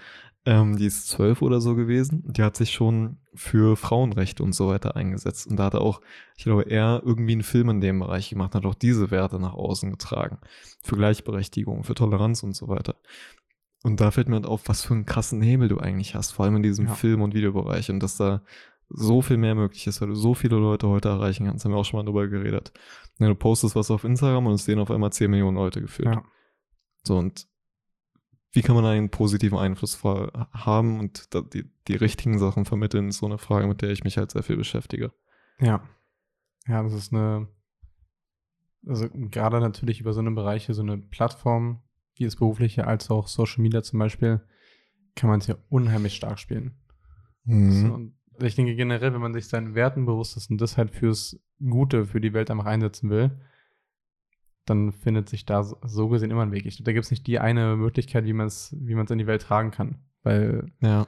ähm, 0.45 0.77
die 0.77 0.85
ist 0.85 1.09
zwölf 1.09 1.41
oder 1.41 1.59
so 1.59 1.75
gewesen, 1.75 2.23
die 2.25 2.43
hat 2.43 2.55
sich 2.55 2.71
schon 2.71 3.17
für 3.33 3.75
Frauenrechte 3.75 4.43
und 4.43 4.53
so 4.53 4.67
weiter 4.69 4.95
eingesetzt. 4.95 5.47
Und 5.47 5.57
da 5.57 5.65
hat 5.65 5.73
er 5.73 5.81
auch, 5.81 5.99
ich 6.37 6.43
glaube, 6.43 6.63
er 6.63 7.01
irgendwie 7.05 7.33
einen 7.33 7.43
Film 7.43 7.69
in 7.69 7.81
dem 7.81 7.99
Bereich 7.99 8.29
gemacht, 8.29 8.55
hat 8.55 8.65
auch 8.65 8.75
diese 8.75 9.11
Werte 9.11 9.39
nach 9.39 9.53
außen 9.53 9.89
getragen. 9.89 10.39
Für 10.81 10.95
Gleichberechtigung, 10.95 11.83
für 11.83 11.95
Toleranz 11.95 12.43
und 12.43 12.55
so 12.55 12.67
weiter. 12.67 12.95
Und 13.83 13.99
da 13.99 14.11
fällt 14.11 14.29
mir 14.29 14.35
halt 14.35 14.45
auf, 14.45 14.67
was 14.67 14.83
für 14.83 14.93
einen 14.93 15.05
krassen 15.05 15.41
Hebel 15.41 15.67
du 15.67 15.77
eigentlich 15.77 16.15
hast, 16.15 16.31
vor 16.31 16.45
allem 16.45 16.55
in 16.55 16.63
diesem 16.63 16.87
ja. 16.87 16.93
Film- 16.93 17.21
und 17.21 17.33
Videobereich 17.33 17.91
und 17.91 17.99
dass 17.99 18.17
da 18.17 18.41
so 18.89 19.21
viel 19.21 19.37
mehr 19.37 19.55
möglich 19.55 19.85
ist, 19.87 20.01
weil 20.01 20.07
du 20.09 20.15
so 20.15 20.33
viele 20.33 20.55
Leute 20.55 20.87
heute 20.87 21.09
erreichen 21.09 21.45
kannst. 21.45 21.65
Haben 21.65 21.73
wir 21.73 21.77
auch 21.77 21.85
schon 21.85 21.99
mal 21.99 22.05
drüber 22.05 22.27
geredet. 22.27 22.71
Ja, 23.19 23.27
du 23.27 23.35
postest 23.35 23.75
was 23.75 23.91
auf 23.91 24.03
Instagram 24.03 24.47
und 24.47 24.53
es 24.53 24.65
sehen 24.65 24.79
auf 24.79 24.89
einmal 24.89 25.11
10 25.11 25.29
Millionen 25.29 25.57
Leute 25.57 25.81
gefühlt. 25.81 26.13
Ja. 26.13 26.23
So, 27.03 27.17
und 27.17 27.47
wie 28.53 28.61
kann 28.61 28.75
man 28.75 28.85
einen 28.85 29.09
positiven 29.09 29.57
Einfluss 29.57 30.03
haben 30.03 30.99
und 30.99 31.33
die, 31.53 31.69
die 31.87 31.95
richtigen 31.95 32.37
Sachen 32.37 32.65
vermitteln, 32.65 33.09
ist 33.09 33.17
so 33.17 33.25
eine 33.25 33.39
Frage, 33.39 33.67
mit 33.67 33.81
der 33.81 33.89
ich 33.89 34.03
mich 34.03 34.17
halt 34.17 34.31
sehr 34.31 34.43
viel 34.43 34.57
beschäftige. 34.57 35.11
Ja. 35.59 35.83
Ja, 36.67 36.83
das 36.83 36.93
ist 36.93 37.11
eine, 37.11 37.47
also 38.87 39.09
gerade 39.11 39.59
natürlich 39.59 39.99
über 39.99 40.13
so 40.13 40.21
eine 40.21 40.31
Bereiche, 40.31 40.73
so 40.73 40.83
eine 40.83 40.97
Plattform, 40.97 41.81
wie 42.15 42.25
das 42.25 42.35
Berufliche 42.35 42.87
als 42.87 43.09
auch 43.09 43.27
Social 43.27 43.61
Media 43.61 43.83
zum 43.83 43.99
Beispiel, 43.99 44.41
kann 45.15 45.29
man 45.29 45.39
es 45.39 45.47
ja 45.47 45.55
unheimlich 45.69 46.15
stark 46.15 46.39
spielen. 46.39 46.75
Mhm. 47.45 47.71
So, 47.71 47.93
und 47.93 48.13
ich 48.41 48.55
denke 48.55 48.75
generell, 48.75 49.13
wenn 49.13 49.21
man 49.21 49.33
sich 49.33 49.47
seinen 49.47 49.75
Werten 49.75 50.05
bewusst 50.05 50.37
ist 50.37 50.49
und 50.49 50.59
das 50.59 50.77
halt 50.77 50.91
fürs 50.91 51.39
Gute, 51.59 52.05
für 52.05 52.21
die 52.21 52.33
Welt 52.33 52.49
einfach 52.49 52.65
einsetzen 52.65 53.09
will, 53.09 53.31
dann 54.65 54.91
findet 54.91 55.29
sich 55.29 55.45
da 55.45 55.63
so 55.63 56.07
gesehen 56.07 56.31
immer 56.31 56.43
ein 56.43 56.51
Weg. 56.51 56.65
Ich, 56.65 56.83
da 56.83 56.93
gibt 56.93 57.05
es 57.05 57.11
nicht 57.11 57.27
die 57.27 57.39
eine 57.39 57.75
Möglichkeit, 57.75 58.25
wie 58.25 58.33
man 58.33 58.47
es 58.47 58.75
wie 58.79 58.93
in 58.93 59.17
die 59.17 59.27
Welt 59.27 59.41
tragen 59.41 59.71
kann. 59.71 59.99
Weil 60.23 60.71
ja. 60.79 61.05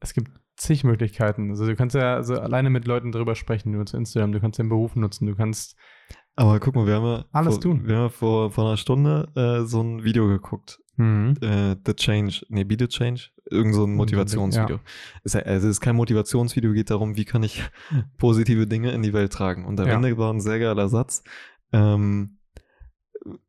es 0.00 0.14
gibt 0.14 0.30
zig 0.56 0.84
Möglichkeiten. 0.84 1.50
Also 1.50 1.66
du 1.66 1.74
kannst 1.74 1.96
ja 1.96 2.14
also 2.14 2.38
alleine 2.38 2.70
mit 2.70 2.86
Leuten 2.86 3.12
drüber 3.12 3.34
sprechen, 3.34 3.74
über 3.74 3.92
Instagram, 3.92 4.32
du 4.32 4.40
kannst 4.40 4.58
den 4.58 4.68
Beruf 4.68 4.94
nutzen, 4.96 5.26
du 5.26 5.34
kannst 5.34 5.76
aber 6.36 6.60
guck 6.60 6.74
mal, 6.74 6.86
wir 6.86 6.94
haben 6.94 7.06
ja 7.06 7.24
alles 7.32 7.54
vor, 7.54 7.62
tun. 7.62 7.86
Wir 7.86 7.96
haben 7.96 8.10
vor, 8.10 8.50
vor 8.50 8.66
einer 8.66 8.76
Stunde 8.76 9.28
äh, 9.34 9.66
so 9.66 9.80
ein 9.80 10.04
Video 10.04 10.28
geguckt. 10.28 10.78
Mhm. 10.96 11.34
Äh, 11.40 11.76
The 11.84 11.94
Change, 11.94 12.46
nee, 12.48 12.64
Be 12.64 12.76
the 12.78 12.88
Change, 12.88 13.30
irgend 13.50 13.74
so 13.74 13.84
ein 13.84 13.94
Motivationsvideo. 13.94 14.76
Ja. 14.76 14.82
Es, 15.24 15.34
also 15.34 15.68
es 15.68 15.76
ist 15.76 15.80
kein 15.80 15.96
Motivationsvideo, 15.96 16.72
geht 16.72 16.90
darum, 16.90 17.16
wie 17.16 17.24
kann 17.24 17.42
ich 17.42 17.62
positive 18.18 18.66
Dinge 18.66 18.92
in 18.92 19.02
die 19.02 19.12
Welt 19.12 19.32
tragen. 19.32 19.64
Und 19.64 19.80
am 19.80 19.88
ja. 19.88 19.94
Ende 19.94 20.16
war 20.18 20.32
ein 20.32 20.40
sehr 20.40 20.58
geiler 20.58 20.88
Satz. 20.88 21.22
Ähm, 21.72 22.38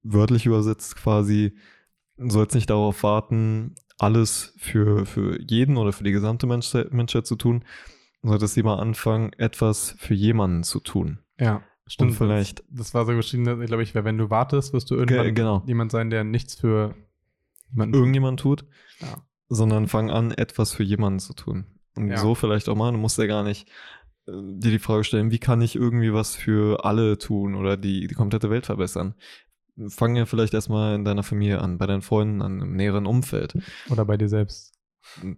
wörtlich 0.04 0.46
übersetzt 0.46 0.96
quasi, 0.96 1.58
du 2.18 2.30
sollst 2.30 2.56
nicht 2.56 2.70
darauf 2.70 3.04
warten, 3.04 3.76
alles 3.98 4.54
für, 4.58 5.06
für 5.06 5.40
jeden 5.42 5.78
oder 5.78 5.92
für 5.92 6.04
die 6.04 6.12
gesamte 6.12 6.48
Menschheit, 6.48 6.94
Menschheit 6.94 7.26
zu 7.26 7.36
tun, 7.36 7.64
du 8.22 8.30
solltest 8.30 8.56
lieber 8.56 8.80
anfangen, 8.80 9.34
etwas 9.34 9.96
für 9.98 10.14
jemanden 10.14 10.64
zu 10.64 10.80
tun. 10.80 11.20
Ja. 11.40 11.64
Stimmt, 11.88 12.12
und 12.12 12.18
vielleicht. 12.18 12.64
Das, 12.70 12.94
war 12.94 13.06
so 13.06 13.14
geschrieben, 13.14 13.44
glaube 13.66 13.84
ich, 13.84 13.96
wenn 13.96 14.18
du 14.18 14.30
wartest, 14.30 14.74
wirst 14.74 14.92
du 14.92 14.96
irgendwann 14.96 15.34
genau. 15.34 15.64
jemand 15.66 15.92
sein, 15.92 16.10
der 16.10 16.24
nichts 16.24 16.56
für 16.56 16.96
irgendjemand 17.76 18.40
tut, 18.40 18.66
ja. 19.00 19.24
sondern 19.50 19.88
fang 19.88 20.10
an, 20.10 20.32
etwas 20.32 20.74
für 20.74 20.84
jemanden 20.84 21.20
zu 21.20 21.34
tun. 21.34 21.66
Und 21.96 22.10
ja. 22.10 22.18
so 22.18 22.36
vielleicht 22.36 22.70
auch 22.70 22.76
mal, 22.76 22.92
du 22.92 22.98
musst 22.98 23.18
ja 23.18 23.26
gar 23.26 23.44
nicht 23.44 23.68
äh, 24.28 24.32
dir 24.32 24.72
die 24.72 24.80
Frage 24.80 25.04
stellen, 25.04 25.32
wie 25.32 25.40
kann 25.40 25.62
ich 25.62 25.76
irgendwie 25.76 26.14
was 26.14 26.36
für 26.36 26.86
alle 26.86 27.18
tun 27.18 27.56
oder 27.56 27.78
die, 27.78 28.08
die 28.08 28.16
komplette 28.16 28.50
Welt 28.50 28.66
verbessern? 28.66 29.16
Fang 29.90 30.16
ja 30.16 30.26
vielleicht 30.26 30.54
erstmal 30.54 30.96
in 30.96 31.06
deiner 31.06 31.24
Familie 31.24 31.62
an, 31.62 31.78
bei 31.78 31.86
deinen 31.86 32.02
Freunden 32.02 32.42
an, 32.42 32.62
im 32.62 32.76
näheren 32.76 33.06
Umfeld. 33.06 33.58
Oder 33.90 34.06
bei 34.06 34.18
dir 34.18 34.28
selbst. 34.28 34.74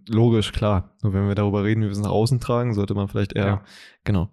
Logisch, 0.08 0.52
klar. 0.52 0.96
Nur 1.02 1.12
wenn 1.12 1.28
wir 1.28 1.34
darüber 1.34 1.62
reden, 1.62 1.82
wie 1.82 1.86
wir 1.86 1.92
es 1.92 2.00
nach 2.00 2.10
außen 2.10 2.40
tragen, 2.40 2.74
sollte 2.74 2.94
man 2.94 3.08
vielleicht 3.08 3.34
eher, 3.34 3.46
ja. 3.46 3.64
genau. 4.02 4.30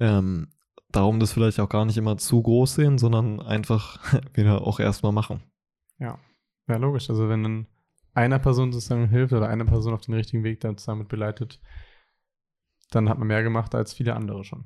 Ähm, 0.00 0.48
darum 0.92 1.20
das 1.20 1.32
vielleicht 1.32 1.60
auch 1.60 1.68
gar 1.68 1.84
nicht 1.84 1.96
immer 1.96 2.16
zu 2.16 2.42
groß 2.42 2.74
sehen, 2.74 2.98
sondern 2.98 3.40
einfach 3.40 3.98
wieder 4.34 4.66
auch 4.66 4.80
erstmal 4.80 5.12
machen. 5.12 5.42
Ja, 5.98 6.18
ja, 6.68 6.76
logisch. 6.76 7.10
Also 7.10 7.28
wenn 7.28 7.42
dann 7.42 7.66
einer 8.14 8.38
Person 8.38 8.72
sozusagen 8.72 9.08
hilft 9.08 9.32
oder 9.32 9.48
eine 9.48 9.64
Person 9.64 9.94
auf 9.94 10.02
den 10.02 10.14
richtigen 10.14 10.44
Weg 10.44 10.60
dann 10.60 10.76
damit 10.86 11.08
beleitet, 11.08 11.60
dann 12.90 13.08
hat 13.08 13.18
man 13.18 13.28
mehr 13.28 13.42
gemacht 13.42 13.74
als 13.74 13.94
viele 13.94 14.14
andere 14.14 14.44
schon. 14.44 14.64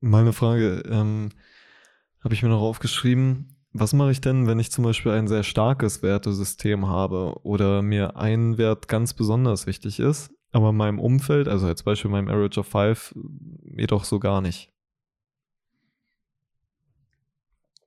Meine 0.00 0.32
Frage, 0.32 0.82
ähm, 0.88 1.30
habe 2.22 2.34
ich 2.34 2.42
mir 2.42 2.48
noch 2.48 2.62
aufgeschrieben, 2.62 3.54
was 3.72 3.92
mache 3.92 4.12
ich 4.12 4.20
denn, 4.20 4.46
wenn 4.46 4.58
ich 4.58 4.70
zum 4.70 4.84
Beispiel 4.84 5.12
ein 5.12 5.28
sehr 5.28 5.42
starkes 5.42 6.02
Wertesystem 6.02 6.86
habe 6.86 7.40
oder 7.42 7.82
mir 7.82 8.16
ein 8.16 8.56
Wert 8.56 8.88
ganz 8.88 9.14
besonders 9.14 9.66
wichtig 9.66 9.98
ist, 9.98 10.30
aber 10.52 10.70
in 10.70 10.76
meinem 10.76 11.00
Umfeld, 11.00 11.48
also 11.48 11.66
als 11.66 11.82
Beispiel 11.82 12.10
meinem 12.10 12.28
Average 12.28 12.60
of 12.60 12.68
Five, 12.68 13.14
jedoch 13.76 14.04
so 14.04 14.20
gar 14.20 14.40
nicht? 14.40 14.73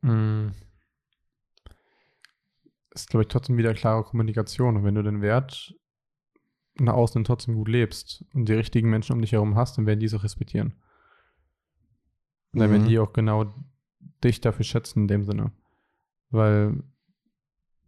Mm. 0.08 0.54
Ist, 2.92 3.10
glaube 3.10 3.24
ich, 3.24 3.28
trotzdem 3.28 3.58
wieder 3.58 3.74
klare 3.74 4.04
Kommunikation. 4.04 4.78
Und 4.78 4.84
wenn 4.84 4.96
du 4.96 5.04
den 5.04 5.22
Wert 5.22 5.76
nach 6.80 6.94
außen 6.94 7.24
trotzdem 7.24 7.56
gut 7.56 7.68
lebst 7.68 8.26
und 8.34 8.50
die 8.50 8.54
richtigen 8.54 8.90
Menschen 8.90 9.14
um 9.14 9.22
dich 9.22 9.32
herum 9.32 9.56
hast, 9.56 9.78
dann 9.78 9.86
werden 9.86 10.00
die 10.00 10.06
es 10.06 10.14
auch 10.14 10.24
respektieren. 10.24 10.74
Und 12.54 12.60
dann 12.60 12.70
mhm. 12.70 12.74
werden 12.74 12.88
die 12.88 13.00
auch 13.00 13.14
genau 13.14 13.54
dich 14.24 14.42
dafür 14.42 14.66
schätzen 14.66 15.02
in 15.02 15.08
dem 15.08 15.24
Sinne. 15.26 15.52
Weil 16.30 16.84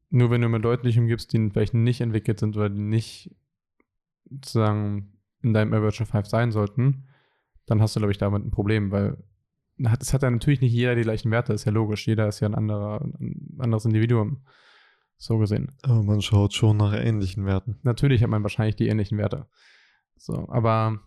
nur 0.10 0.32
wenn 0.32 0.42
du 0.42 0.50
mir 0.50 0.60
deutlich 0.60 0.98
umgibst, 0.98 1.34
die 1.34 1.50
vielleicht 1.50 1.74
nicht 1.74 2.02
entwickelt 2.02 2.40
sind 2.40 2.58
oder 2.58 2.70
die 2.70 2.80
nicht 2.80 3.36
sozusagen 4.30 5.14
in 5.42 5.54
deinem 5.54 5.74
Average 5.74 6.04
of 6.04 6.10
Five 6.10 6.28
sein 6.28 6.52
sollten, 6.52 7.08
dann 7.66 7.82
hast 7.82 7.96
du, 7.96 8.00
glaube 8.00 8.12
ich, 8.12 8.18
damit 8.18 8.44
ein 8.44 8.52
Problem, 8.52 8.92
weil 8.92 9.18
es 9.80 10.14
hat 10.14 10.24
ja 10.24 10.30
natürlich 10.30 10.62
nicht 10.62 10.74
jeder 10.74 10.96
die 10.96 11.04
gleichen 11.04 11.32
Werte, 11.32 11.54
ist 11.54 11.66
ja 11.66 11.72
logisch. 11.72 12.08
Jeder 12.08 12.28
ist 12.28 12.40
ja 12.40 12.48
ein, 12.48 12.56
anderer, 12.56 13.02
ein 13.20 13.58
anderes 13.60 13.86
Individuum. 13.86 14.46
So 15.18 15.38
gesehen. 15.38 15.74
Aber 15.82 16.02
man 16.04 16.22
schaut 16.22 16.54
schon 16.54 16.78
nach 16.78 16.94
ähnlichen 16.94 17.46
Werten. 17.46 17.78
Natürlich 17.84 18.24
hat 18.24 18.30
man 18.30 18.44
wahrscheinlich 18.44 18.78
die 18.78 18.88
ähnlichen 18.88 19.18
Werte. 19.18 19.48
So, 20.16 20.48
aber 20.50 21.02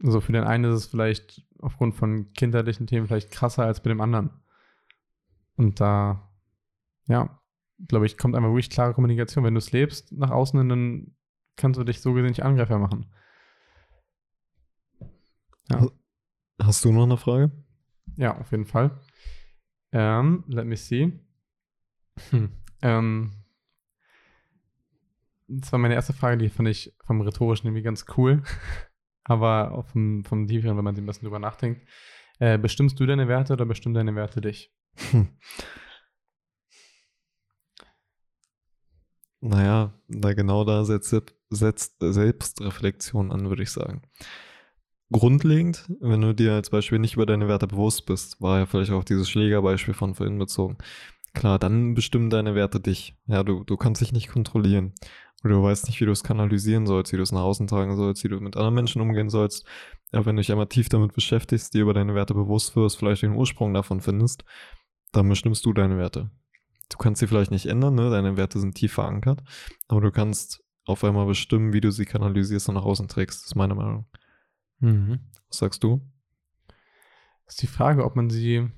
so 0.00 0.20
für 0.20 0.32
den 0.32 0.44
einen 0.44 0.64
ist 0.64 0.76
es 0.76 0.86
vielleicht 0.86 1.46
aufgrund 1.60 1.94
von 1.94 2.32
kinderlichen 2.32 2.86
Themen 2.86 3.06
vielleicht 3.06 3.30
krasser 3.30 3.64
als 3.64 3.82
bei 3.82 3.88
dem 3.88 4.00
anderen. 4.00 4.30
Und 5.56 5.80
da, 5.80 6.28
ja, 7.06 7.40
glaube 7.86 8.06
ich, 8.06 8.18
kommt 8.18 8.34
einfach 8.34 8.50
wirklich 8.50 8.70
klare 8.70 8.94
Kommunikation. 8.94 9.44
Wenn 9.44 9.54
du 9.54 9.58
es 9.58 9.72
lebst 9.72 10.12
nach 10.12 10.30
außen, 10.30 10.68
dann 10.68 11.14
kannst 11.56 11.78
du 11.78 11.84
dich 11.84 12.00
so 12.00 12.12
gesehen 12.12 12.28
nicht 12.28 12.44
Angreifer 12.44 12.78
machen. 12.78 13.06
Ja. 15.70 15.86
Hast 16.60 16.84
du 16.84 16.92
noch 16.92 17.04
eine 17.04 17.16
Frage? 17.16 17.52
Ja, 18.16 18.36
auf 18.36 18.50
jeden 18.50 18.66
Fall. 18.66 18.90
Um, 19.90 20.00
ähm, 20.00 20.44
let 20.48 20.66
me 20.66 20.76
see. 20.76 21.12
Hm. 22.30 22.50
Ähm, 22.82 23.32
das 25.46 25.72
war 25.72 25.78
meine 25.78 25.94
erste 25.94 26.12
Frage, 26.12 26.36
die 26.36 26.48
fand 26.48 26.68
ich 26.68 26.94
vom 27.04 27.20
Rhetorischen 27.20 27.68
irgendwie 27.68 27.82
ganz 27.82 28.04
cool. 28.16 28.42
Aber 29.24 29.72
auch 29.72 29.86
vom, 29.86 30.24
vom 30.24 30.46
Tieferen, 30.46 30.76
wenn 30.76 30.84
man 30.84 30.94
sich 30.94 31.02
ein 31.02 31.06
bisschen 31.06 31.24
drüber 31.24 31.38
nachdenkt. 31.38 31.88
Äh, 32.38 32.58
bestimmst 32.58 32.98
du 32.98 33.06
deine 33.06 33.28
Werte 33.28 33.52
oder 33.52 33.64
bestimmen 33.64 33.94
deine 33.94 34.14
Werte 34.14 34.40
dich? 34.40 34.72
Hm. 35.10 35.28
Naja, 39.40 39.94
da 40.08 40.34
genau 40.34 40.64
da 40.64 40.84
setzt, 40.84 41.14
setzt 41.50 41.96
Selbstreflexion 42.00 43.30
an, 43.30 43.48
würde 43.48 43.62
ich 43.62 43.70
sagen 43.70 44.02
grundlegend, 45.10 45.86
wenn 46.00 46.20
du 46.20 46.34
dir 46.34 46.52
als 46.52 46.70
Beispiel 46.70 46.98
nicht 46.98 47.14
über 47.14 47.26
deine 47.26 47.48
Werte 47.48 47.66
bewusst 47.66 48.06
bist, 48.06 48.40
war 48.40 48.58
ja 48.58 48.66
vielleicht 48.66 48.92
auch 48.92 49.04
dieses 49.04 49.28
Schlägerbeispiel 49.28 49.94
von 49.94 50.14
vorhin 50.14 50.38
bezogen. 50.38 50.78
Klar, 51.34 51.58
dann 51.58 51.94
bestimmen 51.94 52.30
deine 52.30 52.54
Werte 52.54 52.80
dich. 52.80 53.16
Ja, 53.26 53.42
du, 53.42 53.64
du 53.64 53.76
kannst 53.76 54.00
dich 54.00 54.12
nicht 54.12 54.28
kontrollieren. 54.28 54.92
Oder 55.44 55.54
du 55.54 55.62
weißt 55.62 55.86
nicht, 55.86 56.00
wie 56.00 56.04
du 56.04 56.10
es 56.10 56.24
kanalisieren 56.24 56.86
sollst, 56.86 57.12
wie 57.12 57.16
du 57.16 57.22
es 57.22 57.32
nach 57.32 57.42
außen 57.42 57.68
tragen 57.68 57.96
sollst, 57.96 58.24
wie 58.24 58.28
du 58.28 58.40
mit 58.40 58.56
anderen 58.56 58.74
Menschen 58.74 59.00
umgehen 59.00 59.30
sollst. 59.30 59.64
Aber 60.10 60.26
wenn 60.26 60.36
du 60.36 60.40
dich 60.40 60.50
einmal 60.50 60.66
tief 60.66 60.88
damit 60.88 61.14
beschäftigst, 61.14 61.74
dir 61.74 61.82
über 61.82 61.94
deine 61.94 62.14
Werte 62.14 62.34
bewusst 62.34 62.74
wirst, 62.74 62.98
vielleicht 62.98 63.22
den 63.22 63.36
Ursprung 63.36 63.72
davon 63.72 64.00
findest, 64.00 64.44
dann 65.12 65.28
bestimmst 65.28 65.64
du 65.64 65.72
deine 65.72 65.96
Werte. 65.96 66.30
Du 66.90 66.96
kannst 66.96 67.20
sie 67.20 67.26
vielleicht 67.26 67.50
nicht 67.50 67.66
ändern, 67.66 67.94
ne? 67.94 68.10
deine 68.10 68.36
Werte 68.36 68.58
sind 68.58 68.74
tief 68.74 68.94
verankert, 68.94 69.42
aber 69.88 70.00
du 70.00 70.10
kannst 70.10 70.64
auf 70.86 71.04
einmal 71.04 71.26
bestimmen, 71.26 71.74
wie 71.74 71.82
du 71.82 71.92
sie 71.92 72.06
kanalisierst 72.06 72.68
und 72.70 72.76
nach 72.76 72.84
außen 72.84 73.08
trägst. 73.08 73.44
Ist 73.44 73.56
meine 73.56 73.74
Meinung. 73.74 74.06
Mhm. 74.80 75.20
Was 75.48 75.58
sagst 75.58 75.82
du? 75.82 76.00
Ist 77.46 77.62
die 77.62 77.66
Frage, 77.66 78.04
ob 78.04 78.14
man 78.16 78.28
sie 78.30 78.68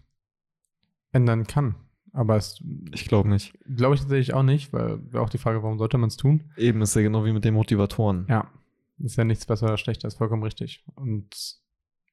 ändern 1.12 1.46
kann. 1.46 1.74
Aber 2.12 2.36
es 2.36 2.62
Ich 2.92 3.06
glaube 3.06 3.28
nicht. 3.28 3.56
glaube 3.76 3.94
ich 3.94 4.00
tatsächlich 4.00 4.34
auch 4.34 4.42
nicht, 4.42 4.72
weil 4.72 5.00
wäre 5.12 5.22
auch 5.22 5.28
die 5.30 5.38
Frage, 5.38 5.62
warum 5.62 5.78
sollte 5.78 5.98
man 5.98 6.08
es 6.08 6.16
tun? 6.16 6.50
Eben 6.56 6.82
ist 6.82 6.94
ja 6.96 7.02
genau 7.02 7.24
wie 7.24 7.32
mit 7.32 7.44
den 7.44 7.54
Motivatoren. 7.54 8.26
Ja, 8.28 8.50
ist 8.98 9.16
ja 9.16 9.24
nichts 9.24 9.46
besser 9.46 9.66
oder 9.66 9.76
schlechter, 9.78 10.08
ist 10.08 10.18
vollkommen 10.18 10.42
richtig. 10.42 10.84
Und 10.94 11.30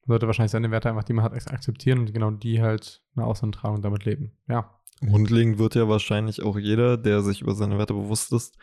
man 0.06 0.14
sollte 0.14 0.26
wahrscheinlich 0.26 0.52
seine 0.52 0.70
Werte 0.70 0.88
einfach, 0.88 1.04
die 1.04 1.12
man 1.12 1.24
hat, 1.24 1.32
ak- 1.34 1.52
akzeptieren 1.52 1.98
und 2.00 2.12
genau 2.12 2.30
die 2.30 2.62
halt 2.62 3.02
eine 3.16 3.26
Außentragung 3.26 3.82
damit 3.82 4.04
leben. 4.04 4.32
Ja, 4.48 4.74
Grundlegend 5.00 5.58
wird 5.58 5.76
ja 5.76 5.88
wahrscheinlich 5.88 6.42
auch 6.42 6.58
jeder, 6.58 6.96
der 6.96 7.22
sich 7.22 7.42
über 7.42 7.54
seine 7.54 7.78
Werte 7.78 7.94
bewusst 7.94 8.32
ist, 8.32 8.56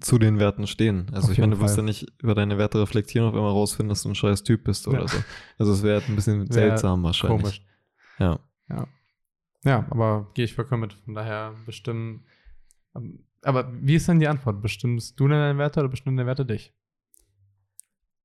zu 0.00 0.18
den 0.18 0.38
Werten 0.38 0.66
stehen. 0.66 1.06
Also 1.12 1.26
Auf 1.28 1.32
ich 1.32 1.38
meine, 1.38 1.54
du 1.56 1.60
wirst 1.62 1.76
ja 1.76 1.82
nicht 1.82 2.06
über 2.20 2.34
deine 2.34 2.58
Werte 2.58 2.80
reflektieren 2.80 3.26
und 3.26 3.32
auf 3.34 3.38
einmal 3.38 3.52
rausfinden, 3.52 3.88
dass 3.90 4.02
du 4.02 4.08
ein 4.10 4.14
scheiß 4.14 4.42
Typ 4.42 4.64
bist 4.64 4.86
oder 4.88 5.00
Ja. 5.02 5.08
so. 5.08 5.18
Also 5.58 5.72
es 5.72 5.82
wäre 5.82 6.00
halt 6.00 6.08
ein 6.08 6.16
bisschen 6.16 6.50
seltsam 6.50 7.02
wahrscheinlich. 7.02 7.40
komisch. 7.42 7.62
Ja. 8.18 8.38
Ja, 9.64 9.86
aber 9.90 10.30
gehe 10.34 10.44
ich 10.44 10.54
vollkommen 10.54 10.82
mit. 10.82 10.92
Von 10.92 11.14
daher 11.14 11.54
bestimmen. 11.64 12.24
ähm, 12.94 13.24
Aber 13.42 13.72
wie 13.80 13.94
ist 13.94 14.06
denn 14.08 14.20
die 14.20 14.28
Antwort? 14.28 14.60
Bestimmst 14.60 15.18
du 15.18 15.26
denn 15.28 15.38
deine 15.38 15.58
Werte 15.58 15.80
oder 15.80 15.88
bestimmen 15.88 16.16
deine 16.16 16.26
Werte 16.26 16.44
dich? 16.44 16.72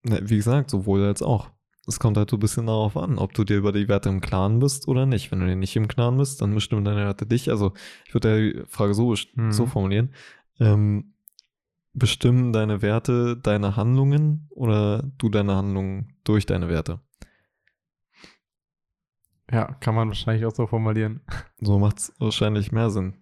Ne, 0.03 0.19
Wie 0.23 0.37
gesagt, 0.37 0.69
sowohl 0.69 1.03
als 1.03 1.21
auch. 1.21 1.49
Es 1.87 1.99
kommt 1.99 2.17
halt 2.17 2.29
so 2.29 2.37
ein 2.37 2.41
bisschen 2.41 2.67
darauf 2.67 2.95
an, 2.97 3.17
ob 3.17 3.33
du 3.33 3.43
dir 3.43 3.57
über 3.57 3.71
die 3.71 3.87
Werte 3.87 4.09
im 4.09 4.21
Klaren 4.21 4.59
bist 4.59 4.87
oder 4.87 5.05
nicht. 5.05 5.31
Wenn 5.31 5.39
du 5.39 5.47
dir 5.47 5.55
nicht 5.55 5.75
im 5.75 5.87
Klaren 5.87 6.17
bist, 6.17 6.41
dann 6.41 6.53
bestimmen 6.53 6.85
deine 6.85 7.03
Werte 7.05 7.25
dich. 7.25 7.49
Also 7.49 7.73
ich 8.05 8.13
würde 8.13 8.53
die 8.53 8.65
Frage 8.67 8.93
so, 8.93 9.15
Mhm. 9.35 9.51
so 9.51 9.65
formulieren. 9.65 10.13
Ähm, 10.59 11.13
bestimmen 11.93 12.53
deine 12.53 12.81
Werte 12.81 13.35
deine 13.37 13.75
Handlungen 13.75 14.47
oder 14.51 15.03
du 15.17 15.29
deine 15.29 15.55
Handlungen 15.55 16.15
durch 16.23 16.45
deine 16.45 16.69
Werte? 16.69 16.99
Ja, 19.51 19.73
kann 19.79 19.95
man 19.95 20.09
wahrscheinlich 20.09 20.45
auch 20.45 20.53
so 20.53 20.67
formulieren. 20.67 21.21
So 21.59 21.79
macht 21.79 21.97
es 21.97 22.13
wahrscheinlich 22.19 22.71
mehr 22.71 22.89
Sinn. 22.91 23.15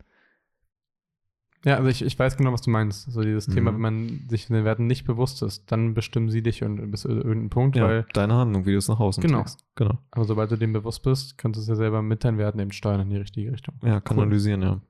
Ja, 1.65 1.77
also 1.77 1.89
ich, 1.89 2.01
ich 2.03 2.17
weiß 2.19 2.37
genau, 2.37 2.53
was 2.53 2.61
du 2.61 2.69
meinst. 2.69 3.11
So 3.11 3.21
dieses 3.21 3.47
Mhm. 3.47 3.53
Thema, 3.53 3.73
wenn 3.73 3.79
man 3.81 4.27
sich 4.29 4.47
den 4.47 4.63
Werten 4.63 4.87
nicht 4.87 5.05
bewusst 5.05 5.41
ist, 5.41 5.71
dann 5.71 5.93
bestimmen 5.93 6.29
sie 6.29 6.43
dich 6.43 6.63
und 6.63 6.91
bis 6.91 7.01
zu 7.01 7.09
irgendeinem 7.09 7.49
Punkt, 7.49 7.75
Ja, 7.77 7.83
weil, 7.83 8.05
deine 8.13 8.35
Handlung, 8.35 8.65
wie 8.65 8.73
du 8.73 8.77
es 8.77 8.87
nach 8.87 8.99
außen 8.99 9.21
Genau. 9.23 9.39
trägst. 9.39 9.65
Genau. 9.75 9.97
aber 10.11 10.25
sobald 10.25 10.51
du 10.51 10.57
dem 10.57 10.73
bewusst 10.73 11.01
bist, 11.03 11.37
kannst 11.37 11.57
du 11.57 11.61
es 11.61 11.67
ja 11.67 11.75
selber 11.75 12.01
mit 12.01 12.23
deinen 12.23 12.37
Werten 12.37 12.59
eben 12.59 12.71
steuern 12.71 13.01
in 13.01 13.09
die 13.09 13.17
richtige 13.17 13.51
Richtung. 13.51 13.75
Ja, 13.83 13.99
kanalisieren, 14.01 14.61
ja. 14.61 14.81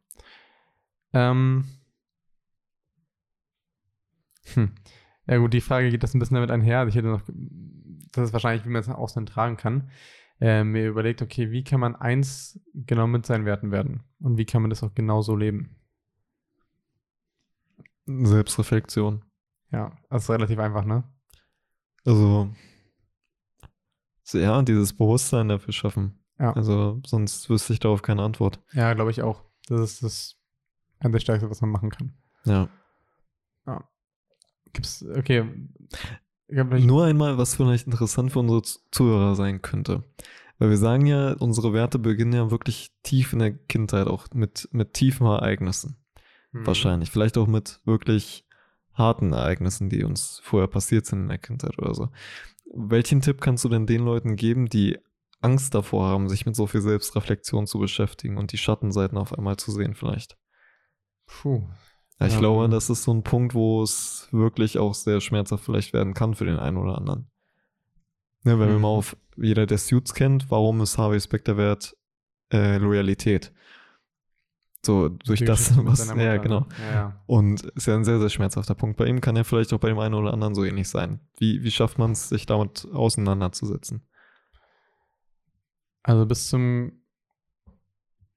Ähm. 1.14 1.66
Hm. 4.54 4.72
Ja, 5.28 5.38
gut, 5.38 5.54
die 5.54 5.62
Frage 5.62 5.90
geht 5.90 6.04
das 6.04 6.14
ein 6.14 6.20
bisschen 6.20 6.36
damit 6.36 6.52
einher. 6.52 6.80
Also 6.80 6.90
Ich 6.90 6.96
hätte 6.96 7.08
noch, 7.10 7.22
das 8.12 8.26
ist 8.26 8.34
wahrscheinlich, 8.34 8.66
wie 8.66 8.70
man 8.70 8.82
es 8.82 8.88
nach 8.88 8.98
außen 8.98 9.26
tragen 9.26 9.58
kann. 9.58 9.90
Äh, 10.40 10.64
mir 10.64 10.88
überlegt, 10.88 11.22
okay, 11.22 11.52
wie 11.52 11.64
kann 11.64 11.80
man 11.80 11.96
eins 11.96 12.60
genau 12.74 13.08
mit 13.08 13.26
seinen 13.26 13.46
Werten 13.46 13.72
werden? 13.72 14.04
Und 14.20 14.38
wie 14.38 14.46
kann 14.46 14.62
man 14.62 14.70
das 14.70 14.84
auch 14.84 14.94
genau 14.94 15.22
so 15.22 15.36
leben? 15.36 15.76
Selbstreflexion. 18.06 19.24
Ja, 19.72 19.98
das 20.10 20.24
ist 20.24 20.30
relativ 20.30 20.60
einfach, 20.60 20.86
ne? 20.86 21.04
Also, 22.06 22.50
so, 24.24 24.38
ja, 24.38 24.62
dieses 24.62 24.96
Bewusstsein 24.96 25.50
dafür 25.50 25.74
schaffen. 25.74 26.24
Ja. 26.40 26.54
Also, 26.54 27.02
sonst 27.06 27.50
wüsste 27.50 27.74
ich 27.74 27.80
darauf 27.80 28.02
keine 28.02 28.22
Antwort. 28.22 28.62
Ja, 28.72 28.94
glaube 28.94 29.12
ich 29.12 29.24
auch. 29.24 29.44
Das 29.68 29.82
ist 29.82 30.04
das 30.04 30.36
der 31.04 31.20
Stärkste, 31.20 31.50
was 31.50 31.62
man 31.62 31.72
machen 31.72 31.90
kann. 31.90 32.14
Ja. 32.46 32.70
Gibt's, 34.74 35.06
okay. 35.16 35.46
Nur 36.50 37.06
einmal, 37.06 37.38
was 37.38 37.56
vielleicht 37.56 37.88
interessant 37.88 38.32
für 38.32 38.40
unsere 38.40 38.62
Zuhörer 38.92 39.36
sein 39.36 39.62
könnte. 39.62 40.04
Weil 40.60 40.70
wir 40.70 40.78
sagen 40.78 41.06
ja, 41.06 41.34
unsere 41.34 41.74
Werte 41.74 42.00
beginnen 42.00 42.34
ja 42.34 42.52
wirklich 42.52 42.92
tief 43.04 43.34
in 43.34 43.40
der 43.40 43.54
Kindheit, 43.54 44.08
auch 44.08 44.28
mit, 44.34 44.70
mit 44.72 44.94
tiefen 44.94 45.28
Ereignissen. 45.28 45.98
Hm. 46.52 46.66
Wahrscheinlich. 46.66 47.12
Vielleicht 47.12 47.38
auch 47.38 47.48
mit 47.48 47.82
wirklich 47.86 48.46
harten 48.94 49.34
Ereignissen, 49.34 49.90
die 49.90 50.04
uns 50.04 50.40
vorher 50.44 50.68
passiert 50.68 51.06
sind 51.06 51.24
in 51.24 51.28
der 51.28 51.38
Kindheit 51.38 51.78
oder 51.78 51.94
so. 51.94 52.10
Welchen 52.74 53.22
Tipp 53.22 53.40
kannst 53.42 53.64
du 53.64 53.70
denn 53.70 53.86
den 53.86 54.04
Leuten 54.04 54.36
geben, 54.36 54.68
die 54.68 54.98
Angst 55.42 55.76
davor 55.76 56.08
haben, 56.08 56.30
sich 56.30 56.46
mit 56.46 56.56
so 56.56 56.66
viel 56.66 56.82
Selbstreflexion 56.82 57.68
zu 57.68 57.78
beschäftigen 57.78 58.38
und 58.38 58.52
die 58.52 58.58
Schattenseiten 58.58 59.18
auf 59.18 59.38
einmal 59.38 59.58
zu 59.58 59.72
sehen 59.72 59.94
vielleicht? 59.94 60.38
Puh. 61.28 61.64
Ja, 62.20 62.28
ich 62.28 62.34
Ja, 62.34 62.40
glaube, 62.40 62.68
das 62.70 62.90
ist 62.90 63.04
so 63.04 63.14
ein 63.14 63.24
Punkt, 63.24 63.54
wo 63.54 63.84
es 63.84 64.28
wirklich 64.32 64.78
auch 64.80 64.94
sehr 64.94 65.22
schmerzhaft 65.22 65.64
vielleicht 65.64 65.94
werden 65.94 66.14
kann 66.14 66.34
für 66.34 66.46
den 66.46 66.58
einen 66.58 66.78
oder 66.78 66.98
anderen. 66.98 67.30
Ne, 68.44 68.60
wenn 68.60 68.70
wir 68.70 68.76
Mhm. 68.76 68.82
mal 68.82 68.88
auf 68.90 69.18
jeder 69.36 69.66
der 69.66 69.78
Suits 69.78 70.14
kennt, 70.14 70.50
warum 70.50 70.82
ist 70.82 70.98
Harvey 70.98 71.20
Specter 71.20 71.58
wert 71.58 71.96
äh, 72.52 72.78
Loyalität? 72.78 73.52
So, 74.86 75.10
durch 75.10 75.44
das, 75.44 75.76
was, 75.86 76.08
ja, 76.16 76.38
genau. 76.38 76.62
ne? 76.62 76.68
Ja, 76.80 76.92
ja. 76.94 77.24
Und 77.26 77.62
ist 77.64 77.88
ja 77.88 77.96
ein 77.96 78.06
sehr, 78.06 78.20
sehr 78.20 78.30
schmerzhafter 78.30 78.74
Punkt. 78.74 78.96
Bei 78.98 79.06
ihm 79.06 79.20
kann 79.20 79.36
ja 79.36 79.44
vielleicht 79.44 79.74
auch 79.74 79.80
bei 79.80 79.90
dem 79.90 80.00
einen 80.00 80.14
oder 80.16 80.32
anderen 80.32 80.56
so 80.56 80.64
ähnlich 80.64 80.88
sein. 80.88 81.20
Wie, 81.38 81.62
wie 81.64 81.72
schafft 81.72 81.98
man 81.98 82.12
es, 82.14 82.30
sich 82.30 82.46
damit 82.46 82.88
auseinanderzusetzen? 82.94 84.08
Also 86.04 86.26
bis 86.26 86.48
zum 86.48 86.94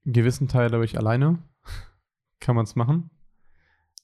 gewissen 0.03 0.49
Teil, 0.49 0.69
glaube 0.69 0.83
ich, 0.83 0.97
alleine 0.97 1.39
kann 2.41 2.55
man 2.55 2.65
es 2.65 2.75
machen. 2.75 3.11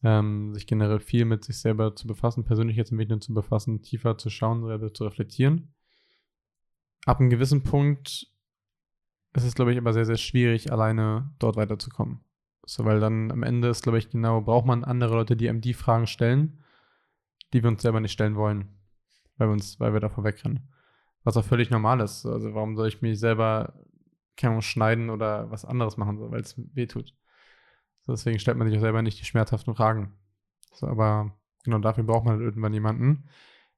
Ähm, 0.04 0.54
sich 0.54 0.68
generell 0.68 1.00
viel 1.00 1.26
mit 1.26 1.43
sich 1.43 1.60
selber 1.60 1.95
zu 1.95 2.06
befassen, 2.08 2.45
Persönlichkeitsentwicklung 2.45 3.20
zu 3.20 3.34
befassen, 3.34 3.82
tiefer 3.82 4.18
zu 4.18 4.30
schauen, 4.30 4.66
selber 4.66 4.93
zu 4.93 5.06
reflektieren. 5.06 5.74
Ab 7.06 7.20
einem 7.20 7.30
gewissen 7.30 7.64
Punkt 7.64 8.28
ist 9.34 9.43
es, 9.43 9.56
glaube 9.56 9.72
ich, 9.72 9.78
aber 9.78 9.93
sehr, 9.93 10.06
sehr 10.06 10.18
schwierig, 10.18 10.72
alleine 10.72 11.34
dort 11.39 11.56
weiterzukommen. 11.56 12.20
So, 12.66 12.86
weil 12.86 13.00
dann 13.00 13.32
am 13.32 13.43
Ende 13.43 13.70
ist, 13.70 13.82
glaube 13.82 13.98
ich, 13.98 14.10
genau, 14.10 14.41
braucht 14.41 14.66
man 14.66 14.84
andere 14.84 15.16
Leute, 15.16 15.36
die 15.36 15.50
einem 15.50 15.62
die 15.62 15.74
Fragen 15.74 16.06
stellen, 16.06 16.64
die 17.54 17.64
wir 17.64 17.70
uns 17.70 17.82
selber 17.82 18.00
nicht 18.00 18.12
stellen 18.12 18.36
wollen, 18.36 18.68
weil 19.38 19.48
wir 19.48 19.54
uns, 19.54 19.80
weil 19.80 19.93
wir 19.93 20.00
davor 20.00 20.24
wegrennen. 20.24 20.70
Was 21.24 21.38
auch 21.38 21.45
völlig 21.45 21.70
normal 21.70 22.02
ist. 22.02 22.26
Also 22.26 22.54
warum 22.54 22.76
soll 22.76 22.88
ich 22.88 23.02
mich 23.02 23.20
selber 23.20 23.74
keine 24.38 24.52
Ahnung, 24.52 24.62
schneiden 24.62 25.10
oder 25.10 25.52
was 25.52 25.66
anderes 25.66 25.98
machen, 25.98 26.18
so, 26.18 26.32
weil 26.32 26.41
es 26.41 26.56
weh 26.74 26.86
tut. 26.86 27.14
Deswegen 28.08 28.39
stellt 28.39 28.58
man 28.58 28.68
sich 28.68 28.78
auch 28.78 28.82
selber 28.82 29.01
nicht 29.01 29.20
die 29.20 29.26
schmerzhaften 29.26 29.76
Fragen. 29.76 30.14
So, 30.74 30.88
aber 30.88 31.34
genau 31.64 31.80
dafür 31.80 32.03
braucht 32.03 32.26
man 32.26 32.36
halt 32.36 32.43
irgendwann 32.43 32.74
jemanden. 32.74 33.26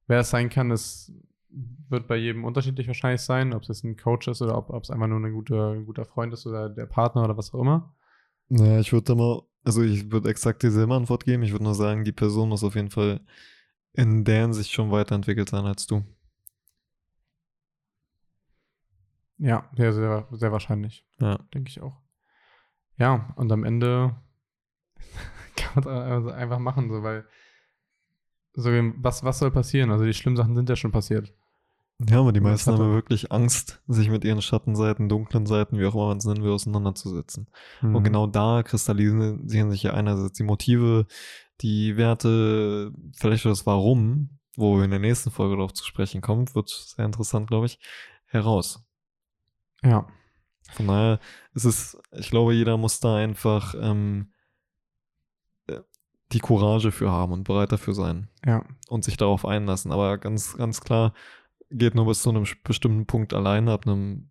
Wer 0.06 0.20
es 0.20 0.30
sein 0.30 0.48
kann, 0.48 0.70
es 0.70 1.12
wird 1.88 2.06
bei 2.06 2.16
jedem 2.16 2.44
unterschiedlich 2.44 2.86
wahrscheinlich 2.86 3.22
sein, 3.22 3.52
ob 3.52 3.62
es 3.62 3.68
jetzt 3.68 3.84
ein 3.84 3.96
Coach 3.96 4.28
ist 4.28 4.40
oder 4.42 4.56
ob 4.56 4.70
ob 4.70 4.84
es 4.84 4.90
einfach 4.90 5.08
nur 5.08 5.18
ein 5.18 5.32
guter, 5.32 5.72
ein 5.72 5.86
guter 5.86 6.04
Freund 6.04 6.32
ist 6.32 6.46
oder 6.46 6.68
der 6.68 6.86
Partner 6.86 7.24
oder 7.24 7.36
was 7.36 7.52
auch 7.52 7.60
immer. 7.60 7.94
Naja, 8.48 8.80
ich 8.80 8.92
würde 8.92 9.04
da 9.04 9.14
mal, 9.14 9.42
also 9.64 9.82
ich 9.82 10.10
würde 10.10 10.28
exakt 10.28 10.62
dieselbe 10.62 10.94
Antwort 10.94 11.24
geben. 11.24 11.42
Ich 11.42 11.52
würde 11.52 11.64
nur 11.64 11.74
sagen, 11.74 12.04
die 12.04 12.12
Person 12.12 12.48
muss 12.48 12.64
auf 12.64 12.74
jeden 12.76 12.90
Fall 12.90 13.20
in 13.92 14.24
der 14.24 14.42
Hinsicht 14.42 14.72
schon 14.72 14.90
weiterentwickelt 14.90 15.48
sein 15.48 15.64
als 15.64 15.86
du. 15.86 16.04
Ja, 19.38 19.68
sehr, 19.74 19.92
sehr, 19.92 20.28
sehr 20.32 20.52
wahrscheinlich. 20.52 21.04
Ja. 21.18 21.38
denke 21.54 21.70
ich 21.70 21.80
auch. 21.80 21.96
Ja, 23.00 23.32
und 23.36 23.50
am 23.50 23.64
Ende 23.64 24.14
kann 25.56 25.82
man 25.84 25.94
es 25.94 26.12
also 26.12 26.30
einfach 26.30 26.58
machen, 26.58 26.90
so, 26.90 27.02
weil 27.02 27.24
so, 28.52 28.70
was, 28.70 29.24
was 29.24 29.38
soll 29.38 29.50
passieren? 29.50 29.90
Also 29.90 30.04
die 30.04 30.14
schlimmen 30.14 30.36
Sachen 30.36 30.54
sind 30.54 30.68
ja 30.68 30.76
schon 30.76 30.92
passiert. 30.92 31.32
Ja, 32.08 32.20
aber 32.20 32.32
die 32.32 32.40
Und 32.40 32.44
meisten 32.44 32.72
haben 32.72 32.94
wirklich 32.94 33.30
Angst, 33.30 33.82
sich 33.86 34.08
mit 34.08 34.24
ihren 34.24 34.40
Schattenseiten, 34.40 35.08
dunklen 35.08 35.44
Seiten, 35.46 35.78
wie 35.78 35.84
auch 35.84 35.94
immer 35.94 36.08
man 36.08 36.16
es 36.18 36.24
nennen 36.24 36.42
will, 36.42 36.52
auseinanderzusetzen. 36.52 37.48
Und 37.92 37.92
Mhm. 37.92 38.04
genau 38.04 38.26
da 38.26 38.62
kristallisieren 38.62 39.70
sich 39.70 39.82
ja 39.82 39.92
einerseits 39.92 40.32
die 40.38 40.42
Motive, 40.42 41.06
die 41.60 41.96
Werte, 41.98 42.92
vielleicht 43.18 43.44
das 43.44 43.66
Warum, 43.66 44.38
wo 44.56 44.78
wir 44.78 44.84
in 44.84 44.90
der 44.90 44.98
nächsten 44.98 45.30
Folge 45.30 45.56
darauf 45.56 45.74
zu 45.74 45.84
sprechen 45.84 46.22
kommen, 46.22 46.54
wird 46.54 46.70
sehr 46.70 47.04
interessant, 47.04 47.48
glaube 47.48 47.66
ich, 47.66 47.78
heraus. 48.26 48.82
Ja, 49.82 50.06
Von 50.72 50.86
daher 50.86 51.20
ist 51.54 51.64
es, 51.64 51.98
ich 52.12 52.30
glaube, 52.30 52.54
jeder 52.54 52.76
muss 52.76 53.00
da 53.00 53.16
einfach 53.16 53.74
ähm, 53.80 54.32
äh, 55.66 55.80
die 56.32 56.38
Courage 56.40 56.92
für 56.92 57.10
haben 57.10 57.32
und 57.32 57.44
bereit 57.44 57.72
dafür 57.72 57.94
sein 57.94 58.28
ja, 58.44 58.64
und 58.88 59.04
sich 59.04 59.16
darauf 59.16 59.44
einlassen. 59.44 59.92
Aber 59.92 60.18
ganz, 60.18 60.56
ganz 60.56 60.80
klar, 60.80 61.12
geht 61.70 61.94
nur 61.94 62.06
bis 62.06 62.22
zu 62.22 62.30
einem 62.30 62.44
bestimmten 62.64 63.06
Punkt 63.06 63.34
alleine. 63.34 63.72
Ab 63.72 63.86
einem 63.86 64.30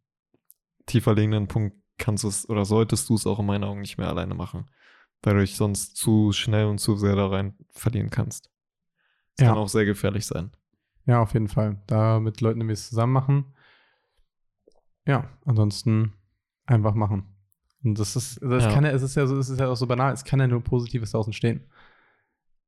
tiefer 0.85 1.13
liegenden 1.13 1.47
Punkt 1.47 1.75
kannst 1.97 2.23
du 2.23 2.29
es 2.29 2.47
oder 2.49 2.65
solltest 2.65 3.09
du 3.09 3.15
es 3.15 3.27
auch 3.27 3.39
in 3.39 3.45
meinen 3.45 3.63
Augen 3.63 3.81
nicht 3.81 3.97
mehr 3.97 4.07
alleine 4.07 4.33
machen, 4.33 4.69
weil 5.21 5.35
du 5.35 5.41
dich 5.41 5.55
sonst 5.57 5.97
zu 5.97 6.31
schnell 6.31 6.65
und 6.65 6.79
zu 6.79 6.95
sehr 6.95 7.15
da 7.15 7.27
rein 7.27 7.55
verlieren 7.71 8.09
kannst. 8.09 8.49
Das 9.35 9.45
Ja. 9.45 9.53
kann 9.53 9.57
auch 9.61 9.69
sehr 9.69 9.85
gefährlich 9.85 10.25
sein. 10.25 10.51
ja, 11.05 11.21
auf 11.21 11.33
jeden 11.33 11.47
Fall. 11.49 11.81
Da 11.87 12.19
mit 12.19 12.39
Leuten, 12.41 12.59
die 12.65 12.73
es 12.73 12.89
zusammen 12.89 13.13
machen. 13.13 13.45
Ja, 15.05 15.27
ansonsten 15.45 16.13
einfach 16.69 16.93
machen. 16.95 17.35
Und 17.83 17.97
das 17.99 18.15
ist, 18.15 18.41
das 18.41 18.65
Ja. 18.65 18.73
kann 18.73 18.83
ja, 18.83 18.91
es 18.91 19.01
ist 19.01 19.15
ja 19.15 19.25
so, 19.25 19.37
es 19.37 19.49
ist 19.49 19.59
ja 19.59 19.67
auch 19.69 19.75
so 19.75 19.87
banal, 19.87 20.13
es 20.13 20.23
kann 20.23 20.39
ja 20.39 20.47
nur 20.47 20.61
Positives 20.61 21.11
daraus 21.11 21.27
entstehen. 21.27 21.65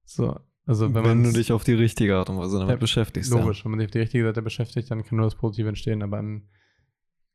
So, 0.05 0.39
also 0.65 0.85
wenn, 0.87 0.95
Wenn, 0.95 1.03
man 1.03 1.23
du 1.23 1.31
dich 1.33 1.51
auf 1.51 1.63
die 1.63 1.73
richtige 1.73 2.17
Art 2.17 2.29
und 2.29 2.37
Weise 2.37 2.57
damit 2.59 2.69
Ja, 2.71 2.75
beschäftigst. 2.77 3.31
logisch, 3.31 3.63
wenn 3.65 3.71
man 3.71 3.79
sich 3.79 3.87
auf 3.87 3.91
die 3.91 3.99
richtige 3.99 4.23
Seite 4.25 4.41
beschäftigt, 4.41 4.89
dann 4.91 5.03
kann 5.03 5.17
nur 5.17 5.25
das 5.25 5.35
Positive 5.35 5.67
entstehen, 5.69 6.01
aber 6.03 6.19
an, 6.19 6.47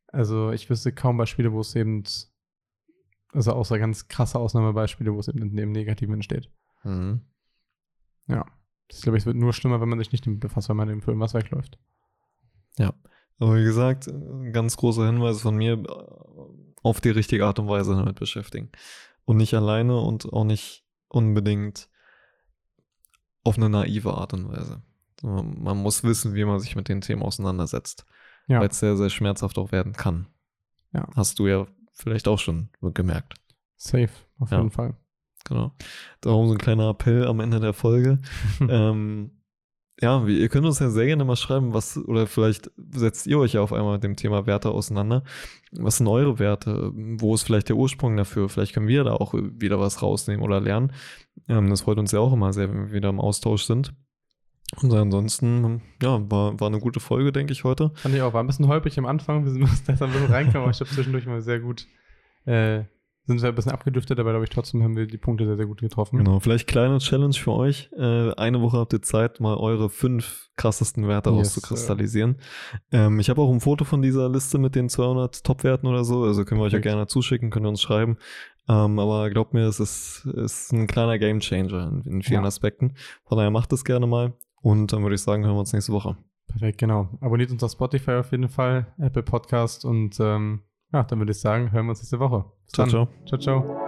also 0.08 0.50
ich 0.52 0.68
wüsste 0.70 0.92
kaum 0.92 1.16
Beispiele, 1.18 1.52
wo 1.52 1.60
es 1.60 1.74
eben, 1.74 2.02
also 3.32 3.52
außer 3.52 3.78
ganz 3.78 4.08
krasse 4.08 4.38
Ausnahmebeispiele, 4.38 5.12
wo 5.12 5.18
es 5.20 5.28
eben 5.28 5.56
im 5.58 5.72
Negativen 5.72 6.14
entsteht. 6.14 6.50
Ja. 6.84 6.90
Mhm. 6.90 7.20
Ich 8.88 9.02
glaube, 9.02 9.18
es 9.18 9.26
wird 9.26 9.36
nur 9.36 9.52
schlimmer, 9.52 9.80
wenn 9.80 9.88
man 9.88 9.98
sich 9.98 10.12
nicht 10.12 10.24
damit 10.26 10.38
befasst, 10.40 10.68
weil 10.68 10.76
man 10.76 10.88
im 10.88 11.02
Film 11.02 11.18
was 11.18 11.34
wegläuft. 11.34 11.76
Aber 13.38 13.56
wie 13.56 13.64
gesagt, 13.64 14.06
ein 14.06 14.52
ganz 14.52 14.76
großer 14.76 15.06
Hinweis 15.06 15.40
von 15.42 15.56
mir, 15.56 15.74
äh, 15.74 15.86
auf 16.82 17.00
die 17.00 17.10
richtige 17.10 17.44
Art 17.46 17.58
und 17.58 17.68
Weise 17.68 17.94
damit 17.94 18.18
beschäftigen. 18.18 18.70
Und 19.24 19.36
nicht 19.38 19.54
alleine 19.54 19.98
und 19.98 20.32
auch 20.32 20.44
nicht 20.44 20.84
unbedingt 21.08 21.88
auf 23.44 23.56
eine 23.56 23.68
naive 23.68 24.14
Art 24.14 24.32
und 24.34 24.48
Weise. 24.48 24.82
Man 25.22 25.62
man 25.62 25.76
muss 25.78 26.04
wissen, 26.04 26.34
wie 26.34 26.44
man 26.44 26.60
sich 26.60 26.76
mit 26.76 26.88
den 26.88 27.00
Themen 27.00 27.22
auseinandersetzt. 27.22 28.06
Ja. 28.46 28.60
Weil 28.60 28.68
es 28.68 28.78
sehr, 28.78 28.96
sehr 28.96 29.10
schmerzhaft 29.10 29.58
auch 29.58 29.72
werden 29.72 29.92
kann. 29.94 30.28
Ja. 30.92 31.08
Hast 31.16 31.38
du 31.38 31.46
ja 31.48 31.66
vielleicht 31.92 32.28
auch 32.28 32.38
schon 32.38 32.68
gemerkt. 32.80 33.34
Safe, 33.76 34.10
auf 34.38 34.50
Ja. 34.50 34.58
jeden 34.58 34.70
Fall. 34.70 34.94
Genau. 35.44 35.72
Darum 36.20 36.46
so 36.48 36.52
ein 36.54 36.58
kleiner 36.58 36.88
Appell 36.90 37.26
am 37.26 37.40
Ende 37.40 37.60
der 37.60 37.72
Folge. 37.72 38.20
ähm, 38.60 39.30
ja, 40.00 40.24
ihr 40.26 40.48
könnt 40.48 40.66
uns 40.66 40.78
ja 40.78 40.90
sehr 40.90 41.06
gerne 41.06 41.24
mal 41.24 41.36
schreiben, 41.36 41.72
was, 41.72 41.96
oder 41.96 42.26
vielleicht 42.26 42.70
setzt 42.90 43.26
ihr 43.26 43.38
euch 43.38 43.54
ja 43.54 43.62
auf 43.62 43.72
einmal 43.72 43.94
mit 43.94 44.04
dem 44.04 44.16
Thema 44.16 44.46
Werte 44.46 44.70
auseinander. 44.70 45.22
Was 45.72 45.96
sind 45.96 46.06
eure 46.06 46.38
Werte? 46.38 46.92
Wo 46.94 47.34
ist 47.34 47.44
vielleicht 47.44 47.70
der 47.70 47.76
Ursprung 47.76 48.16
dafür? 48.16 48.48
Vielleicht 48.50 48.74
können 48.74 48.88
wir 48.88 49.04
da 49.04 49.14
auch 49.14 49.32
wieder 49.34 49.80
was 49.80 50.02
rausnehmen 50.02 50.44
oder 50.44 50.60
lernen. 50.60 50.92
Ähm, 51.48 51.70
das 51.70 51.82
freut 51.82 51.98
uns 51.98 52.12
ja 52.12 52.20
auch 52.20 52.32
immer 52.32 52.52
sehr, 52.52 52.68
wenn 52.68 52.88
wir 52.88 52.92
wieder 52.92 53.08
im 53.08 53.20
Austausch 53.20 53.64
sind. 53.64 53.94
Und 54.82 54.92
ansonsten, 54.92 55.80
ja, 56.02 56.20
war, 56.30 56.60
war 56.60 56.66
eine 56.66 56.80
gute 56.80 57.00
Folge, 57.00 57.32
denke 57.32 57.52
ich, 57.52 57.64
heute. 57.64 57.92
Fand 57.94 58.14
ich 58.14 58.20
auch, 58.20 58.34
war 58.34 58.42
ein 58.42 58.46
bisschen 58.46 58.68
holprig 58.68 58.98
am 58.98 59.06
Anfang, 59.06 59.44
wir 59.44 59.52
sind 59.52 59.60
mussten 59.62 59.90
erst 59.90 60.02
ein 60.02 60.10
bisschen 60.10 60.26
reinkommen, 60.26 60.62
aber 60.62 60.70
ich 60.70 60.76
glaube 60.76 60.92
zwischendurch 60.92 61.26
mal 61.26 61.40
sehr 61.40 61.60
gut, 61.60 61.86
äh, 62.44 62.84
sind 63.26 63.42
wir 63.42 63.48
ein 63.48 63.54
bisschen 63.54 63.72
abgedüftet, 63.72 64.18
aber 64.20 64.30
glaube 64.30 64.44
ich 64.44 64.50
trotzdem 64.50 64.82
haben 64.82 64.96
wir 64.96 65.06
die 65.06 65.18
Punkte 65.18 65.46
sehr, 65.46 65.56
sehr 65.56 65.66
gut 65.66 65.80
getroffen. 65.80 66.18
Genau, 66.18 66.38
vielleicht 66.40 66.66
kleine 66.68 66.98
Challenge 66.98 67.34
für 67.34 67.52
euch. 67.52 67.90
Äh, 67.96 68.32
eine 68.34 68.60
Woche 68.62 68.78
habt 68.78 68.92
ihr 68.92 69.02
Zeit, 69.02 69.40
mal 69.40 69.56
eure 69.56 69.90
fünf 69.90 70.50
krassesten 70.56 71.08
Werte 71.08 71.30
Yes, 71.30 71.48
auszukristallisieren. 71.56 72.36
Ähm, 72.92 73.18
ich 73.20 73.28
habe 73.28 73.40
auch 73.42 73.52
ein 73.52 73.60
Foto 73.60 73.84
von 73.84 74.00
dieser 74.02 74.28
Liste 74.28 74.58
mit 74.58 74.74
den 74.74 74.88
200 74.88 75.44
Top-Werten 75.44 75.86
oder 75.86 76.04
so, 76.04 76.22
also 76.24 76.44
können 76.44 76.60
wir 76.60 76.64
euch 76.66 76.72
ja 76.72 76.78
Perfekt. 76.78 76.94
gerne 76.94 77.06
zuschicken, 77.08 77.50
könnt 77.50 77.66
ihr 77.66 77.70
uns 77.70 77.82
schreiben. 77.82 78.16
Ähm, 78.68 78.98
aber 78.98 79.30
glaubt 79.30 79.54
mir, 79.54 79.66
es 79.66 79.80
ist, 79.80 80.26
ist 80.26 80.72
ein 80.72 80.86
kleiner 80.86 81.18
Gamechanger 81.18 81.88
in, 81.88 82.02
in 82.12 82.22
vielen 82.22 82.42
Ja. 82.42 82.48
Aspekten. 82.48 82.94
Von 83.24 83.38
daher 83.38 83.50
macht 83.50 83.72
es 83.72 83.84
gerne 83.84 84.06
mal. 84.06 84.34
Und 84.60 84.92
dann 84.92 85.02
würde 85.02 85.14
ich 85.14 85.20
sagen, 85.22 85.44
hören 85.44 85.54
wir 85.54 85.60
uns 85.60 85.72
nächste 85.72 85.92
Woche. 85.92 86.16
Perfekt, 86.48 86.78
genau. 86.78 87.08
Abonniert 87.20 87.50
uns 87.50 87.62
auf 87.62 87.72
Spotify 87.72 88.12
auf 88.12 88.30
jeden 88.32 88.48
Fall, 88.48 88.86
Apple 88.98 89.22
Podcast 89.22 89.84
und 89.84 90.16
ähm, 90.20 90.62
ja, 90.92 91.02
dann 91.04 91.18
würde 91.18 91.32
ich 91.32 91.40
sagen, 91.40 91.72
hören 91.72 91.86
wir 91.86 91.90
uns 91.90 92.00
nächste 92.00 92.20
Woche. 92.20 92.44
Bis 92.64 92.72
Ciao, 92.72 92.86
dann. 92.86 92.90
ciao. 92.90 93.08
Ciao, 93.26 93.38
ciao. 93.38 93.85